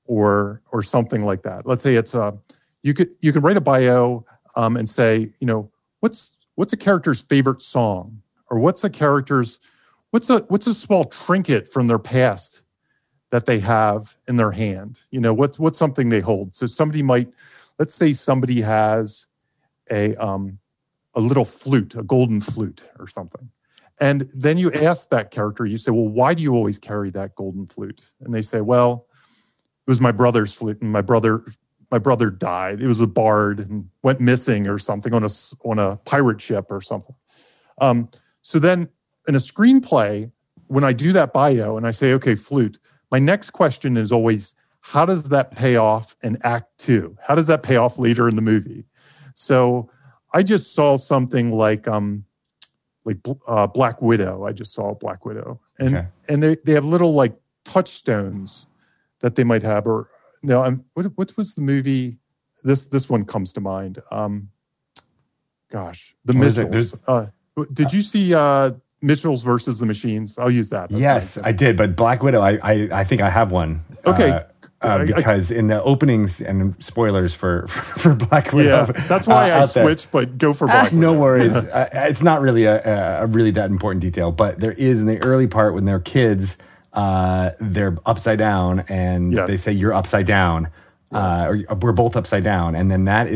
[0.05, 1.67] or or something like that.
[1.67, 2.39] Let's say it's a
[2.81, 4.25] you could you could write a bio
[4.55, 5.69] um, and say you know
[5.99, 8.21] what's what's a character's favorite song?
[8.49, 9.59] Or what's a character's
[10.11, 12.63] what's a what's a small trinket from their past
[13.31, 15.01] that they have in their hand?
[15.11, 16.55] You know what's what's something they hold?
[16.55, 17.27] So somebody might
[17.77, 19.27] let's say somebody has
[19.91, 20.59] a um
[21.13, 23.49] a little flute a golden flute or something
[23.99, 27.35] and then you ask that character you say well why do you always carry that
[27.35, 29.07] golden flute and they say well
[29.87, 31.43] it was my brother's flute and my brother
[31.91, 35.29] my brother died it was a bard and went missing or something on a
[35.63, 37.15] on a pirate ship or something
[37.79, 38.09] um,
[38.41, 38.89] so then
[39.27, 40.31] in a screenplay,
[40.67, 42.79] when I do that bio and I say, okay, flute,
[43.11, 47.17] my next question is always, how does that pay off in act two?
[47.21, 48.85] How does that pay off later in the movie?
[49.33, 49.89] So
[50.33, 52.25] I just saw something like, um,
[53.05, 54.45] like uh, Black Widow.
[54.45, 56.07] I just saw Black Widow, and Okay.
[56.27, 58.67] and they, they have little like touchstones
[59.19, 59.87] that they might have.
[59.87, 60.07] Or
[60.43, 62.17] no, I'm, what what was the movie?
[62.63, 63.99] This this one comes to mind.
[64.11, 64.49] Um,
[65.69, 66.41] gosh, the What?
[66.71, 66.95] Mitchells.
[67.07, 67.27] Uh,
[67.71, 70.37] did you see uh, Mitchells versus the Machines?
[70.37, 70.89] I'll use that.
[70.89, 71.37] That's yes.
[71.43, 71.77] I did.
[71.77, 73.83] But Black Widow, I I, I think I have one.
[74.05, 74.41] Okay.
[74.85, 79.07] Uh, uh, I- I- because in the openings and spoilers for for Black Widow, yeah,
[79.07, 79.83] that's why uh, I out there.
[79.85, 80.11] switched.
[80.11, 80.93] But go for Black.
[80.93, 81.21] No Widow.
[81.21, 81.55] worries.
[81.55, 85.21] uh, it's not really a, a really that important detail, but there is in the
[85.23, 86.57] early part when they're kids,
[86.93, 89.47] uh, they're upside down, and Yes.
[89.49, 90.69] they say you're upside down,
[91.11, 93.27] uh, or we're both upside down, and then that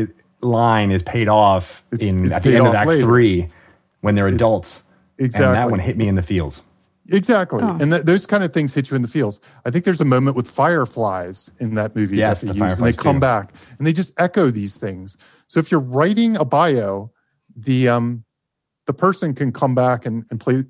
[0.42, 3.02] line is paid off in at the end of Act later.
[3.02, 3.48] Three
[4.00, 4.82] when they're It's- adults.
[5.18, 5.46] Exactly.
[5.48, 6.62] And that one hit me in the feels.
[7.10, 7.62] Exactly.
[7.62, 9.40] And th- those kind of things hit you in the feels.
[9.64, 12.78] I think there's a moment with fireflies in that movie Yes, that they the use,
[12.78, 13.20] and they come too.
[13.20, 15.16] back and they just echo these things.
[15.46, 17.10] So if you're writing a bio,
[17.56, 18.24] the um
[18.86, 20.62] the person can come back and, and play,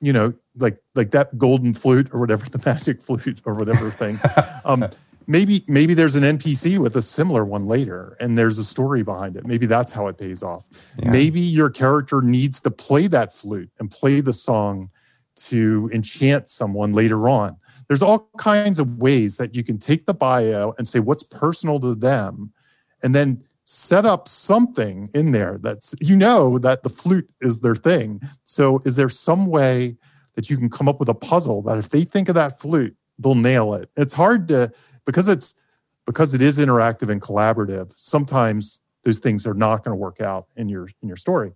[0.00, 4.18] you know, like like that golden flute or whatever, the magic flute or whatever thing.
[4.66, 4.88] Um,
[5.26, 9.36] maybe maybe there's an NPC with a similar one later, and there's a story behind
[9.36, 9.44] it.
[9.46, 10.64] Maybe that's how it pays off.
[10.98, 11.10] Yeah.
[11.10, 14.88] Maybe your character needs to play that flute and play the song
[15.36, 17.56] to enchant someone later on.
[17.88, 21.80] There's all kinds of ways that you can take the bio and say what's personal
[21.80, 22.52] to them,
[23.02, 27.74] and then set up something in there that's you know that the flute is their
[27.74, 28.20] thing.
[28.44, 29.96] So is there some way
[30.34, 32.96] that you can come up with a puzzle that if they think of that flute,
[33.18, 33.90] they'll nail it?
[33.96, 34.72] It's hard to
[35.04, 35.54] because it's
[36.06, 37.92] because it is interactive and collaborative.
[37.96, 41.52] Sometimes those things are not going to work out in your in your story.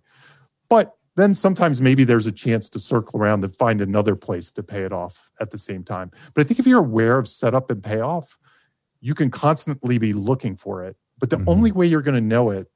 [0.69, 4.63] But then sometimes maybe there's a chance to circle around and find another place to
[4.63, 6.11] pay it off at the same time.
[6.33, 8.37] But I think if you're aware of setup and payoff,
[9.01, 10.97] you can constantly be looking for it.
[11.19, 11.47] But the Mhm.
[11.47, 12.71] only way you're going to know it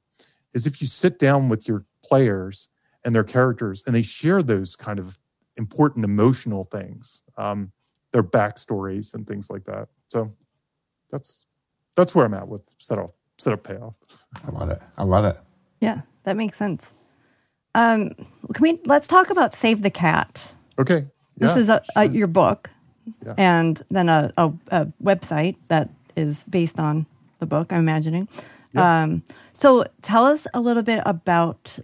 [0.52, 2.68] is if you sit down with your players
[3.04, 5.20] and their characters and they share those kind of
[5.56, 7.72] important emotional things, um,
[8.12, 9.88] their backstories and things like that.
[10.06, 10.34] So
[11.10, 11.46] that's
[11.96, 13.94] that's where I'm at with setup setup payoff.
[14.46, 14.82] I love it.
[14.96, 15.36] I love it.
[15.80, 16.92] Yeah, that makes sense.
[17.74, 18.10] Um,
[18.52, 20.54] can we let's talk about Save the Cat?
[20.78, 21.06] Okay.
[21.36, 22.70] This is a, a, your book,
[23.26, 23.34] Yeah.
[23.36, 27.06] and then a, a, website that is based on
[27.40, 27.72] the book.
[27.72, 28.28] I'm imagining.
[28.72, 29.02] Yeah.
[29.02, 29.22] Um,
[29.52, 31.78] so tell us a little bit about.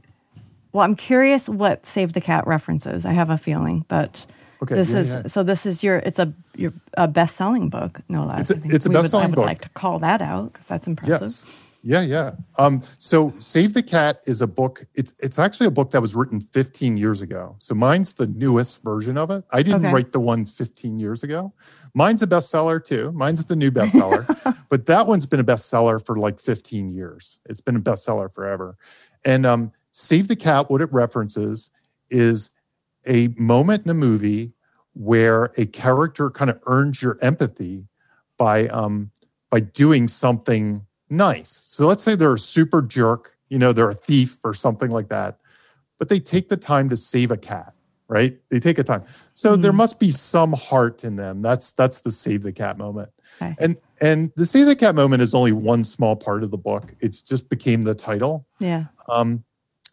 [0.73, 3.05] Well, I'm curious what Save the Cat references.
[3.05, 4.25] I have a feeling, but
[4.63, 5.23] Okay, this yeah, is yeah.
[5.27, 5.43] so.
[5.43, 5.97] This is your.
[5.97, 8.43] It's a your a best selling book, no less.
[8.43, 9.39] It's a- I think it's a we would- best-selling book.
[9.39, 11.21] I would like to call that out because that's impressive.
[11.23, 11.45] Yes.
[11.83, 12.33] Yeah, yeah.
[12.59, 14.83] Um, so Save the Cat is a book.
[14.95, 17.57] It's it's actually a book that was written 15 years ago.
[17.59, 19.45] So mine's the newest version of it.
[19.51, 19.95] I didn't Okay.
[19.95, 21.55] write the one 15 years ago.
[21.95, 23.13] Mine's a bestseller too.
[23.13, 24.27] Mine's the new bestseller.
[24.69, 27.39] but that one's been a bestseller for like 15 years.
[27.47, 28.77] It's been a bestseller forever.
[29.25, 31.71] And um, Save the Cat, what it references
[32.11, 32.51] is
[33.07, 34.53] a moment in a movie
[34.93, 37.87] where a character kind of earns your empathy
[38.37, 39.11] by um,
[39.49, 41.51] by doing something nice.
[41.51, 45.09] So let's say they're a super jerk, you know, they're a thief or something like
[45.09, 45.39] that,
[45.99, 47.75] but they take the time to save a cat,
[48.09, 48.39] right?
[48.51, 49.03] They take a time.
[49.35, 49.63] So Mm-hmm.
[49.63, 51.43] there must be some heart in them.
[51.43, 53.11] That's that's the save the cat moment.
[53.43, 53.55] Okay.
[53.59, 56.95] And and the save the cat moment is only one small part of the book.
[57.01, 58.47] It's just became the title.
[58.61, 58.85] Yeah.
[59.09, 59.45] Um,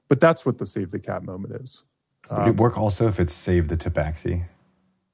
[0.10, 1.84] but that's what the save the cat moment is.
[2.30, 4.46] Would Um, it work also if it's save the tabaxi?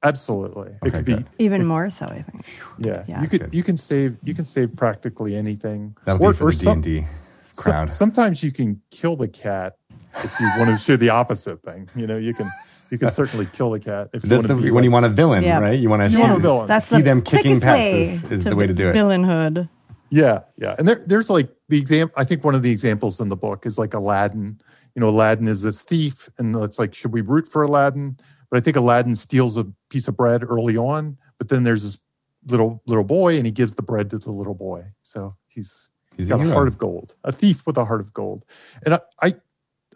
[0.04, 0.68] Absolutely.
[0.68, 1.26] Okay, it could be good.
[1.38, 2.44] Even more so, I think.
[2.78, 3.04] yeah.
[3.08, 3.22] Yeah.
[3.22, 3.54] You could Good.
[3.54, 5.96] you can save you can save practically anything.
[6.04, 7.04] That'll Or- be for or the D and D
[7.52, 7.90] So- crowd.
[7.90, 9.76] sometimes you can kill the cat
[10.22, 11.88] if you want to show the opposite thing.
[11.96, 12.50] You know, you can
[12.90, 15.06] you can certainly kill the cat if you That's want to be when you want
[15.06, 15.58] a villain, Yeah.
[15.58, 15.78] right?
[15.78, 16.66] You want to You see, want a villain.
[16.68, 18.94] That's see the them kicking quickest pets is, is the way to do it.
[18.94, 19.68] Villainhood.
[20.10, 20.74] Yeah, yeah.
[20.78, 22.14] And there, there's like the example.
[22.16, 24.60] I think one of the examples in the book is like Aladdin.
[24.94, 28.16] You know, Aladdin is this thief, and it's like, should we root for Aladdin?
[28.54, 31.98] But I think Aladdin steals a piece of bread early on, but then there's this
[32.46, 34.92] little little boy, and he gives the bread to the little boy.
[35.02, 38.44] So he's He's got a heart of gold, a thief with a heart of gold.
[38.84, 39.32] And I, I,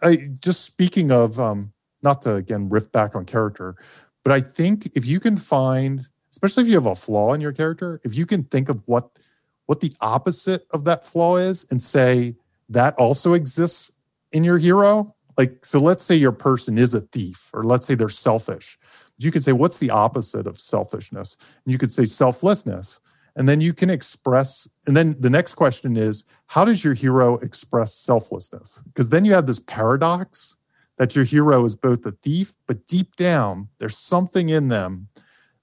[0.02, 1.72] I just speaking of, um,
[2.02, 3.76] not to again riff back on character,
[4.24, 6.00] but I think if you can find,
[6.32, 9.20] especially if you have a flaw in your character, if you can think of what
[9.66, 12.34] what the opposite of that flaw is and say
[12.68, 13.92] that also exists
[14.32, 17.94] in your hero, like so, let's say your person is a thief, or let's say
[17.94, 18.76] they're selfish.
[19.18, 21.36] You could say, what's the opposite of selfishness?
[21.64, 23.00] And you could say selflessness.
[23.36, 27.36] And then you can express, and then the next question is, how does your hero
[27.36, 28.82] express selflessness?
[28.86, 30.56] Because then you have this paradox
[30.96, 35.08] that your hero is both a thief, but deep down, there's something in them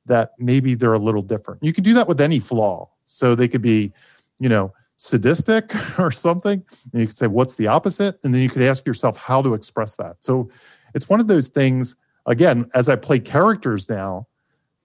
[0.05, 1.63] that maybe they're a little different.
[1.63, 2.89] You can do that with any flaw.
[3.03, 3.91] So they could be,
[4.39, 4.73] you know,
[5.05, 6.63] sadistic or something.
[6.91, 8.17] And you could say, what's the opposite?
[8.23, 10.17] And then you could ask yourself how to express that.
[10.21, 10.49] So
[10.93, 11.95] it's one of those things,
[12.25, 14.27] again, as I play characters now,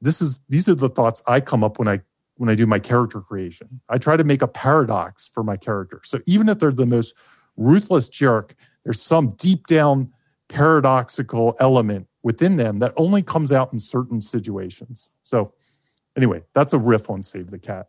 [0.02, 2.00] this is these are the thoughts I come up when I
[2.36, 3.82] when I do my character creation.
[3.88, 6.00] I try to make a paradox for my character.
[6.04, 7.14] So even if they're the most
[7.58, 10.12] ruthless jerk, there's some deep down
[10.48, 15.10] paradoxical element within them that only comes out in certain situations.
[15.22, 15.52] So
[16.16, 17.88] anyway, that's a riff on Save the Cat.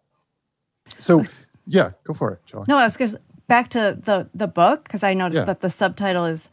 [0.97, 1.23] So
[1.65, 2.65] yeah, go for it, John.
[2.67, 3.15] No, I was going
[3.47, 5.45] back to the the book because I noticed Yeah.
[5.45, 6.49] that the subtitle is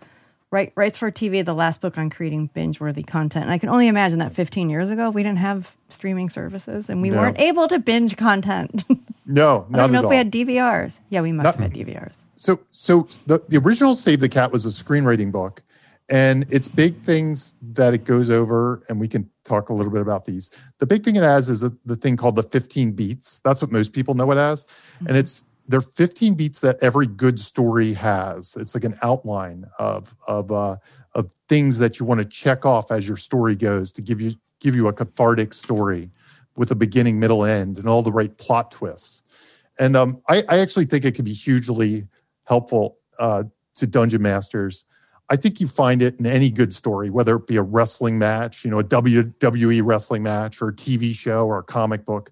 [0.51, 3.45] right rights for TV, the last book on creating binge worthy content.
[3.45, 7.03] And I can only imagine that 15 years ago we didn't have streaming services and
[7.03, 7.19] we No.
[7.19, 8.85] weren't able to binge content.
[9.31, 10.11] No, not I don't know if all.
[10.11, 11.01] we had DVRs.
[11.11, 12.23] Yeah, we must Not- have had DVRs.
[12.37, 15.63] So, so the, the original Save the Cat was a screenwriting book,
[16.11, 20.01] and its big things that it goes over, and we can talk a little bit
[20.01, 20.51] about these.
[20.79, 23.41] The big thing it has is a, the thing called the 15 beats.
[23.41, 24.67] That's what most people know it as,
[25.07, 28.57] and it's there are 15 beats that every good story has.
[28.57, 30.77] It's like an outline of of uh,
[31.15, 34.33] of things that you want to check off as your story goes to give you
[34.61, 36.11] give you a cathartic story
[36.57, 39.23] with a beginning, middle, end, and all the right plot twists.
[39.79, 42.09] And um, I, I actually think it could be hugely
[42.45, 43.45] helpful uh,
[43.77, 44.85] to dungeon masters.
[45.31, 48.65] I think you find it in any good story, whether it be a wrestling match,
[48.65, 52.31] you know, a WWE wrestling match, or a TV show, or a comic book,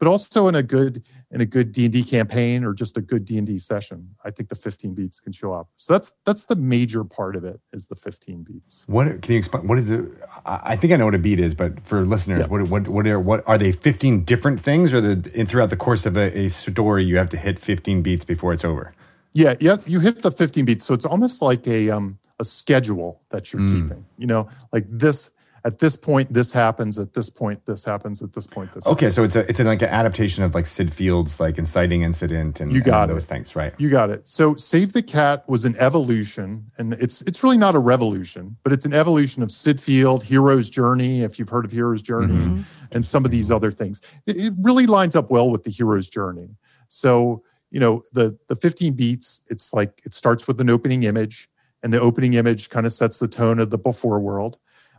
[0.00, 3.00] but also in a good in a good D and D campaign, or just a
[3.00, 4.16] good D and D session.
[4.24, 5.68] I think the 15 beats can show up.
[5.76, 8.84] So that's that's the major part of it is the 15 beats.
[8.88, 9.66] What can you explain?
[9.68, 10.04] What is it?
[10.44, 12.46] I think I know what a beat is, but for listeners, Yeah.
[12.48, 13.70] what what what are what are they?
[13.70, 17.28] Fifteen different things, or the in, throughout the course of a, a story, you have
[17.30, 18.92] to hit fifteen beats before it's over.
[19.36, 20.84] Yeah, yeah, you hit the 15 beats.
[20.84, 23.72] So it's almost like a um a schedule that you're Mm.
[23.74, 24.04] keeping.
[24.18, 25.30] You know, like this
[25.66, 29.06] at this point this happens, at this point this happens, at this point this Okay,
[29.06, 29.14] happens.
[29.14, 32.60] so it's a it's an, like an adaptation of like Sid Field's like inciting incident
[32.60, 33.72] and, You got and those things, right?
[33.78, 34.26] You got it.
[34.28, 38.74] So Save the Cat was an evolution, and it's it's really not a revolution, but
[38.74, 42.62] it's an evolution of Sid Field, Hero's Journey, if you've heard of Hero's Journey, Mm-hmm.
[42.94, 44.02] and some of these other things.
[44.26, 46.50] It, it really lines up well with the Hero's Journey.
[46.88, 51.48] So, you know, the the 15 beats, it's like it starts with an opening image,
[51.84, 54.58] and the opening image kind of sets the tone of the before world.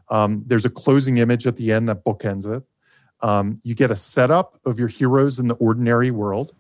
[0.10, 2.64] Um, there's a closing image at the end that bookends it.
[3.22, 6.53] Um, you get a setup of your heroes in the ordinary world.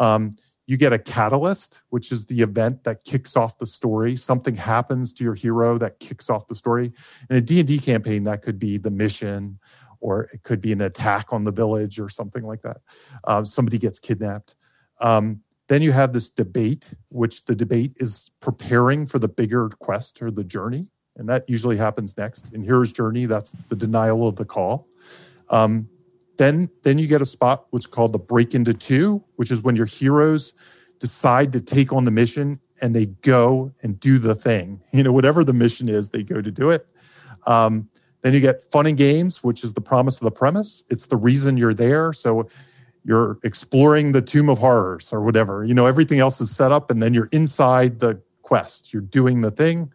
[0.00, 0.30] Um,
[0.66, 4.16] you get a catalyst, which is the event that kicks off the story.
[4.16, 6.92] Something happens to your hero that kicks off the story.
[7.28, 9.58] In a D&D campaign, that could be the mission,
[10.00, 12.78] or it could be an attack on the village or something like that.
[13.24, 14.56] Um, somebody gets kidnapped.
[15.00, 20.20] Um, then you have this debate, which the debate is preparing for the bigger quest
[20.22, 20.88] or the journey.
[21.16, 22.54] And that usually happens next.
[22.54, 24.86] In Hero's Journey, that's the denial of the call.
[25.50, 25.88] Um,
[26.38, 29.76] then, then you get a spot what's called the break into two, which is when
[29.76, 30.54] your heroes
[31.00, 34.80] decide to take on the mission and they go and do the thing.
[34.92, 36.86] You know, whatever the mission is, they go to do it.
[37.46, 37.90] Um,
[38.22, 40.84] Then you get fun and games, which is the promise of the premise.
[40.88, 42.12] It's the reason you're there.
[42.12, 42.48] So
[43.08, 45.64] you're exploring the tomb of horrors or whatever.
[45.64, 48.92] You know, everything else is set up, and then you're inside the quest.
[48.92, 49.90] You're doing the thing.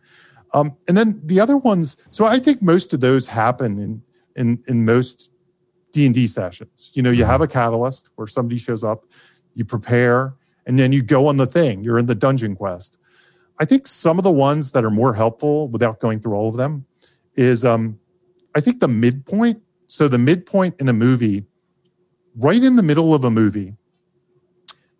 [0.55, 1.95] Um, and then the other ones.
[2.09, 4.01] So I think most of those happen in
[4.35, 5.31] in in most
[5.91, 6.91] D and D sessions.
[6.95, 9.05] You know, you have a catalyst where somebody shows up,
[9.53, 10.33] you prepare,
[10.65, 11.83] and then you go on the thing.
[11.83, 12.97] You're in the dungeon quest.
[13.59, 16.57] I think some of the ones that are more helpful, without going through all of
[16.57, 16.85] them,
[17.35, 17.99] is um,
[18.55, 19.61] I think the midpoint.
[19.87, 21.45] So the midpoint in a movie,
[22.35, 23.75] right in the middle of a movie,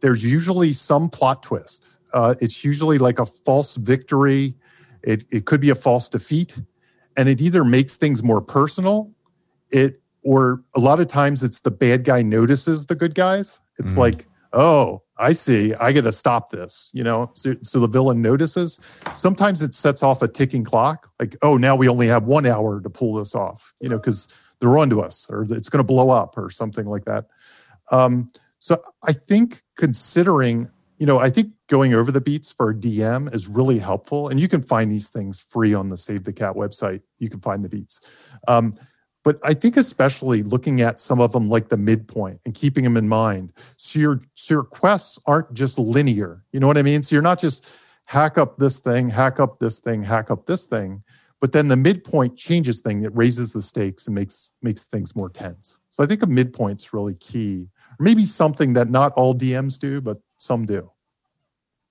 [0.01, 1.97] there's usually some plot twist.
[2.13, 4.53] Uh, it's usually like a false victory.
[5.01, 6.61] It, it could be a false defeat,
[7.17, 9.11] and it either makes things more personal.
[9.71, 13.59] It or a lot of times it's the bad guy notices the good guys.
[13.77, 13.97] It's Mhm.
[13.97, 15.73] like, oh, I see.
[15.73, 16.89] I got to stop this.
[16.93, 18.79] You know, so, so the villain notices.
[19.13, 21.09] Sometimes it sets off a ticking clock.
[21.19, 23.73] Like, oh, now we only have one hour to pull this off.
[23.81, 24.29] You know, because
[24.59, 27.25] they're onto us, or it's going to blow up, or something like that.
[27.91, 32.73] Um, so I think considering, you know, I think going over the beats for a
[32.73, 36.33] DM is really helpful, and you can find these things free on the Save the
[36.33, 37.01] Cat website.
[37.19, 37.99] You can find the beats.
[38.47, 38.75] Um,
[39.23, 42.97] but I think especially looking at some of them like the midpoint and keeping them
[42.97, 43.53] in mind.
[43.77, 46.43] So your so your quests aren't just linear.
[46.51, 47.03] You know what I mean?
[47.03, 47.69] So you're not just
[48.07, 51.03] hack up this thing, hack up this thing, hack up this thing,
[51.43, 55.27] but then the midpoint changes thing It raises the stakes and makes makes things more
[55.27, 55.81] tense.
[55.89, 57.67] So I think a midpoint's really key.
[57.99, 60.89] Or maybe something that not all DMs do, but some do.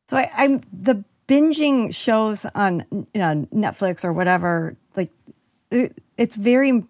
[0.08, 4.74] So I, I'm the binging shows on you know, Netflix or whatever.
[4.96, 5.10] Like
[5.70, 6.84] it, it's very,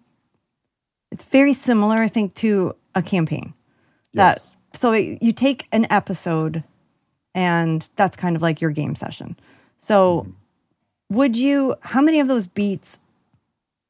[1.11, 3.55] it's very similar, I think, to a campaign.
[4.13, 4.39] Yes.
[4.39, 6.63] That so it, you take an episode,
[7.35, 9.35] and that's kind of like your game session.
[9.77, 10.31] So, mm-hmm.
[11.09, 11.75] Would you?
[11.81, 12.99] How many of those beats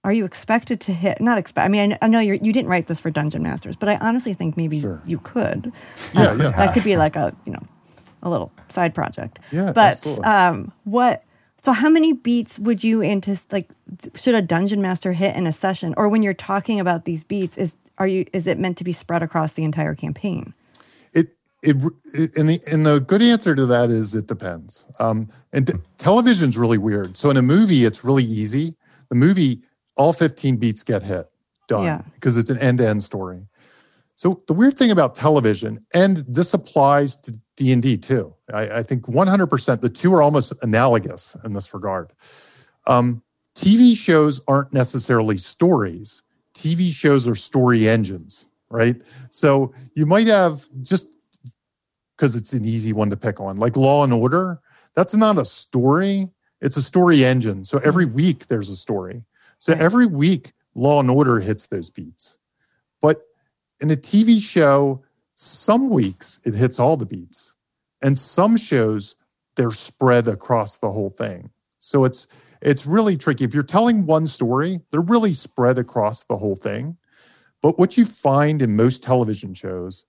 [0.04, 1.22] are you expected to hit?
[1.22, 1.66] Not expect.
[1.66, 3.96] I mean, I, I know you're, you didn't write this for Dungeon Masters, but I
[3.98, 5.02] honestly think maybe Sure.
[5.06, 5.72] you could.
[6.14, 6.50] Yeah, Um, yeah.
[6.52, 7.64] That could be like a you know
[8.22, 9.40] a little side project.
[9.52, 10.24] Yeah, but absolutely.
[10.26, 11.24] um, what?
[11.62, 13.54] So how many beats would you anticipate?
[13.54, 13.70] Like,
[14.16, 17.58] should a dungeon master hit in a session, or when you're talking about these beats,
[17.58, 20.54] is are you is it meant to be spread across the entire campaign?
[21.64, 21.76] It
[22.38, 24.86] and the and the good answer to that is it depends.
[25.00, 27.16] Um, and t- television's really weird.
[27.18, 28.76] So in a movie, it's really easy.
[29.10, 29.62] The movie,
[29.96, 31.28] all 15 beats get hit,
[31.68, 32.02] done, Yeah.
[32.16, 33.48] because it's an end to end story.
[34.16, 38.36] So the weird thing about television, and this applies to D and D too.
[38.54, 39.82] I, I think 100%.
[39.82, 42.12] The two are almost analogous in this regard.
[42.88, 43.24] Um,
[43.56, 46.24] TV shows aren't necessarily stories.
[46.54, 48.96] TV shows are story engines, right?
[49.30, 51.08] So you might have just
[52.24, 54.62] because it's an easy one to pick on, like Law and Order.
[54.96, 56.30] That's not a story;
[56.62, 57.66] it's a story engine.
[57.66, 57.88] So mm-hmm.
[57.88, 59.26] every week there's a story.
[59.60, 62.38] So every week Law and Order hits those beats.
[63.02, 63.24] But
[63.82, 65.04] in a TV show,
[65.36, 67.56] some weeks it hits all the beats,
[68.02, 69.18] and some shows
[69.58, 71.50] they're spread across the whole thing.
[71.78, 72.28] So it's
[72.62, 73.44] it's really tricky.
[73.44, 76.96] If you're telling one story, they're really spread across the whole thing.
[77.62, 80.06] But what you find in most television shows,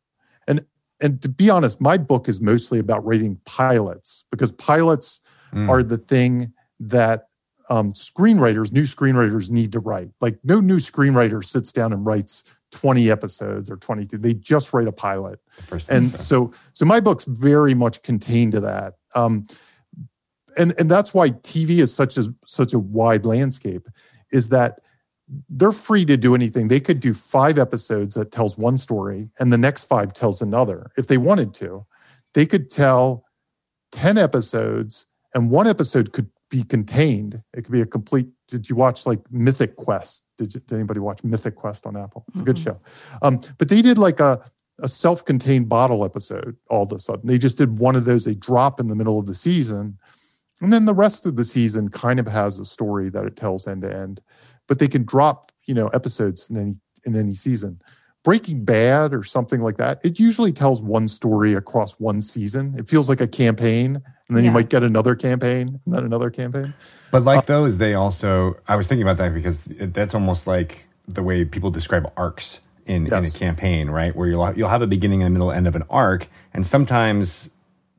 [0.46, 0.64] and
[1.04, 5.20] and to be honest, my book is mostly about writing pilots because pilots
[5.54, 5.68] Mm.
[5.68, 7.28] are the thing that
[7.70, 10.10] um, screenwriters, new screenwriters need to write.
[10.20, 14.18] Like no new screenwriter sits down and writes 20 episodes or 22.
[14.18, 15.38] They just write a pilot
[15.88, 19.46] and so so my book's very much contained to that um
[20.58, 23.88] and and that's why tv is such a such a wide landscape
[24.32, 24.80] is that
[25.48, 29.52] they're free to do anything they could do five episodes that tells one story and
[29.52, 31.86] the next five tells another if they wanted to
[32.34, 33.24] they could tell
[33.92, 38.76] 10 episodes and one episode could be contained it could be a complete did you
[38.76, 42.44] watch like mythic quest did, you, did anybody watch mythic quest on apple it's a
[42.44, 42.78] good show
[43.22, 44.44] um, but they did like a
[44.80, 47.26] a self-contained bottle episode all of a sudden.
[47.26, 49.98] They just did one of those, they drop in the middle of the season.
[50.60, 53.66] And then the rest of the season kind of has a story that it tells
[53.66, 54.20] end to end.
[54.66, 56.74] But they can drop, you know, episodes in any
[57.04, 57.80] in any season.
[58.22, 62.74] Breaking Bad or something like that, it usually tells one story across one season.
[62.78, 66.30] It feels like a campaign, and then you might get another campaign and then another
[66.30, 66.72] campaign.
[67.10, 68.56] But like uh, those, they also.
[68.66, 72.60] I was thinking about that because it, that's almost like the way people describe arcs
[72.86, 74.14] in, in a campaign, right?
[74.16, 77.50] Where you'll you'll have a beginning and a middle end of an arc, and sometimes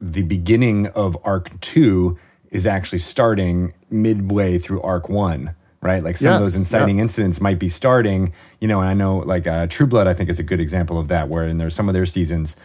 [0.01, 2.17] the beginning of arc two
[2.51, 5.55] is actually starting midway through arc one.
[5.85, 7.03] Right, like some of those inciting yes.
[7.03, 8.81] incidents might be starting, you know.
[8.81, 11.29] And I know, like uh, True Blood, I think is a good example of that.
[11.29, 12.55] Where in there's some of their seasons,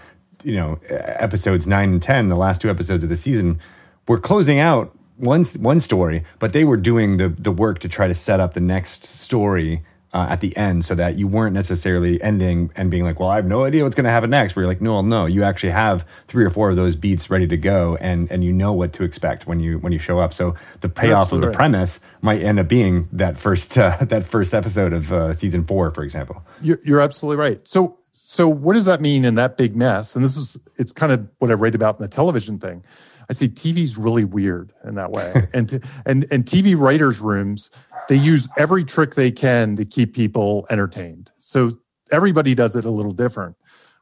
[0.43, 3.61] you know, episodes nine and ten, the last two episodes of the season,
[4.09, 8.09] we're closing out one one story, but they were doing the the work to try
[8.09, 9.83] to set up the next story
[10.13, 13.37] uh, at the end, so that you weren't necessarily ending and being like, "Well, I
[13.37, 15.71] have no idea what's going to happen next." Where you're like, "No, no, you actually
[15.71, 18.93] have three or four of those beats ready to go, and and you know what
[18.95, 22.01] to expect when you when you show up." So the payoff Absolutely of the premise
[22.23, 26.03] might end up being that first uh, that first episode of uh, season four, for
[26.03, 26.43] example.
[26.63, 27.67] You're, you're absolutely right.
[27.67, 30.15] So, so what does that mean in that big mess?
[30.15, 32.83] And this is, it's kind of what I write about in the television thing.
[33.31, 35.73] I say TV's really weird in that way, and
[36.05, 37.71] and and TV writers' rooms
[38.09, 41.31] they use every trick they can to keep people entertained.
[41.39, 41.79] So
[42.11, 43.57] everybody does it a little different.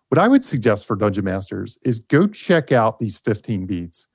[0.09, 4.09] What I would suggest for Dungeon Masters is go check out these 15 beats,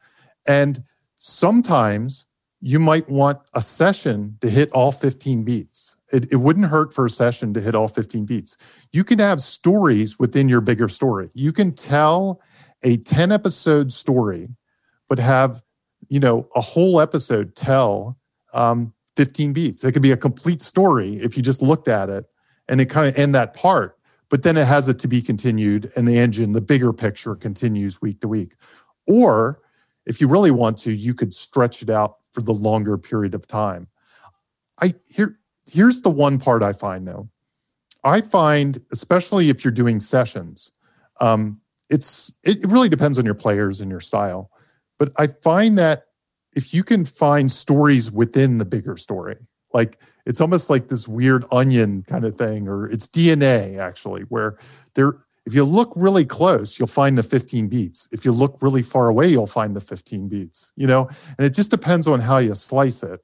[0.47, 0.83] and
[1.19, 2.25] sometimes
[2.59, 5.97] you might want a session to hit all 15 beats.
[6.11, 8.55] It, it wouldn't hurt for a session to hit all 15 beats.
[8.93, 11.29] You can have stories within your bigger story.
[11.33, 12.41] You can tell
[12.81, 14.47] a 10 episode story,
[15.09, 15.61] but have,
[16.09, 18.17] you know, a whole episode tell
[18.53, 19.83] um, 15 beats.
[19.83, 22.25] It could be a complete story if you just looked at it
[22.67, 23.97] and it kind of end that part.
[24.29, 28.01] But then it has it to be continued, and the engine, the bigger picture continues
[28.01, 28.55] week to week.
[29.07, 29.61] Or
[30.05, 33.47] if you really want to, you could stretch it out for the longer period of
[33.47, 33.89] time.
[34.81, 35.37] I here
[35.71, 37.29] here's the one part I find though.
[38.03, 40.71] I find, especially if you're doing sessions,
[41.21, 44.49] um, it's it really depends on your players and your style.
[45.03, 46.05] But I find that
[46.55, 49.35] if you can find stories within the bigger story,
[49.73, 54.57] like it's almost like this weird onion kind of thing, or it's DNA actually, where
[54.95, 58.07] there if you look really close, you'll find the 15 beats.
[58.13, 61.53] If you look really far away, you'll find the 15 beats, you know, and it
[61.53, 63.19] just depends on how you slice it.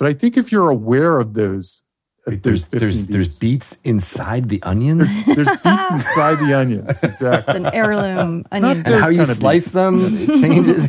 [0.00, 1.84] But I think if you're aware of those,
[2.26, 5.08] Wait, those there's 15 there's beats, there's beats inside the onions.
[5.26, 7.02] there's beets inside the onions.
[7.02, 7.56] Exactly.
[7.56, 8.84] An heirloom onion.
[8.86, 10.88] and how you kind of slice them it changes.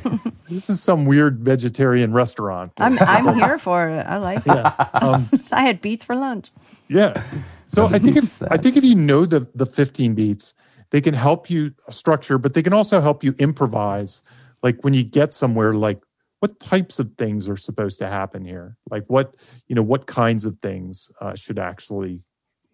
[0.50, 2.74] This is some weird vegetarian restaurant.
[2.78, 4.06] I'm I'm here for it.
[4.06, 5.04] I like it.
[5.04, 6.52] Um, I had beets for lunch.
[6.88, 7.20] Yeah.
[7.66, 10.54] So I think if What's I think if you know the the 15 beats,
[10.92, 14.22] they can help you structure, but they can also help you improvise.
[14.62, 16.04] Like when you get somewhere, like
[16.44, 18.76] what types of things are supposed to happen here?
[18.92, 19.34] Like what
[19.70, 22.22] you know, what kinds of things uh, should actually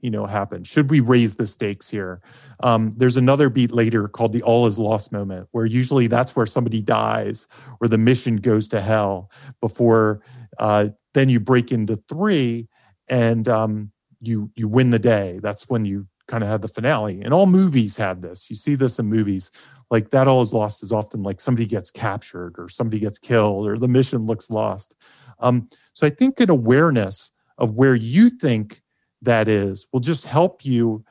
[0.02, 0.64] you know happen?
[0.64, 2.20] Should we raise the stakes here?
[2.62, 6.48] Um, there's another beat later called the all is lost moment, where usually that's where
[6.48, 7.48] somebody dies
[7.80, 9.30] or the mission goes to hell
[9.62, 10.22] before
[10.58, 12.68] uh, then you break into three
[13.08, 15.40] and um, you you win the day.
[15.44, 17.22] That's when you kind of had the finale.
[17.22, 18.50] And all movies have this.
[18.50, 19.52] You see this in movies.
[19.92, 23.68] Like that all is lost is often like somebody gets captured or somebody gets killed
[23.68, 24.96] or the mission looks lost.
[25.40, 28.82] Um, so I think an awareness of where you think
[29.24, 31.04] that is will just help you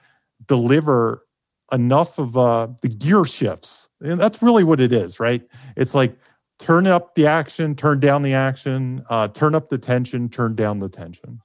[0.46, 1.22] deliver
[1.72, 3.90] enough of uh, the gear shifts.
[4.00, 5.42] And that's really what it is, right?
[5.76, 6.16] It's like
[6.58, 10.78] turn up the action, turn down the action, uh, turn up the tension, turn down
[10.78, 11.40] the tension.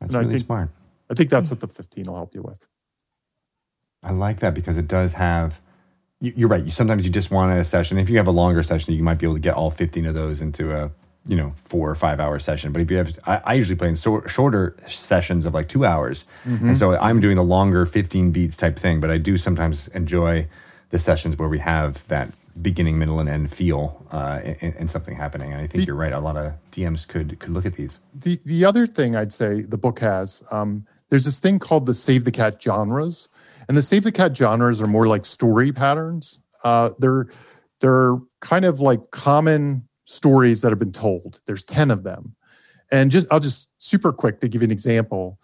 [0.00, 0.70] That's And I really think- smart.
[1.12, 2.66] I think that's what the 15 will help you with.
[4.02, 5.60] I like that because it does have.
[6.20, 6.64] you- You're right.
[6.64, 7.98] You sometimes you just want a session.
[7.98, 10.14] If you have a longer session, you might be able to get all 15 of
[10.14, 10.90] those into a
[11.26, 12.72] you know four or five hour session.
[12.72, 15.84] But if you have, I, I usually play in so, shorter sessions of like two
[15.84, 18.98] hours, and so I'm doing the longer 15 beats type thing.
[19.00, 20.48] But I do sometimes enjoy
[20.90, 25.14] the sessions where we have that beginning, middle, and end feel uh, and, and something
[25.16, 25.52] happening.
[25.52, 26.12] And I think The- you're right.
[26.12, 27.98] A lot of DMs could could look at these.
[28.14, 31.92] The the other thing I'd say the book has, um, there's this thing called the
[31.92, 33.28] Save the Cat genres,
[33.68, 36.40] and the Save the Cat genres are more like story patterns.
[36.64, 37.26] Uh, they're
[37.80, 41.42] they're kind of like common stories that have been told.
[41.44, 42.34] There's ten of them,
[42.90, 45.38] and just I'll just super quick to give you an example.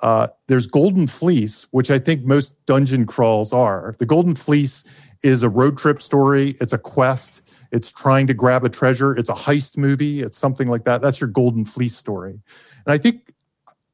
[0.00, 3.94] Uh, there's Golden Fleece, which I think most dungeon crawls are.
[3.98, 4.84] The Golden Fleece
[5.22, 6.54] is a road trip story.
[6.62, 7.42] It's a quest.
[7.70, 9.14] It's trying to grab a treasure.
[9.14, 10.22] It's a heist movie.
[10.22, 11.02] It's something like that.
[11.02, 12.40] That's your Golden Fleece story.
[12.86, 13.34] And I think,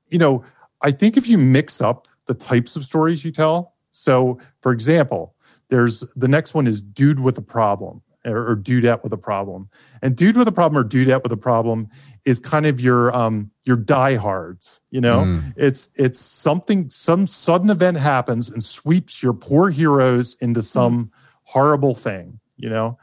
[0.09, 0.45] you know,
[0.83, 3.75] I think if you mix up the types of stories you tell.
[3.91, 5.35] So, for example,
[5.69, 9.69] there's the next one is Dude with a Problem or, or Dudette with a Problem.
[10.03, 11.89] And Dude with a Problem or Dudette with a Problem
[12.25, 15.25] is kind of your um your Die Hards, you know?
[15.25, 15.55] Mm.
[15.57, 21.11] It's it's something some sudden event happens and sweeps your poor heroes into some
[21.45, 22.99] horrible thing, you know?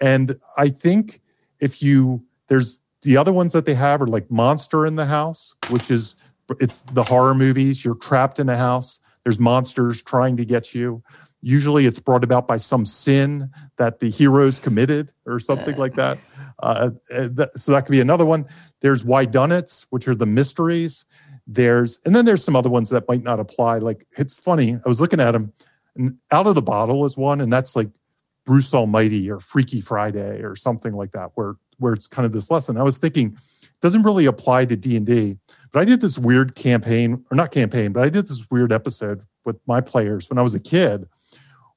[0.00, 1.20] And I think
[1.60, 5.54] if you there's the other ones that they have are like Monster in the House,
[5.70, 6.16] which is
[6.60, 7.84] it's the horror movies.
[7.84, 9.00] You're trapped in a house.
[9.24, 11.02] There's monsters trying to get you.
[11.40, 16.18] Usually, it's brought about by some sin that the heroes committed or something like that.
[16.60, 18.44] Uh, uh, so that could be another one.
[18.80, 21.04] There's Whydunits, which are the mysteries.
[21.46, 23.78] There's and then there's some other ones that might not apply.
[23.78, 24.74] Like it's funny.
[24.74, 25.52] I was looking at them,
[25.94, 27.90] and out of the bottle is one, and that's like
[28.44, 32.50] Bruce Almighty or Freaky Friday or something like that, where where it's kind of this
[32.50, 32.76] lesson.
[32.76, 35.36] I was thinking it doesn't really apply to D and D,
[35.72, 39.22] but I did this weird campaign, or not campaign, but I did this weird episode
[39.44, 41.08] with my players when I was a kid,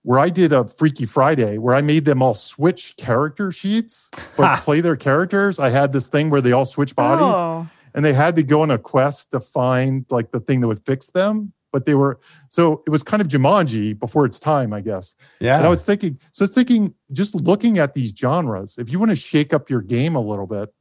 [0.03, 4.61] where I did a Freaky Friday where I made them all switch character sheets, but
[4.61, 5.59] play their characters.
[5.59, 8.61] I had this thing where they all switch bodies Oh, and they had to go
[8.61, 11.53] on a quest to find like the thing that would fix them.
[11.71, 12.19] But they were
[12.49, 15.15] so it was kind of Jumanji before its time, I guess.
[15.39, 15.55] Yeah.
[15.55, 18.99] And I was thinking, so I was thinking, just looking at these genres, if you
[18.99, 20.73] want to shake up your game a little bit,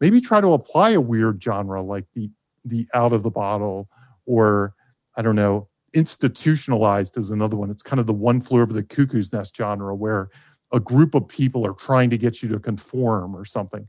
[0.00, 2.30] maybe try to apply a weird genre like the
[2.66, 3.88] the out of the bottle,
[4.26, 4.74] or
[5.16, 7.70] I don't know, institutionalized is another one.
[7.70, 10.28] It's kind of the one flew over the cuckoo's nest genre where
[10.72, 13.88] a group of people are trying to get you to conform or something.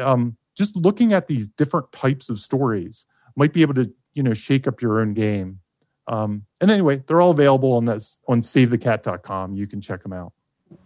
[0.00, 3.06] Um, just looking at these different types of stories
[3.36, 5.60] might be able to, you know, shake up your own game.
[6.06, 9.54] Um, and anyway, they're all available on this on savethecat.com.
[9.54, 10.32] You can check them out.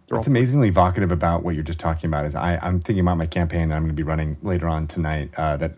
[0.09, 3.27] What's amazingly evocative about what you're just talking about is I, I'm thinking about my
[3.27, 5.73] campaign that I'm going to be running later on tonight uh, that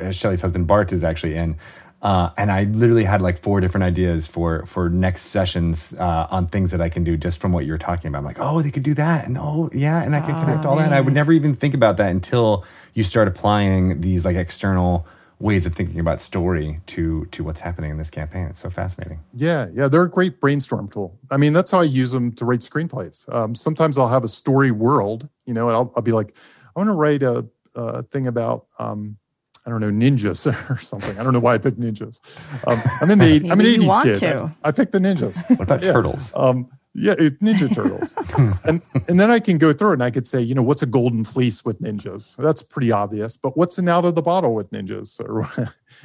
[0.00, 1.56] uh, Shelly's husband Bart is actually in.
[2.02, 6.46] Uh, and I literally had like four different ideas for for next sessions uh, on
[6.46, 8.18] things that I can do just from what you're talking about.
[8.18, 10.76] I'm like, oh, they could do that, and oh, yeah, and I can connect all
[10.76, 10.84] that.
[10.84, 15.06] And I would never even think about that until you start applying these like external
[15.38, 18.46] ways of thinking about story to to what's happening in this campaign.
[18.46, 19.20] It's so fascinating.
[19.34, 21.18] Yeah, yeah, they're a great brainstorm tool.
[21.30, 23.32] I mean, that's how I use them to write screenplays.
[23.34, 26.36] Um, sometimes I'll have a story world, you know, and I'll, I'll be like,
[26.74, 29.18] I want to write a, a thing about, um,
[29.66, 31.18] I don't know, ninjas or something.
[31.18, 32.18] I don't know why I picked ninjas.
[32.66, 34.22] Um, I'm in the, I'm an 80s kid.
[34.24, 35.36] I, I picked the ninjas.
[35.50, 35.92] What about Yeah.
[35.92, 36.32] turtles?
[36.34, 38.16] Um, yeah, it, Ninja Turtles,
[38.64, 40.82] and and then I can go through it and I could say, you know, what's
[40.82, 42.34] a golden fleece with ninjas?
[42.36, 43.36] That's pretty obvious.
[43.36, 45.20] But what's an out of the bottle with ninjas?
[45.20, 45.42] Or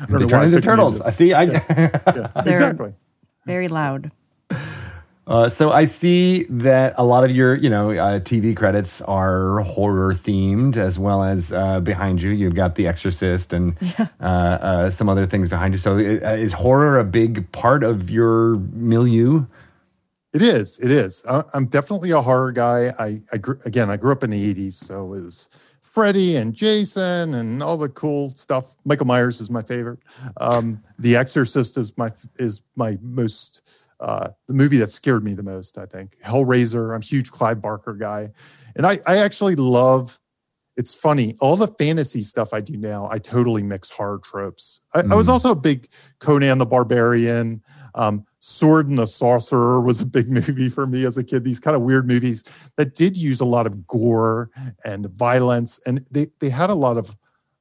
[0.01, 0.99] I don't They know turn into picked turtles.
[0.99, 1.05] ninjas.
[1.07, 1.33] I see.
[1.33, 1.43] I.
[1.43, 2.93] Yeah, exactly.
[3.45, 4.11] very loud.
[5.27, 9.59] Uh, so I see that a lot of your, you know, uh, TV credits are
[9.61, 13.77] horror themed, as well as uh, behind you, you've got The Exorcist and
[14.19, 15.77] uh, uh, some other things behind you.
[15.77, 15.99] So uh,
[16.35, 19.45] is horror a big part of your milieu?
[20.33, 20.79] It is.
[20.79, 21.25] It is.
[21.29, 22.91] I, I'm definitely a horror guy.
[22.97, 25.49] I, I grew, again, I grew up in the '80s, so it was
[25.81, 28.75] Freddy and Jason and all the cool stuff.
[28.85, 29.99] Michael Myers is my favorite.
[30.37, 33.61] Um, the Exorcist is my is my most
[33.99, 35.77] uh, the movie that scared me the most.
[35.77, 36.95] I think Hellraiser.
[36.95, 38.31] I'm a huge Clive Barker guy,
[38.77, 40.17] and I I actually love.
[40.77, 41.35] It's funny.
[41.41, 44.79] All the fantasy stuff I do now, I totally mix horror tropes.
[44.95, 45.31] I, I was Mm.
[45.31, 45.89] also a big
[46.19, 47.61] Conan the Barbarian.
[47.93, 51.43] Um, Sword and the Sorcerer was a big movie for me as a kid.
[51.43, 52.43] These kind of weird movies
[52.75, 54.49] that did use a lot of gore
[54.83, 57.15] and violence, and they they had a lot of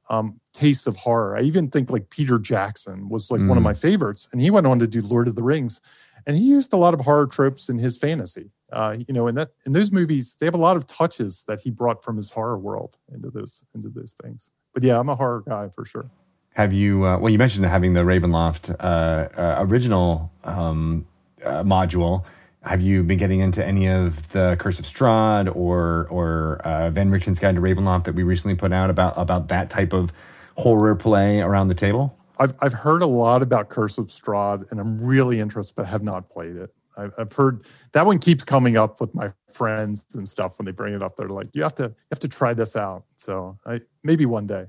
[0.09, 1.37] um, tastes of horror.
[1.37, 3.65] I even think like Peter Jackson was like one of Mm.
[3.65, 5.81] my favorites, and he went on to do Lord of the Rings,
[6.27, 8.51] and he used a lot of horror tropes in his fantasy.
[8.73, 11.61] Uh, you know, and that in those movies, they have a lot of touches that
[11.61, 14.51] he brought from his horror world into those into those things.
[14.73, 16.09] But yeah, I'm a horror guy for sure.
[16.55, 17.07] Have you?
[17.07, 21.07] Uh, well, you mentioned having the Ravenloft uh, uh, original um,
[21.45, 22.25] uh, module.
[22.63, 27.11] Have you been getting into any of the Curse of Strahd or or uh, Van
[27.11, 30.13] Richten's Guide to Ravenloft that we recently put out about about that type of
[30.57, 32.19] horror play around the table?
[32.39, 36.03] I've I've heard a lot about Curse of Strahd, and I'm really interested, but have
[36.03, 36.75] not played it.
[36.99, 40.73] I've, I've heard that one keeps coming up with my friends and stuff when they
[40.73, 41.17] bring it up.
[41.17, 44.47] They're like, "You have to, you have to try this out." So I maybe one
[44.47, 44.67] day,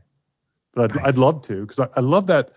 [0.74, 2.52] but I'd, I'd love to because I, I love that.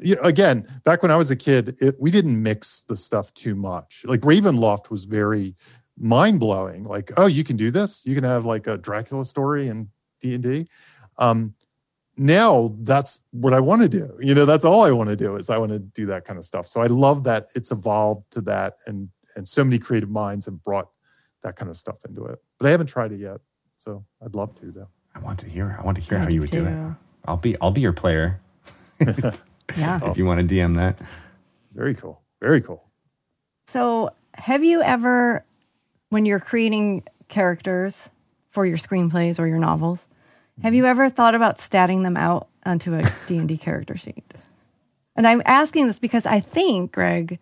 [0.00, 3.34] You know, again, back when I was a kid, it, we didn't mix the stuff
[3.34, 4.04] too much.
[4.06, 5.56] Like Ravenloft was very
[5.98, 6.84] mind blowing.
[6.84, 8.06] Like, oh, you can do this.
[8.06, 9.88] You can have like a Dracula story in
[10.20, 10.68] D and D.
[11.18, 11.54] Um,
[12.16, 14.16] now that's what I want to do.
[14.20, 16.38] You know, that's all I want to do is I want to do that kind
[16.38, 16.66] of stuff.
[16.66, 20.62] So I love that it's evolved to that and and so many creative minds have
[20.64, 20.88] brought
[21.42, 22.40] that kind of stuff into it.
[22.58, 23.40] But I haven't tried it yet.
[23.76, 24.88] So I'd love to though.
[25.14, 25.76] I want to hear.
[25.78, 26.94] I want to hear I how you would do it.
[27.28, 27.30] Too.
[27.30, 28.40] I'll be I'll be your player
[29.76, 30.00] Yeah.
[30.02, 30.98] if you want to DM that.
[31.74, 32.22] Very cool.
[32.42, 32.84] Very cool.
[33.66, 35.44] So, have you ever,
[36.08, 38.08] when you're creating characters
[38.48, 40.08] for your screenplays or your novels,
[40.62, 44.24] have you ever thought about statting them out onto a D&D character sheet?
[45.14, 47.38] And I'm asking this because I think, Greg,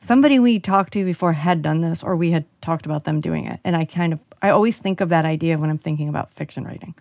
[0.00, 3.46] somebody we talked to before had done this or we had talked about them doing
[3.46, 3.60] it.
[3.62, 6.64] And I kind of, I always think of that idea when I'm thinking about fiction
[6.64, 6.94] writing.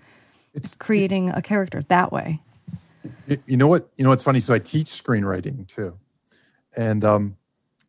[0.53, 2.41] It's Creating a character that way.
[3.45, 3.89] You know what?
[3.95, 4.39] You know what's funny?
[4.39, 5.97] So I teach screenwriting too,
[6.75, 7.37] and um,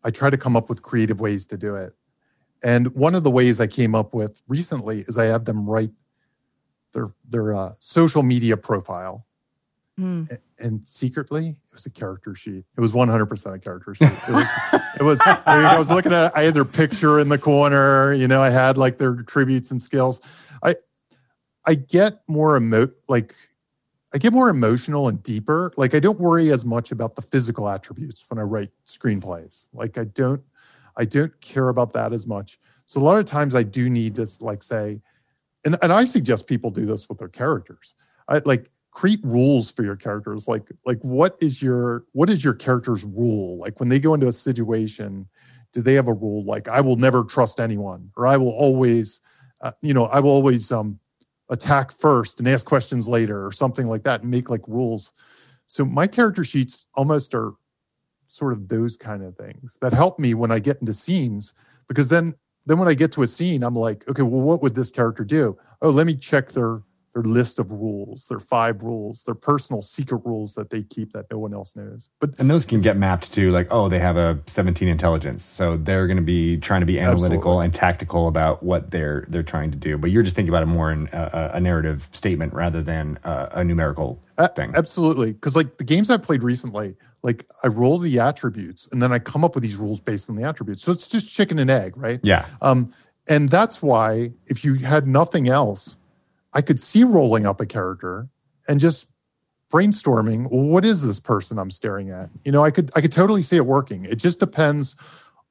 [0.05, 1.95] I try to come up with creative ways to do it.
[2.63, 5.91] And one of the ways I came up with recently is I have them write
[6.93, 9.27] their their uh, social media profile,
[10.01, 10.25] Hmm.
[10.59, 12.65] And secretly it was a character sheet.
[12.75, 14.11] It was 100% a character sheet.
[14.29, 14.49] It was.
[14.99, 15.21] it was.
[15.27, 16.35] I, mean, I was looking at.
[16.35, 18.15] I had their picture in the corner.
[18.15, 20.23] You know, I had like their attributes and skills.
[20.63, 20.77] I
[21.67, 23.35] I get more emo like
[24.13, 25.73] I get more emotional and deeper.
[25.77, 29.69] Like I don't worry as much about the physical attributes when I write screenplays.
[29.73, 30.43] Like I don't
[30.97, 32.59] I don't care about that as much.
[32.87, 35.01] So a lot of times I do need to like say,
[35.65, 37.95] and, and I suggest people do this with their characters.
[38.29, 40.49] I like create rules for your characters.
[40.49, 43.59] Like like what is your what is your character's rule?
[43.59, 45.29] Like when they go into a situation,
[45.73, 49.21] do they have a rule like I will never trust anyone or I will always
[49.61, 50.99] uh, you know, I will always um
[51.51, 55.13] attack first and ask questions later or something like that and make like rules.
[55.67, 57.53] So my character sheets almost are
[58.29, 61.53] sort of those kind of things that help me when I get into scenes
[61.89, 62.35] because then
[62.67, 65.25] then when I get to a scene I'm like, okay, well what would this character
[65.25, 65.59] do?
[65.83, 66.83] Oh, let me check their
[67.13, 71.27] their list of rules, their five rules, their personal secret rules that they keep that
[71.31, 72.11] no one else knows.
[72.21, 75.77] But and those can get mapped to like, oh, they have a 17 intelligence, so
[75.77, 77.65] they're going to be trying to be analytical absolutely.
[77.65, 79.99] and tactical about what they're they're trying to do.
[79.99, 83.49] But you're just thinking about it more in a, a narrative statement rather than a,
[83.55, 84.23] a numerical
[84.57, 84.73] thing.
[84.75, 89.13] absolutely, because like the games I've played recently, like I roll the attributes and then
[89.13, 90.83] I come up with these rules based on the attributes.
[90.83, 92.21] So it's just chicken and egg, right?
[92.23, 92.47] Yeah.
[92.63, 92.93] Um,
[93.29, 95.97] and that's why if you had nothing else
[96.53, 98.29] I could see rolling up a character
[98.69, 99.13] and just
[99.73, 102.29] brainstorming what is this person i'm staring at?
[102.45, 104.05] You know i could i could totally see it working.
[104.05, 104.97] It just depends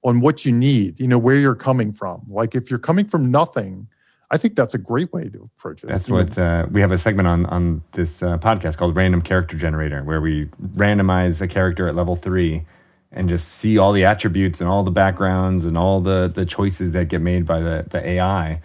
[0.04, 2.24] on what you need you know where you're coming from.
[2.28, 3.88] Like if you're coming from nothing
[4.32, 6.98] i think that's a great way to approach it that's what uh, we have a
[6.98, 10.46] segment on on this uh, podcast called random character generator where we
[10.76, 12.66] randomize a character at level three
[13.12, 16.92] and just see all the attributes and all the backgrounds and all the the choices
[16.92, 18.62] that get made by the the ai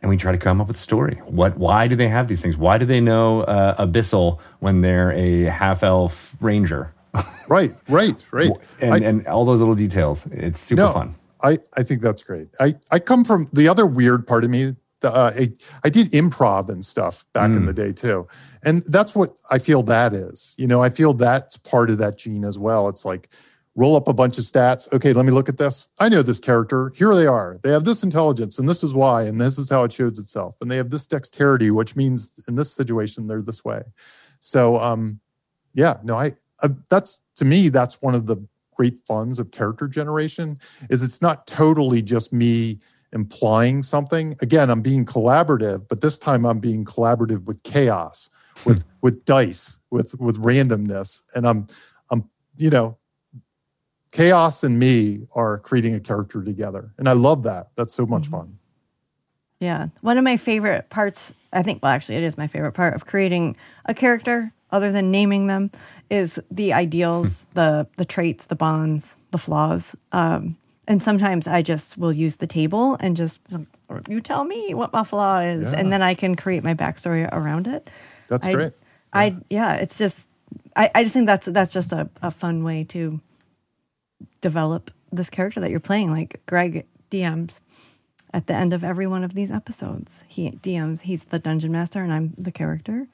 [0.00, 1.20] and we try to come up with a story.
[1.24, 1.56] What?
[1.56, 2.56] Why do they have these things?
[2.56, 6.92] Why do they know uh, abyssal when they're a half elf ranger?
[7.48, 8.50] right, right, right.
[8.80, 10.26] And, I, and all those little details.
[10.30, 11.14] It's super no, fun.
[11.42, 12.48] I, I think that's great.
[12.60, 14.76] I, I come from the other weird part of me.
[15.02, 15.48] Uh, I,
[15.84, 17.56] I did improv and stuff back mm.
[17.56, 18.26] in the day too.
[18.64, 20.54] And that's what I feel that is.
[20.58, 22.88] You know, I feel that's part of that gene as well.
[22.88, 23.28] It's like
[23.78, 24.92] roll up a bunch of stats.
[24.92, 25.88] Okay, let me look at this.
[26.00, 26.92] I know this character.
[26.96, 27.56] Here they are.
[27.62, 30.56] They have this intelligence, and this is why, and this is how it shows itself.
[30.60, 33.82] And they have this dexterity, which means in this situation they're this way.
[34.40, 35.20] So, um,
[35.74, 38.44] yeah, no, I uh, that's to me that's one of the
[38.74, 40.58] great funds of character generation
[40.90, 42.78] is it's not totally just me
[43.12, 44.36] implying something.
[44.40, 48.28] Again, I'm being collaborative, but this time I'm being collaborative with chaos,
[48.66, 51.68] with with dice, with with randomness, and I'm
[52.10, 52.97] I'm you know
[54.10, 58.22] chaos and me are creating a character together and i love that that's so much
[58.22, 58.36] mm-hmm.
[58.36, 58.58] fun
[59.60, 62.94] yeah one of my favorite parts i think well actually it is my favorite part
[62.94, 65.70] of creating a character other than naming them
[66.10, 70.56] is the ideals the the traits the bonds the flaws um,
[70.86, 73.40] and sometimes i just will use the table and just
[74.08, 75.78] you tell me what my flaw is yeah.
[75.78, 77.88] and then i can create my backstory around it
[78.28, 79.20] that's I, great yeah.
[79.20, 80.28] i yeah it's just
[80.76, 83.20] I, I think that's that's just a, a fun way to
[84.40, 86.10] develop this character that you're playing.
[86.10, 87.60] Like Greg DMs
[88.32, 90.24] at the end of every one of these episodes.
[90.28, 93.06] He DMs, he's the dungeon master and I'm the character.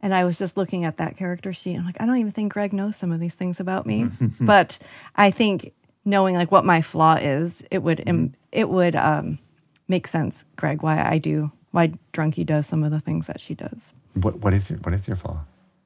[0.00, 1.76] And I was just looking at that character sheet.
[1.76, 4.06] I'm like, I don't even think Greg knows some of these things about me.
[4.40, 4.78] but
[5.14, 5.72] I think
[6.04, 8.34] knowing like what my flaw is, it would mm-hmm.
[8.50, 9.38] it would um,
[9.86, 13.54] make sense, Greg, why I do why Drunky does some of the things that she
[13.54, 13.92] does.
[14.14, 15.44] What what is your what is your flaw?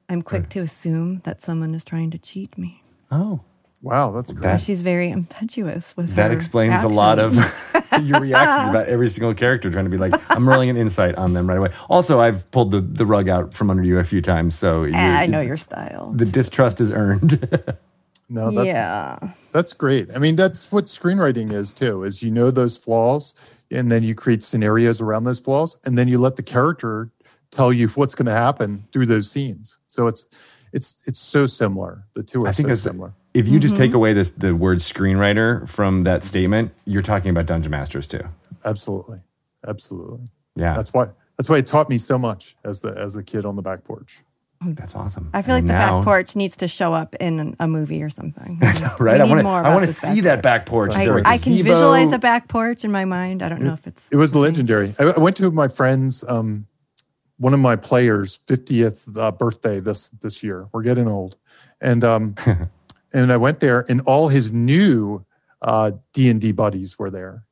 [0.09, 2.83] I'm quick to assume that someone is trying to cheat me.
[3.11, 3.41] Oh.
[3.81, 4.43] Wow, that's great.
[4.43, 6.91] That, she's very impetuous with that explains actions.
[6.91, 7.35] a lot of
[8.01, 11.33] your reactions about every single character trying to be like i'm rolling an insight on
[11.33, 11.71] them right away.
[11.89, 14.91] Also i've pulled the, the rug out from under you a few times so eh,
[14.93, 16.11] i know your style.
[16.15, 17.47] the distrust is earned.
[18.29, 19.19] No that's, yeah.
[19.53, 20.09] that's great.
[20.13, 23.33] I mean that's what screenwriting is too is you know those flaws
[23.71, 27.09] and then you create scenarios around those flaws and then you let the character
[27.51, 29.79] tell you what's going to happen through those scenes.
[29.87, 30.27] So it's
[30.73, 32.03] it's it's so similar.
[32.15, 33.61] The two are I think so similar if you mm-hmm.
[33.61, 38.07] just take away this the word screenwriter from that statement, you're talking about dungeon masters
[38.07, 38.23] too.
[38.65, 39.19] Absolutely,
[39.67, 40.29] absolutely.
[40.55, 43.45] Yeah, that's why that's why it taught me so much as the as the kid
[43.45, 44.23] on the back porch.
[44.59, 45.29] That's awesome.
[45.33, 48.59] I feel like the back porch needs to show up in a movie or something.
[48.99, 49.21] right?
[49.21, 49.47] I want to.
[49.47, 50.95] I want to see that back porch.
[50.95, 53.43] I, I can visualize a back porch in my mind.
[53.43, 54.09] I don't know if it's.
[54.11, 54.93] It was legendary.
[54.99, 56.65] I, I went to my friend's, um,
[57.37, 60.67] one of my players' fiftieth uh, birthday this this year.
[60.71, 61.37] We're getting old,
[61.79, 62.35] and um,
[63.13, 65.25] and I went there, and all his new
[65.61, 67.43] uh, D and D buddies were there.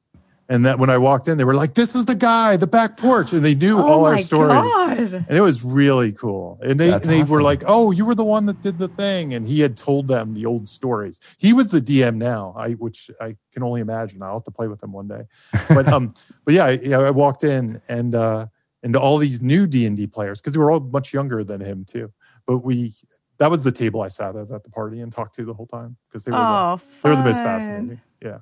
[0.48, 2.98] And that when I walked in, they were like, "This is the guy, the back
[2.98, 4.98] porch," and they knew oh all our stories, God.
[5.00, 6.60] and it was really cool.
[6.62, 7.32] And they and they awesome.
[7.32, 10.08] were like, "Oh, you were the one that did the thing," and he had told
[10.08, 11.20] them the old stories.
[11.40, 14.22] He was the DM now, I which I can only imagine.
[14.22, 15.24] I'll have to play with him one day.
[15.68, 16.14] But um,
[16.46, 18.46] but yeah, I, I walked in and uh,
[18.86, 22.14] and all these new D&D players because they were all much younger than him too.
[22.46, 22.94] But we
[23.38, 25.68] that was the table I sat at at the party and talked to the whole
[25.68, 28.02] time because they were Oh, the, they were the most fascinating.
[28.22, 28.40] Yeah.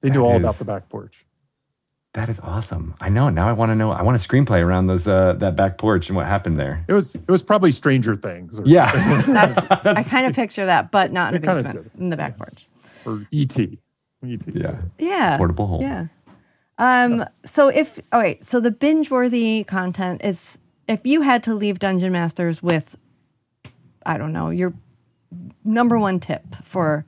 [0.00, 1.24] They That knew all is- about the back porch.
[2.14, 2.94] That is awesome.
[3.00, 3.30] I know.
[3.30, 3.90] Now I want to know.
[3.90, 6.84] I want a screenplay around those uh, that back porch and what happened there.
[6.86, 8.92] It was it was probably Stranger Things or, Yeah.
[9.26, 12.68] That's, I kind of picture that, but not in the basement, in the back porch.
[13.06, 13.58] or ET.
[13.58, 13.78] ET.
[14.54, 14.82] yeah.
[14.98, 15.38] Yeah.
[15.38, 15.80] Portable hole.
[15.80, 16.08] Yeah.
[16.76, 21.54] Um, so if all right, so the binge worthy content is if you had to
[21.54, 22.94] leave Dungeon Masters with
[24.06, 24.72] I don't know, your
[25.64, 27.04] number one tip for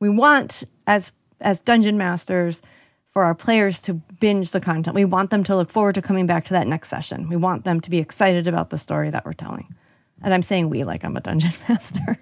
[0.00, 2.62] we want as as dungeon masters
[3.06, 4.94] for our players to binge the content.
[4.94, 7.28] We want them to look forward to coming back to that next session.
[7.28, 9.74] We want them to be excited about the story that we're telling.
[10.22, 12.18] And I'm saying we like I'm a dungeon master.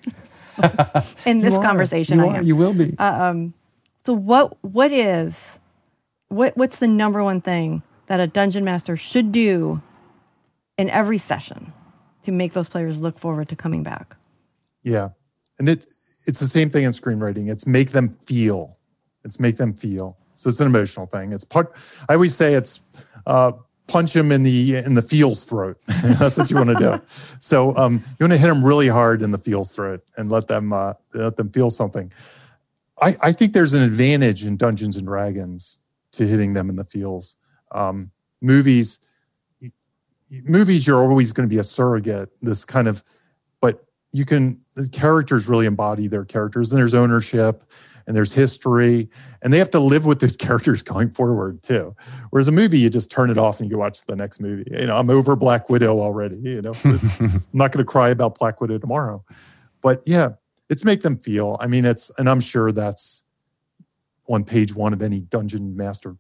[1.28, 1.62] In this are.
[1.62, 2.36] conversation you I are.
[2.36, 2.46] am.
[2.46, 2.96] You will be.
[2.98, 3.54] Um.
[3.98, 5.58] So what what is
[6.28, 9.82] what what's the number one thing that a dungeon master should do
[10.76, 11.72] in every session
[12.24, 14.16] to make those players look forward to coming back?
[14.82, 15.10] Yeah.
[15.58, 15.86] And it
[16.26, 17.50] it's the same thing in screenwriting.
[17.50, 18.78] It's make them feel.
[19.24, 20.16] It's make them feel.
[20.36, 21.32] So it's an emotional thing.
[21.32, 21.72] It's part
[22.08, 22.80] I always say it's
[23.26, 23.52] uh
[23.86, 25.78] punch him in the in the feels throat.
[25.86, 27.02] That's what you want to do.
[27.38, 30.48] So um you want to hit them really hard in the feels throat and let
[30.48, 32.12] them uh let them feel something.
[33.00, 35.80] I, I think there's an advantage in Dungeons and Dragons
[36.12, 37.36] to hitting them in the feels.
[37.72, 39.00] Um, movies,
[40.44, 42.30] movies, you're always going to be a surrogate.
[42.42, 43.02] This kind of,
[43.60, 47.64] but you can the characters really embody their characters, and there's ownership,
[48.06, 49.08] and there's history,
[49.42, 51.94] and they have to live with those characters going forward too.
[52.30, 54.64] Whereas a movie, you just turn it off and you watch the next movie.
[54.70, 56.38] You know, I'm over Black Widow already.
[56.38, 59.24] You know, I'm not going to cry about Black Widow tomorrow,
[59.82, 60.30] but yeah,
[60.68, 61.56] it's make them feel.
[61.60, 63.24] I mean, it's, and I'm sure that's
[64.28, 66.16] on page one of any dungeon master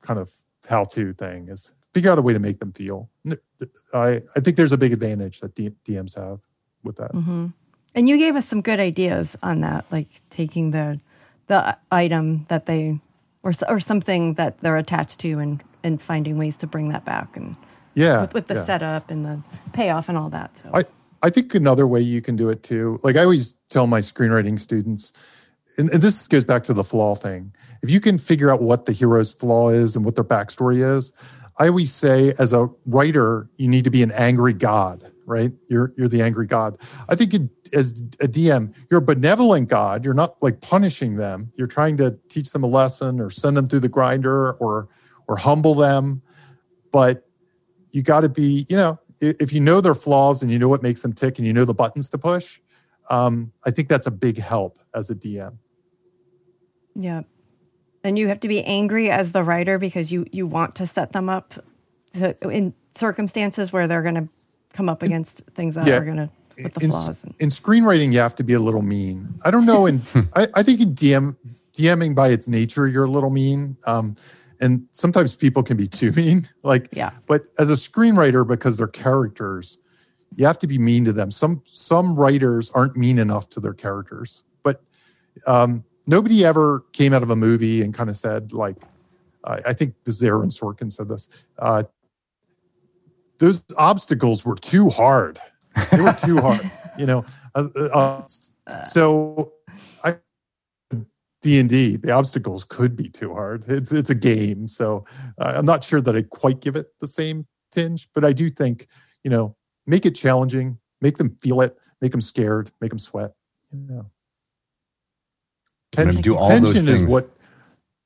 [0.00, 0.30] kind of
[0.68, 3.08] how to thing is figure out a way to make them feel.
[3.94, 6.40] I, I think there's a big advantage that DMs have
[6.82, 7.12] with that.
[7.12, 7.46] Mm-hmm.
[7.94, 11.00] And you gave us some good ideas on that, like taking the
[11.48, 13.00] the item that they
[13.42, 17.36] or or something that they're attached to and and finding ways to bring that back
[17.36, 17.56] and
[17.94, 18.22] Yeah.
[18.22, 18.64] with, with the yeah.
[18.64, 19.42] setup and the
[19.72, 20.58] payoff and all that.
[20.58, 20.84] So I,
[21.22, 24.58] I think another way you can do it too, like I always tell my screenwriting
[24.58, 25.12] students,
[25.76, 27.52] and, and this goes back to the flaw thing.
[27.82, 31.12] If you can figure out what the hero's flaw is and what their backstory is,
[31.58, 35.52] I always say as a writer, you need to be an angry god, right?
[35.68, 36.78] You're you're the angry god.
[37.08, 37.34] I think
[37.74, 40.04] as a DM, you're a benevolent god.
[40.04, 41.50] You're not like punishing them.
[41.56, 44.88] You're trying to teach them a lesson or send them through the grinder or
[45.26, 46.22] or humble them.
[46.92, 47.28] But
[47.90, 50.82] you got to be, you know, if you know their flaws and you know what
[50.82, 52.60] makes them tick and you know the buttons to push,
[53.10, 55.58] um, I think that's a big help as a DM.
[56.94, 57.22] yeah,
[58.04, 61.12] and you have to be angry as the writer because you you want to set
[61.12, 61.54] them up
[62.14, 64.28] to, in circumstances where they're going to
[64.72, 65.98] come up against things that Yeah.
[65.98, 66.30] are going to
[66.62, 67.22] with the in, flaws.
[67.24, 69.34] And, in screenwriting, you have to be a little mean.
[69.44, 69.86] I don't know.
[69.86, 70.02] In
[70.36, 71.36] I, I think in DM
[71.74, 73.76] DMing by its nature, you're a little mean.
[73.86, 74.16] Um,
[74.60, 76.46] and sometimes people can be too mean.
[76.62, 77.10] Like, Yeah.
[77.26, 79.78] But as a screenwriter, because they're characters,
[80.36, 81.30] you have to be mean to them.
[81.30, 84.42] Some some writers aren't mean enough to their characters.
[84.62, 84.82] But
[85.46, 88.76] um, nobody ever came out of a movie and kind of said like,
[89.44, 91.28] I I think this Sorkin said this.
[91.58, 91.84] Uh,
[93.38, 95.38] those obstacles were too hard.
[95.92, 96.68] They were too hard,
[96.98, 97.24] you know.
[97.54, 98.22] Uh, uh,
[98.82, 99.52] so,
[100.02, 100.16] I
[101.40, 103.64] D and D, the obstacles could be too hard.
[103.68, 105.04] It's it's a game, so
[105.38, 108.50] uh, I'm not sure that I quite give it the same tinge, but I do
[108.50, 108.88] think
[109.22, 109.56] you know
[109.86, 113.34] make it challenging, make them feel it, make them scared, make them sweat.
[113.70, 114.10] You know,
[115.92, 117.10] tension, do all those tension is things.
[117.10, 117.30] what.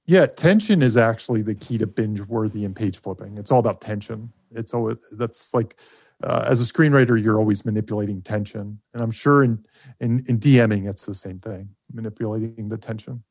[0.07, 3.39] Yeah, tension is actually the key to binge worthy and page flipping.
[3.39, 4.33] It's all about tension.
[4.51, 5.77] It's always that's like
[6.25, 9.65] uh, as a screenwriter, you're always manipulating tension, and I'm sure in
[10.01, 13.25] in in DMing, it's the same thing, manipulating the tension.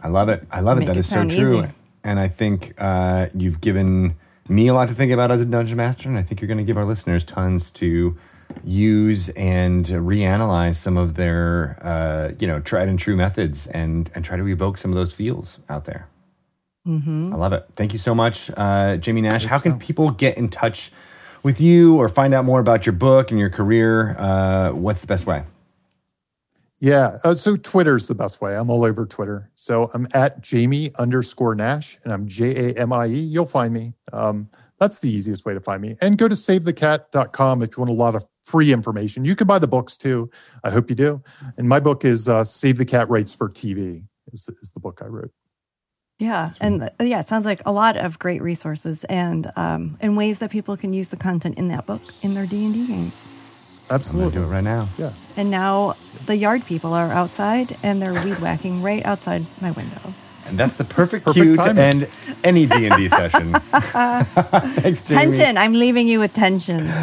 [0.00, 0.46] I love it.
[0.50, 0.80] I love it.
[0.80, 1.60] Make That it is so true.
[1.60, 1.72] easy.
[2.04, 4.16] And I think uh, you've given
[4.48, 6.58] me a lot to think about as a dungeon master, and I think you're going
[6.58, 8.16] to give our listeners tons to
[8.64, 14.24] use and reanalyze some of their, uh, you know, tried and true methods, and and
[14.24, 16.08] try to evoke some of those feels out there.
[16.86, 17.66] I love it.
[17.74, 19.44] Thank you so much, uh, Jamie Nash.
[19.44, 20.90] How can people get in touch
[21.42, 24.16] with you or find out more about your book and your career?
[24.18, 25.42] Uh, what's the best way?
[26.78, 27.18] Yeah.
[27.24, 28.56] Uh, so Twitter's the best way.
[28.56, 29.50] I'm all over Twitter.
[29.54, 33.18] So I'm at Jamie underscore Nash and I'm J A M I E.
[33.18, 33.94] You'll find me.
[34.12, 34.48] Um,
[34.78, 35.96] that's the easiest way to find me.
[36.00, 39.24] And go to savethecat.com if you want a lot of free information.
[39.24, 40.30] You can buy the books too.
[40.64, 41.22] I hope you do.
[41.56, 45.00] And my book is uh, Save the Cat Writes for TV, is, is the book
[45.02, 45.32] I wrote.
[46.18, 50.16] Yeah, and uh, yeah, it sounds like a lot of great resources and um, and
[50.16, 52.88] ways that people can use the content in that book in their D and D
[52.88, 53.38] games.
[53.88, 54.40] I'm Absolutely.
[54.40, 54.86] do it right now.
[54.98, 55.12] Yeah.
[55.36, 55.94] And now
[56.26, 60.12] the yard people are outside and they're weed whacking right outside my window.
[60.48, 62.08] And that's the perfect, Perfect cue to end
[62.44, 63.52] any D and D session.
[63.52, 65.20] Thanks, Jamie.
[65.20, 65.58] Tension.
[65.58, 66.88] I'm leaving you with tension.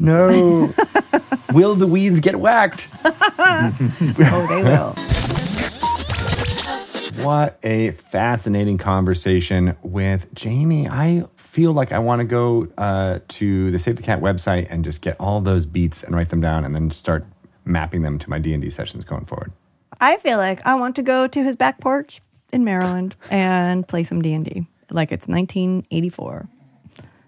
[0.00, 0.72] No.
[1.52, 2.88] Will the weeds get whacked?
[3.04, 4.94] Oh, they will.
[7.24, 10.88] What a fascinating conversation with Jamie.
[10.88, 14.84] I feel like I want to go uh, to the Save the Cat website and
[14.84, 17.26] just get all those beats and write them down, and then start
[17.64, 19.50] mapping them to my D and D sessions going forward.
[20.00, 22.20] I feel like I want to go to his back porch
[22.52, 26.48] in Maryland and play some D and D, like it's 1984.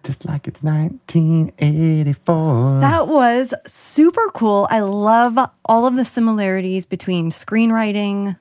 [0.03, 2.81] Just like it's 1984.
[2.81, 4.67] That was super cool.
[4.71, 8.39] I love all of the similarities between screenwriting,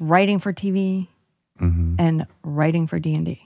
[0.00, 1.08] writing for TV,
[1.60, 3.42] and writing for D and D.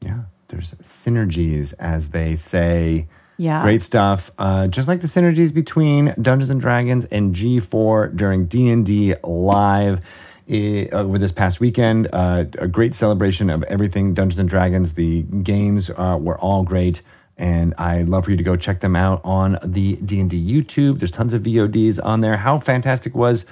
[0.00, 3.08] Yeah, there's synergies, as they say.
[3.36, 3.62] Yeah.
[3.62, 4.30] Great stuff.
[4.38, 9.14] Uh, just like the synergies between Dungeons and Dragons and G4 during D and D
[9.22, 10.00] live
[10.48, 12.08] eh, over this past weekend.
[12.12, 14.94] Uh, a great celebration of everything Dungeons and Dragons.
[14.94, 17.02] The games uh, were all great,
[17.36, 20.40] and I'd love for you to go check them out on the D and D
[20.42, 20.98] YouTube.
[20.98, 22.36] There's tons of VODs on there.
[22.36, 23.44] How fantastic was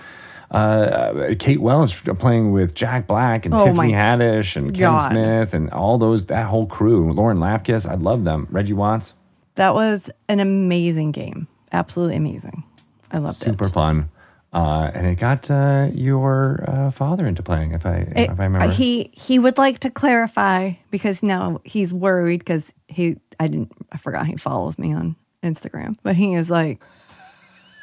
[0.51, 5.11] uh, Kate Welch playing with Jack Black and Oh Tiffany Haddish and Ken God.
[5.11, 7.13] Smith and all those that whole crew.
[7.13, 8.47] Lauren Lapkus, I love them.
[8.51, 9.15] Reggie Watts,
[9.57, 11.49] That was an amazing game.
[11.73, 12.65] Absolutely amazing.
[13.11, 13.53] I loved super it.
[13.55, 14.09] Super fun.
[14.57, 18.45] Uh, and it got uh, your uh, father into playing, if I It- if I
[18.45, 18.61] remember.
[18.69, 23.71] uh, he he would like to clarify because now he's worried because he I didn't
[23.93, 26.83] I forgot he follows me on Instagram, but he is like,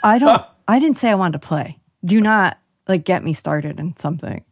[0.03, 1.77] I don't I didn't say I wanted to play.
[2.03, 4.43] Do not like get me started in something.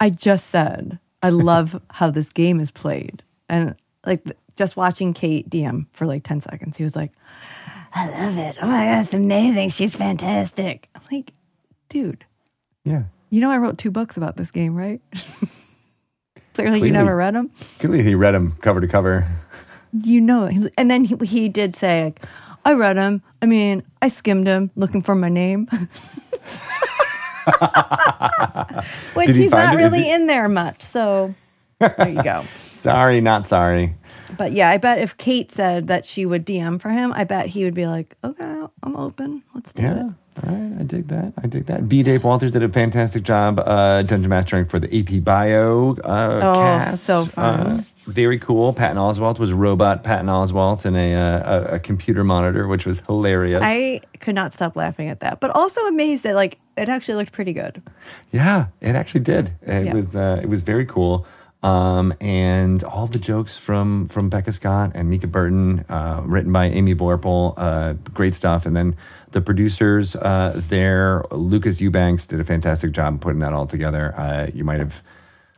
[0.00, 3.74] I just said I love how this game is played, and
[4.04, 4.20] like
[4.56, 7.12] just watching Kate DM for like ten seconds, he was like,
[7.94, 8.56] I love it.
[8.60, 9.70] Oh my god, it's amazing.
[9.70, 10.88] She's fantastic.
[10.94, 11.32] I'm like,
[11.94, 12.24] dude.
[12.84, 15.00] yeah, You know, I wrote two books about this game, right?
[16.54, 16.86] Clearly, Clearly.
[16.88, 17.50] you never read them.
[17.78, 19.26] clearly he read them cover to cover.
[19.92, 22.20] You know, and then he, he did say, like,
[22.64, 23.22] "I read them.
[23.42, 25.66] I mean, I skimmed them, looking for my name."
[29.14, 29.76] Which he's not it?
[29.76, 30.82] Really he- in there much.
[30.82, 31.34] So
[31.78, 32.44] there you go.
[32.84, 33.94] Sorry, not sorry.
[34.36, 37.46] But yeah, I bet if Kate said that she would DM for him, I bet
[37.48, 39.42] he would be like, "Okay, I'm open.
[39.54, 39.94] Let's do Yeah.
[40.08, 40.12] it."
[40.44, 41.32] All right, I dig that.
[41.42, 41.88] I dig that.
[41.88, 42.02] B.
[42.02, 46.52] Dave Walters did a fantastic job uh, dungeon mastering for the AP Bio uh, Oh,
[46.54, 47.04] cast.
[47.04, 47.60] so fun.
[47.60, 48.72] Uh, very cool.
[48.74, 52.98] Patton Oswalt was robot Patton Oswalt in a, uh, a, a computer monitor, which was
[53.06, 53.62] hilarious.
[53.64, 57.32] I could not stop laughing at that, but also amazed that like it actually looked
[57.32, 57.80] pretty good.
[58.32, 59.52] Yeah, it actually did.
[59.62, 59.94] It Yeah.
[59.94, 61.24] was uh, it was very cool.
[61.64, 66.66] Um, and all the jokes from from Becca Scott and Mica Burton, uh, written by
[66.66, 68.66] Amy Vorpahl, uh, great stuff.
[68.66, 68.96] And then
[69.30, 74.14] the producers uh, there, Lucas Eubanks, did a fantastic job putting that all together.
[74.14, 75.02] Uh, you might have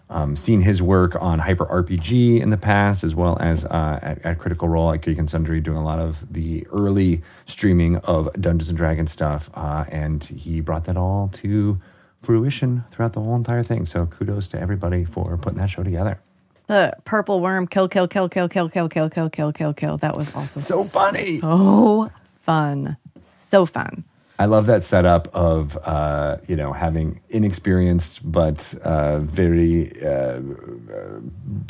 [0.08, 4.24] um, seen his work on Hyper RPG in the past, as well as uh, at,
[4.24, 8.32] at Critical Role at Geek and Sundry, doing a lot of the early streaming of
[8.40, 9.50] Dungeons and Dragons stuff.
[9.54, 11.80] Uh, and he brought that all to
[12.26, 13.86] fruition throughout the whole entire thing.
[13.86, 16.20] So kudos to everybody for putting that show together.
[16.66, 19.96] The purple worm kill kill kill kill kill kill kill kill kill kill kill.
[19.98, 21.40] That was also So funny.
[21.40, 22.96] so fun.
[23.28, 24.04] So fun.
[24.38, 29.72] I love that setup of uh, you know having inexperienced but uh, very
[30.04, 31.20] uh, uh,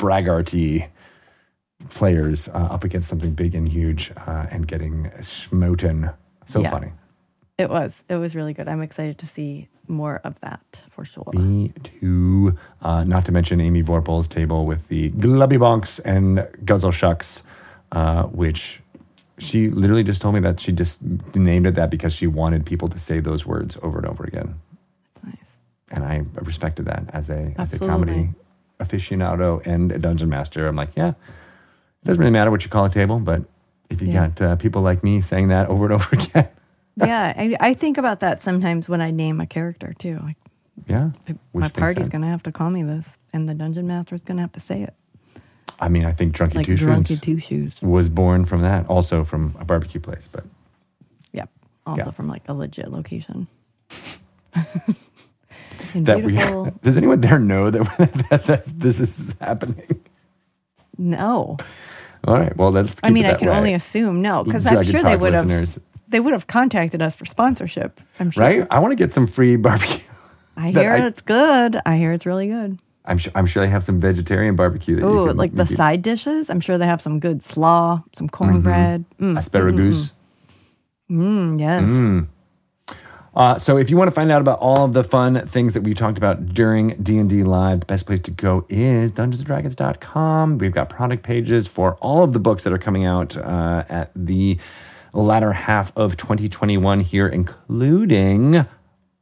[0.01, 0.87] braggarty
[1.89, 6.09] players uh, up against something big and huge uh, and getting smoten.
[6.45, 6.71] So Yeah.
[6.71, 6.91] funny.
[7.57, 8.03] It was.
[8.09, 8.67] It was really good.
[8.67, 11.31] I'm excited to see more of that for sure.
[11.33, 12.57] Me too.
[12.81, 17.43] Uh, not to mention Amy Vorpahl's table with the Glubby Bonks and Guzzle Shucks,
[17.91, 18.81] uh, which
[19.39, 21.01] she literally just told me that she just
[21.35, 24.55] named it that because she wanted people to say those words over and over again.
[25.13, 25.57] That's nice.
[25.91, 28.29] and I respected that as a as a comedy
[28.79, 30.67] aficionado and a dungeon master.
[30.67, 31.15] I'm like, yeah, it
[32.05, 33.43] doesn't really matter what you call a table, but
[33.89, 34.27] if you Yeah.
[34.27, 36.49] got uh, people like me saying that over and over again,
[36.97, 40.19] yeah, I, I think about that sometimes when I name a character too.
[40.23, 40.37] Like
[40.87, 41.11] yeah,
[41.53, 44.59] my party's gonna have to call me this, and the dungeon master's gonna have to
[44.59, 44.93] say it.
[45.79, 47.81] I mean, I think Drunky Like Two drunky Shoes two shoes.
[47.81, 50.43] was born from that, also from a barbecue place, but
[51.33, 51.49] Yep.
[51.85, 52.11] Also Yeah.
[52.11, 53.47] from like a legit location.
[55.95, 56.35] that we
[56.83, 57.83] does anyone there know that,
[58.29, 60.01] that, that this is happening?
[60.97, 61.57] no.
[62.25, 62.93] All right, well, let's.
[63.03, 63.55] I mean, I can way.
[63.55, 65.47] only assume no, because I'm sure they would have.
[66.09, 67.99] They would have contacted us for sponsorship.
[68.19, 68.43] I'm sure.
[68.43, 68.67] right?
[68.71, 70.03] I want to get some free barbecue.
[70.57, 71.77] I hear I- it's good.
[71.85, 72.79] I hear it's really good.
[73.05, 73.31] I'm sure.
[73.35, 74.95] I'm sure they have some vegetarian barbecue.
[74.95, 76.49] That you Ooh, can- like the side dishes.
[76.49, 79.05] I'm sure they have some good slaw, some cornbread.
[79.19, 80.11] Mm, asparagus.
[81.09, 81.83] mm, yes.
[81.83, 82.27] Mm.
[83.33, 85.81] Uh, so if you want to find out about all of the fun things that
[85.83, 90.57] we talked about during D&D Live, the best place to go is dungeonsanddragons.com.
[90.57, 94.09] We've got product pages for all of the books that are coming out uh, at
[94.15, 94.57] the
[95.13, 98.65] latter half of 2021 here, including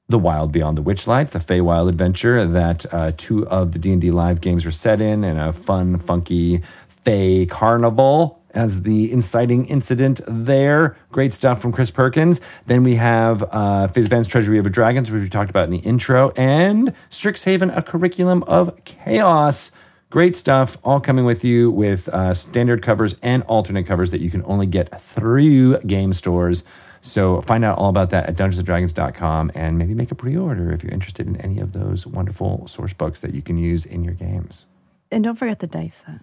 [0.09, 4.41] The Wild Beyond the Witchlight, the Feywild adventure that uh, two of the D&D Live
[4.41, 10.97] games are set in, and a fun, funky Fey carnival as the inciting incident there.
[11.11, 12.41] Great stuff from Chris Perkins.
[12.65, 16.31] Then we have uh, Fizban's Treasury of Dragons, which we talked about in the intro,
[16.31, 19.71] and Strixhaven, a curriculum of chaos.
[20.15, 24.31] Great stuff, all coming with you with uh, standard covers and alternate covers that you
[24.31, 26.63] can only get through game stores.
[27.01, 30.93] So find out all about that at dungeonsanddragons.com and maybe make a pre-order if you're
[30.93, 34.65] interested in any of those wonderful source books that you can use in your games.
[35.11, 36.21] And don't forget the dice set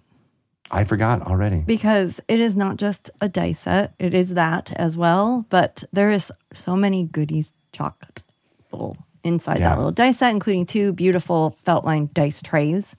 [0.71, 1.59] I forgot already.
[1.59, 5.45] because it is not just a dice set, it is that as well.
[5.51, 8.23] But there is so many goodies chocolate
[8.71, 9.69] full inside Yeah.
[9.69, 12.97] that little dice set, including two beautiful felt lined dice trays,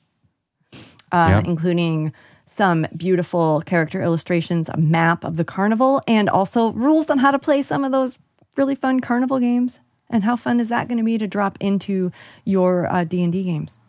[1.14, 1.46] uh, Yep.
[1.46, 2.12] including
[2.46, 7.40] some beautiful character illustrations, a map of the carnival, and also rules on how to
[7.40, 8.20] play some of those
[8.58, 9.80] really fun carnival games.
[10.10, 12.12] And how fun is that going to be to drop into
[12.46, 13.80] your uh, D and D games?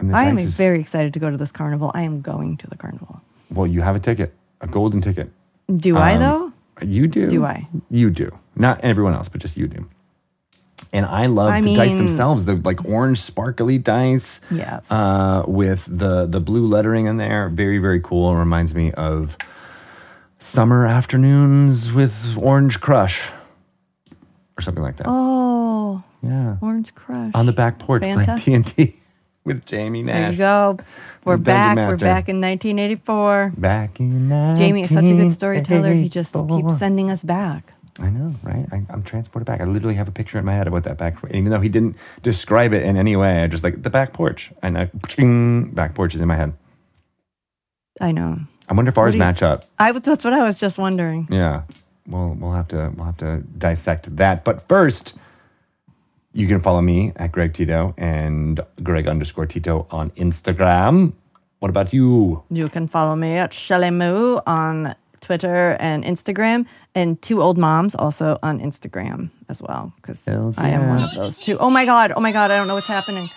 [0.00, 1.90] The I am is- very excited to go to this carnival.
[1.94, 3.20] I am going to the carnival.
[3.50, 3.66] well.
[3.66, 5.30] You have a ticket, a golden ticket.
[5.74, 6.52] Do I Um, though?
[6.86, 7.28] You do.
[7.28, 7.66] Do I?
[7.90, 8.30] You do.
[8.54, 9.86] Not everyone else, but just you do.
[10.96, 14.40] And I love I the dice themselves, the like orange sparkly dice.
[14.50, 14.90] Yes.
[14.90, 17.50] Uh, with the the blue lettering in there.
[17.50, 18.32] Very, very cool.
[18.34, 19.36] It reminds me of
[20.38, 23.30] summer afternoons with Orange Crush.
[24.58, 25.06] Or something like that.
[25.06, 26.56] Oh, Yeah.
[26.62, 27.32] Orange Crush.
[27.34, 28.96] On the back porch playing D&D
[29.44, 30.14] with Jamie Nash.
[30.14, 30.78] There you go.
[31.26, 31.76] We're back.
[31.76, 33.52] We're back in 1984.
[33.58, 35.92] Back in Jamie is such a good storyteller.
[35.92, 37.74] He just keeps sending us back.
[37.98, 38.66] I know, right?
[38.70, 39.60] I, I'm transported back.
[39.60, 41.68] I literally have a picture in my head of what that back, even though he
[41.70, 43.42] didn't describe it in any way.
[43.42, 46.52] I just like the back porch, and I, ching, back porch is in my head.
[48.00, 48.40] I know.
[48.68, 49.64] I wonder if ours you- match up.
[49.78, 51.28] I that's what I was just wondering.
[51.30, 51.62] Yeah,
[52.06, 54.44] well, we'll have to we'll have to dissect that.
[54.44, 55.14] But first,
[56.32, 61.14] you can follow me at Greg Tito and Greg underscore Tito on Instagram.
[61.60, 62.42] What about you?
[62.50, 64.94] You can follow me at Shelly Moo on
[65.26, 70.68] Twitter and Instagram, and Two Old Moms also on Instagram as well, because Hells I
[70.68, 71.58] am one of those two.
[71.58, 72.12] Oh my God.
[72.16, 72.52] Oh my God.
[72.52, 73.28] I don't know what's happening.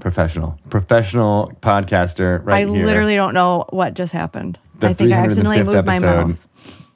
[0.00, 2.86] Professional, professional podcaster, right I here.
[2.86, 4.58] literally don't know what just happened.
[4.78, 6.26] The I think I accidentally 305th moved my episode.
[6.26, 6.46] mouse.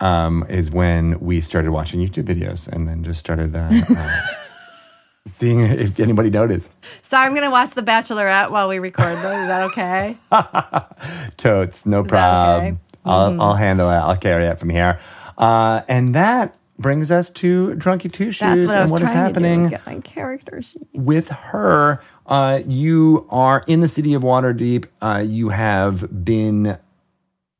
[0.01, 4.21] um, is when we started watching YouTube videos and then just started uh, uh,
[5.29, 6.77] seeing if anybody noticed.
[7.09, 9.39] So I'm going to watch The Bachelorette while we record this.
[9.43, 10.17] Is that okay?
[11.37, 12.65] Totes, no problem.
[12.67, 12.79] okay?
[13.05, 13.95] I'll, I'll handle it.
[13.95, 14.99] I'll carry it from here.
[15.37, 19.63] Uh, and that brings us to Drunky Two Shoes what and what is happening.
[19.63, 20.89] Is get my character sheet.
[20.93, 22.03] with her.
[22.27, 24.87] Uh, you are in the city of Waterdeep.
[25.03, 26.79] Uh, you have been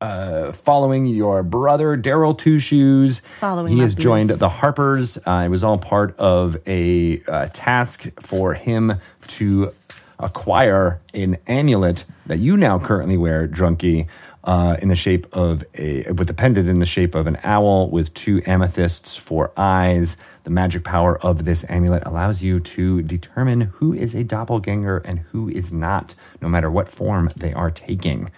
[0.01, 3.21] uh, following your brother Daryl Two Shoes.
[3.39, 5.17] Following he has joined the Harpers.
[5.25, 9.71] Uh, it was all part of a uh, task for him to
[10.19, 14.07] acquire an amulet that you now currently wear, Drunky.
[14.45, 17.89] Uh, in the shape of a, with a pendant in the shape of an owl
[17.89, 20.17] with two amethysts for eyes.
[20.43, 25.17] The magic power of this amulet allows you to determine who is a doppelganger and
[25.31, 26.13] who is not,
[26.43, 28.29] no matter what form they are taking.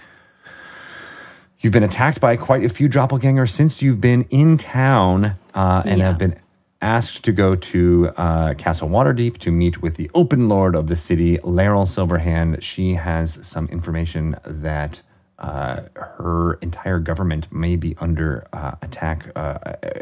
[1.60, 6.00] You've been attacked by quite a few doppelgangers since you've been in town uh, and
[6.00, 6.06] Yeah.
[6.06, 6.40] have been
[6.82, 10.96] asked to go to uh, Castle Waterdeep to meet with the open lord of the
[10.96, 12.62] city, Laeral Silverhand.
[12.62, 15.02] She has some information that
[15.40, 19.58] uh, her entire government may be under uh, attack, uh,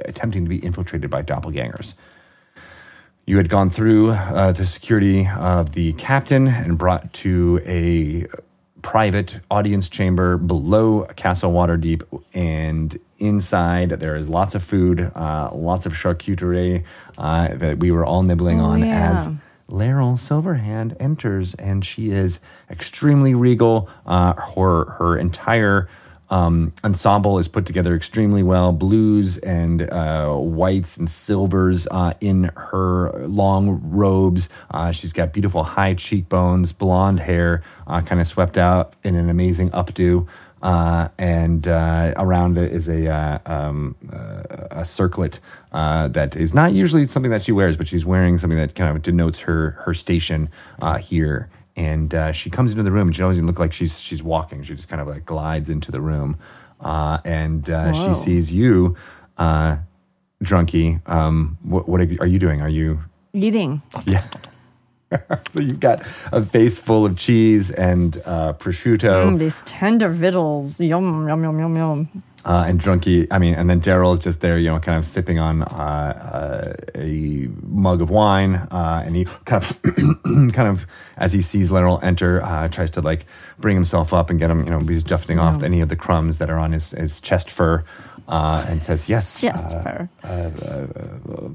[0.06, 1.94] attempting to be infiltrated by doppelgangers.
[3.26, 8.28] You had gone through uh, the security of the captain and brought to a
[8.84, 12.04] private audience chamber below Castle Waterdeep.
[12.36, 16.84] And inside, there is lots of food, uh, lots of charcuterie
[17.18, 19.12] uh, that we were all nibbling Oh, on yeah.
[19.12, 19.30] as
[19.70, 22.40] Laeral Silverhand enters, and she is
[22.70, 23.90] extremely regal.
[24.06, 25.90] Uh, her her entire
[26.30, 28.72] um, ensemble is put together extremely well.
[28.72, 34.50] Blues and uh, whites and silvers uh, in her long robes.
[34.72, 39.30] Uh, she's got beautiful high cheekbones, blonde hair, uh, kind of swept out in an
[39.30, 40.28] amazing updo.
[40.62, 43.96] Uh, and uh, around it is a um,
[44.72, 45.40] a circlet
[45.76, 48.90] uh, that is not usually something that she wears, but she's wearing something that kind
[48.96, 50.50] of denotes her her station
[50.82, 53.08] uh, here and uh, she comes into the room.
[53.10, 54.64] and She doesn't even look like she's she's walking.
[54.64, 56.38] She just kind of like glides into the room,
[56.80, 58.96] uh, and uh, she sees you,
[59.38, 59.78] uh,
[60.44, 61.02] Drunky.
[61.10, 62.62] Um, what, what are you- doing?
[62.62, 63.00] Are you
[63.34, 63.82] Eating.
[64.06, 64.24] yeah.
[65.50, 69.28] so you've got a face full of cheese and uh, prosciutto.
[69.30, 70.80] Mm, these tender victuals.
[70.80, 72.24] Yum, yum, yum, yum, yum.
[72.46, 75.40] Uh, and Drunky, I mean, and then Daryl's just there, you know, kind of sipping
[75.40, 79.82] on uh, uh, a mug of wine, uh, and he kind of,
[80.54, 80.86] kind of,
[81.18, 83.26] as he sees Laeral enter, uh, tries to like
[83.58, 85.66] bring himself up and get him, you know, he's dusting off No.
[85.66, 87.84] any of the crumbs that are on his, his chest fur,
[88.28, 90.10] uh, and says, "Yes, uh, for.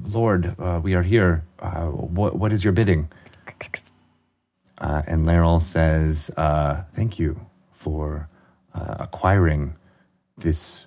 [0.09, 1.43] Lord, uh, we are here.
[1.59, 3.09] Uh, what, what is your bidding?"
[4.77, 7.39] Uh, and Laeral says, uh, "Thank you
[7.71, 8.27] for
[8.73, 9.75] uh, acquiring
[10.41, 10.85] this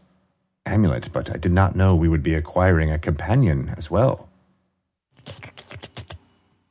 [0.66, 4.28] amulet, but I did not know we would be acquiring a companion as well."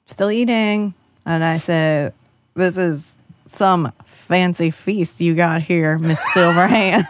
[0.05, 0.93] Still eating.
[1.25, 2.13] And I said,
[2.53, 3.15] This is
[3.47, 7.05] some fancy feast you got here, Miss Silverhands.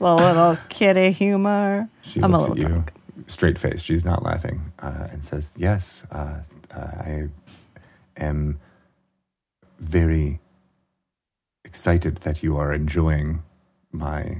[0.00, 1.88] a little kitty humor.
[2.02, 2.92] She I'm a looks at little you, drunk.
[3.26, 3.84] straight faced.
[3.84, 6.40] She's not laughing, uh, and says, "Yes, uh,
[6.70, 7.28] uh, I
[8.16, 8.58] am
[9.78, 10.40] very
[11.76, 13.42] excited that you are enjoying
[13.92, 14.36] my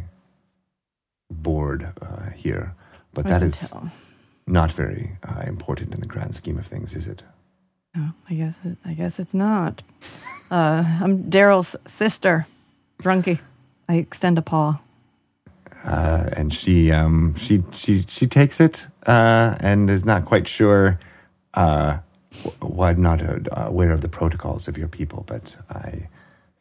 [1.31, 2.75] board uh, here,
[3.15, 3.91] but that tell.
[4.47, 7.23] not very uh, important in the grand scheme of things, is it?"
[7.95, 9.83] No, I guess it, I guess it's not.
[10.51, 12.45] Uh, I'm Daryl's sister,
[13.03, 13.39] Drunky.
[13.89, 14.79] I extend a paw.
[15.85, 20.99] uh, and she um, she she she takes it uh, and is not quite sure.
[21.55, 21.99] Uh,
[22.45, 23.39] wh- why not uh,
[23.69, 26.09] aware of the protocols of your people, but I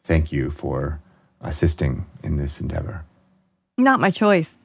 [0.04, 1.00] thank you for
[1.40, 3.04] assisting in this endeavor.
[3.78, 4.56] Not my choice.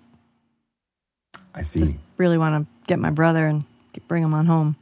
[1.54, 1.80] I see.
[1.80, 3.64] Just really want to get my brother and
[4.08, 4.76] bring him on home.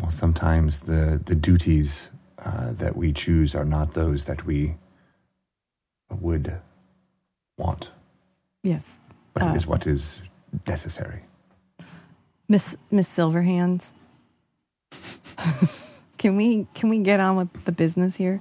[0.00, 2.08] well, sometimes the the duties
[2.44, 4.74] uh, that we choose are not those that we
[6.10, 6.60] would
[7.58, 7.90] want,
[8.62, 9.00] Yes,
[9.32, 10.20] but Uh, it is what is
[10.66, 11.22] necessary.
[12.48, 13.90] Miss Miss Silverhands.
[16.18, 18.40] can we can we get on with the business here?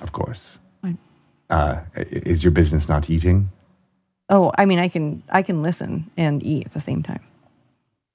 [0.00, 0.58] Of course.
[1.50, 3.50] Uh, is your business not eating?
[4.28, 7.22] Oh, I mean, I can I can listen and eat at the same time.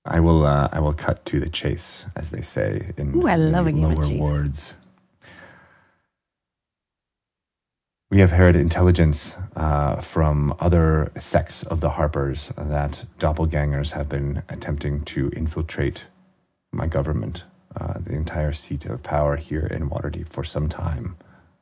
[0.06, 0.46] I will.
[0.46, 3.68] Uh, I will cut to the chase, as they say in Ooh, I the love
[3.74, 4.20] lower chase.
[4.20, 4.74] wards.
[8.12, 14.44] We have heard intelligence uh, from other sects of the Harpers that doppelgangers have been
[14.50, 16.04] attempting to infiltrate
[16.72, 17.44] my government,
[17.76, 21.16] uh, the entire seat of power here in Waterdeep for some time.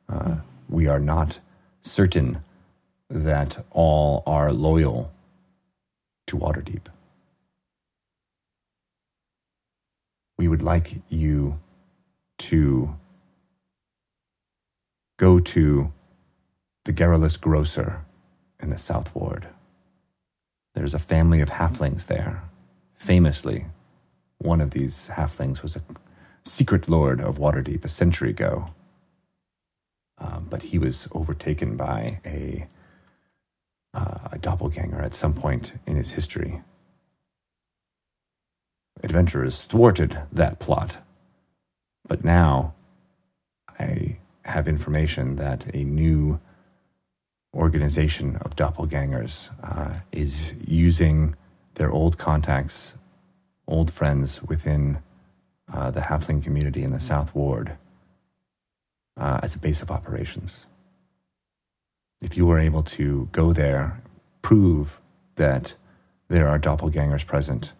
[0.08, 0.36] Uh,
[0.68, 1.38] we are not
[1.82, 2.42] certain
[3.08, 5.12] that all are loyal
[6.26, 6.86] to Waterdeep.
[10.42, 11.56] we would like you
[12.36, 12.96] to
[15.16, 15.92] go to
[16.84, 18.00] the Garrulous Grocer
[18.58, 19.46] in the South Ward.
[20.74, 22.42] There's a family of halflings there.
[22.96, 23.66] Famously,
[24.38, 25.82] one of these halflings was a
[26.44, 28.66] secret lord of Waterdeep a century ago.
[30.22, 32.66] Um, but he was overtaken by a,
[33.92, 36.62] uh, a doppelganger at some point in his history
[39.02, 40.98] adventurers thwarted that plot.
[42.06, 42.74] But now
[43.78, 46.40] I have information that a new
[47.54, 51.34] organization of doppelgangers uh, is using
[51.74, 52.94] their old contacts,
[53.66, 54.98] old friends within
[55.72, 57.76] uh, the halfling community in the South Ward
[59.16, 60.66] uh, as a base of operations.
[62.20, 64.00] If you were able to go there,
[64.42, 65.00] prove
[65.36, 65.74] that
[66.28, 67.72] there are doppelgangers present,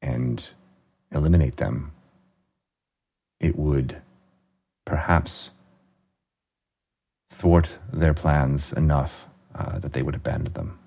[0.00, 0.46] and
[1.10, 1.92] eliminate them,
[3.40, 4.00] it would
[4.84, 5.50] perhaps
[7.30, 10.78] thwart their plans enough uh, that they would abandon them.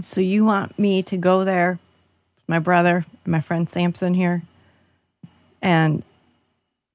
[0.00, 1.78] So you want me to go there,
[2.46, 4.42] my brother, my friend Samson here,
[5.60, 6.02] and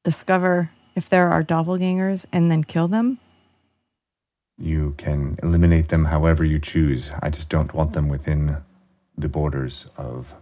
[0.04, 3.20] discover if there are doppelgangers and then kill them?
[4.58, 7.12] You can eliminate them however you choose.
[7.22, 8.58] I just don't want them within
[9.18, 10.34] the borders of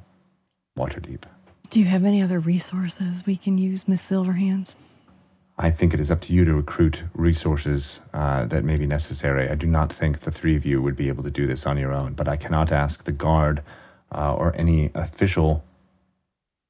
[0.77, 1.23] Waterdeep.
[1.69, 4.75] Do you have any other resources we can use, Miss Silverhands?
[5.57, 9.49] I think it is up to you to recruit resources uh, that may be necessary.
[9.49, 11.77] I do not think the three of you would be able to do this on
[11.77, 13.61] your own, but I cannot ask the guard
[14.13, 15.63] uh, or any official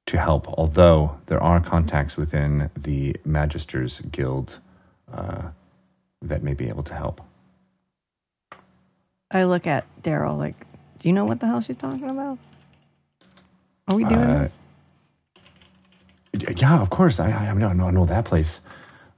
[0.06, 4.60] to help, although there are contacts within the Magisters Guild
[5.12, 5.44] uh,
[6.22, 7.22] that may be able to help.
[9.32, 10.56] I look at Daryl like,
[11.00, 12.38] do you know what the hell she's talking about?
[13.88, 14.60] Are we doing Uh, this?
[16.62, 17.20] Yeah, of course.
[17.20, 18.60] I, I, I know, I know that place.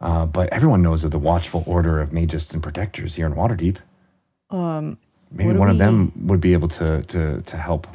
[0.02, 3.78] Uh, but everyone knows of the Watchful Order of Magists and Protectors here in Waterdeep.
[4.50, 4.98] Um,
[5.32, 7.88] Maybe one of them would be able to to to help.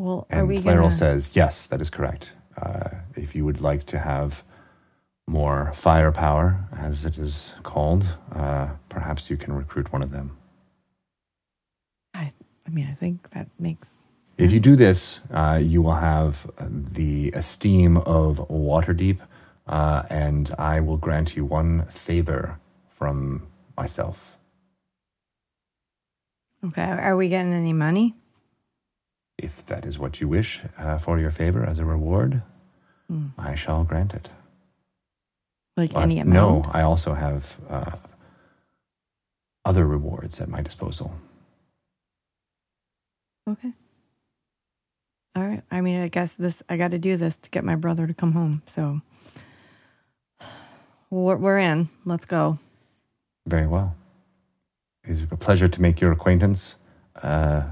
[0.00, 0.90] Well, are And we Laeral gonna?
[0.92, 2.32] says, yes, that is correct.
[2.56, 4.42] Uh, if you would like to have
[5.28, 10.38] more firepower, as it is called, uh, perhaps you can recruit one of them.
[12.14, 12.30] I,
[12.66, 13.92] I mean, I think that makes.
[14.38, 19.18] If you do this, uh, you will have the esteem of Waterdeep,
[19.66, 22.58] uh, and I will grant you one favor
[22.88, 23.46] from
[23.76, 24.38] myself.
[26.64, 28.14] Okay, are we getting any money?
[29.42, 32.42] If that is what you wish uh, for your favor as a reward,
[33.08, 33.28] Hmm.
[33.38, 34.30] I shall grant it.
[35.76, 36.62] Like Uh, any no.
[36.72, 37.96] I also have uh,
[39.64, 41.10] other rewards at my disposal.
[43.48, 43.72] Okay.
[45.34, 45.62] All right.
[45.70, 46.62] I mean, I guess this.
[46.68, 48.62] I got to do this to get my brother to come home.
[48.66, 49.00] So
[51.10, 51.88] we're, we're in.
[52.04, 52.58] Let's go.
[53.46, 53.96] Very well.
[55.04, 56.76] It is a pleasure to make your acquaintance.
[57.20, 57.62] Uh,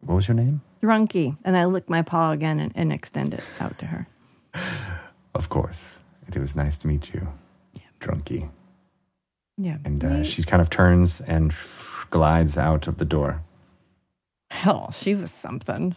[0.00, 0.62] what was your name?
[0.84, 4.06] Drunky, and I lick my paw again and, and extend it out to her.
[5.34, 5.94] Of course.
[6.28, 7.28] It was nice to meet you,
[8.00, 8.50] Drunky.
[9.56, 9.78] Yeah.
[9.84, 11.54] And uh, she kind of turns and
[12.10, 13.42] glides out of the door.
[14.50, 15.96] hell, she was something.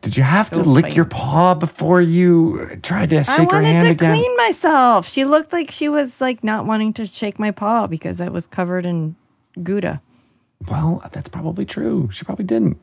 [0.00, 3.66] Did you have to lick your paw before you tried to shake her hand?
[3.66, 5.08] I wanted to clean myself.
[5.08, 8.46] She looked like she was like not wanting to shake my paw because I was
[8.46, 9.16] covered in
[9.62, 10.00] Gouda.
[10.66, 12.08] Well, that's probably true.
[12.12, 12.78] She probably didn't.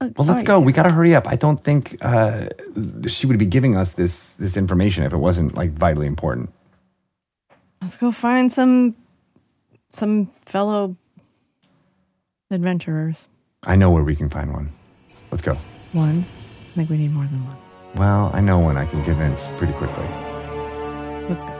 [0.00, 0.58] Uh, Well, let's go.
[0.60, 1.26] We got to hurry up.
[1.28, 2.48] I don't think uh,
[3.06, 6.50] she would be giving us this this information if it wasn't like vitally important.
[7.80, 8.94] Let's go find some
[9.90, 10.96] some fellow
[12.50, 13.28] adventurers.
[13.64, 14.72] I know where we can find one.
[15.30, 15.56] Let's go.
[15.92, 16.24] One.
[16.72, 17.56] I think we need more than one.
[17.94, 20.06] Well, I know one I can convince pretty quickly.
[21.28, 21.57] Let's go.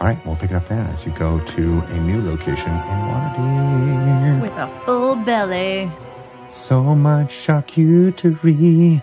[0.00, 2.98] All right, we'll pick it up there as you go to a new location in
[3.10, 4.42] Waterdeep.
[4.42, 5.90] With a full belly.
[6.48, 9.02] So much charcuterie.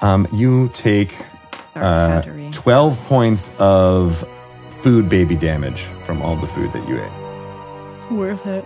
[0.00, 1.14] Um, you take
[1.76, 4.28] uh, 12 points of
[4.70, 8.12] food baby damage from all the food that you ate.
[8.12, 8.64] Worth it.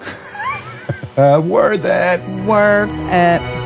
[1.14, 2.46] Uh, worth it.
[2.46, 3.61] Worth it.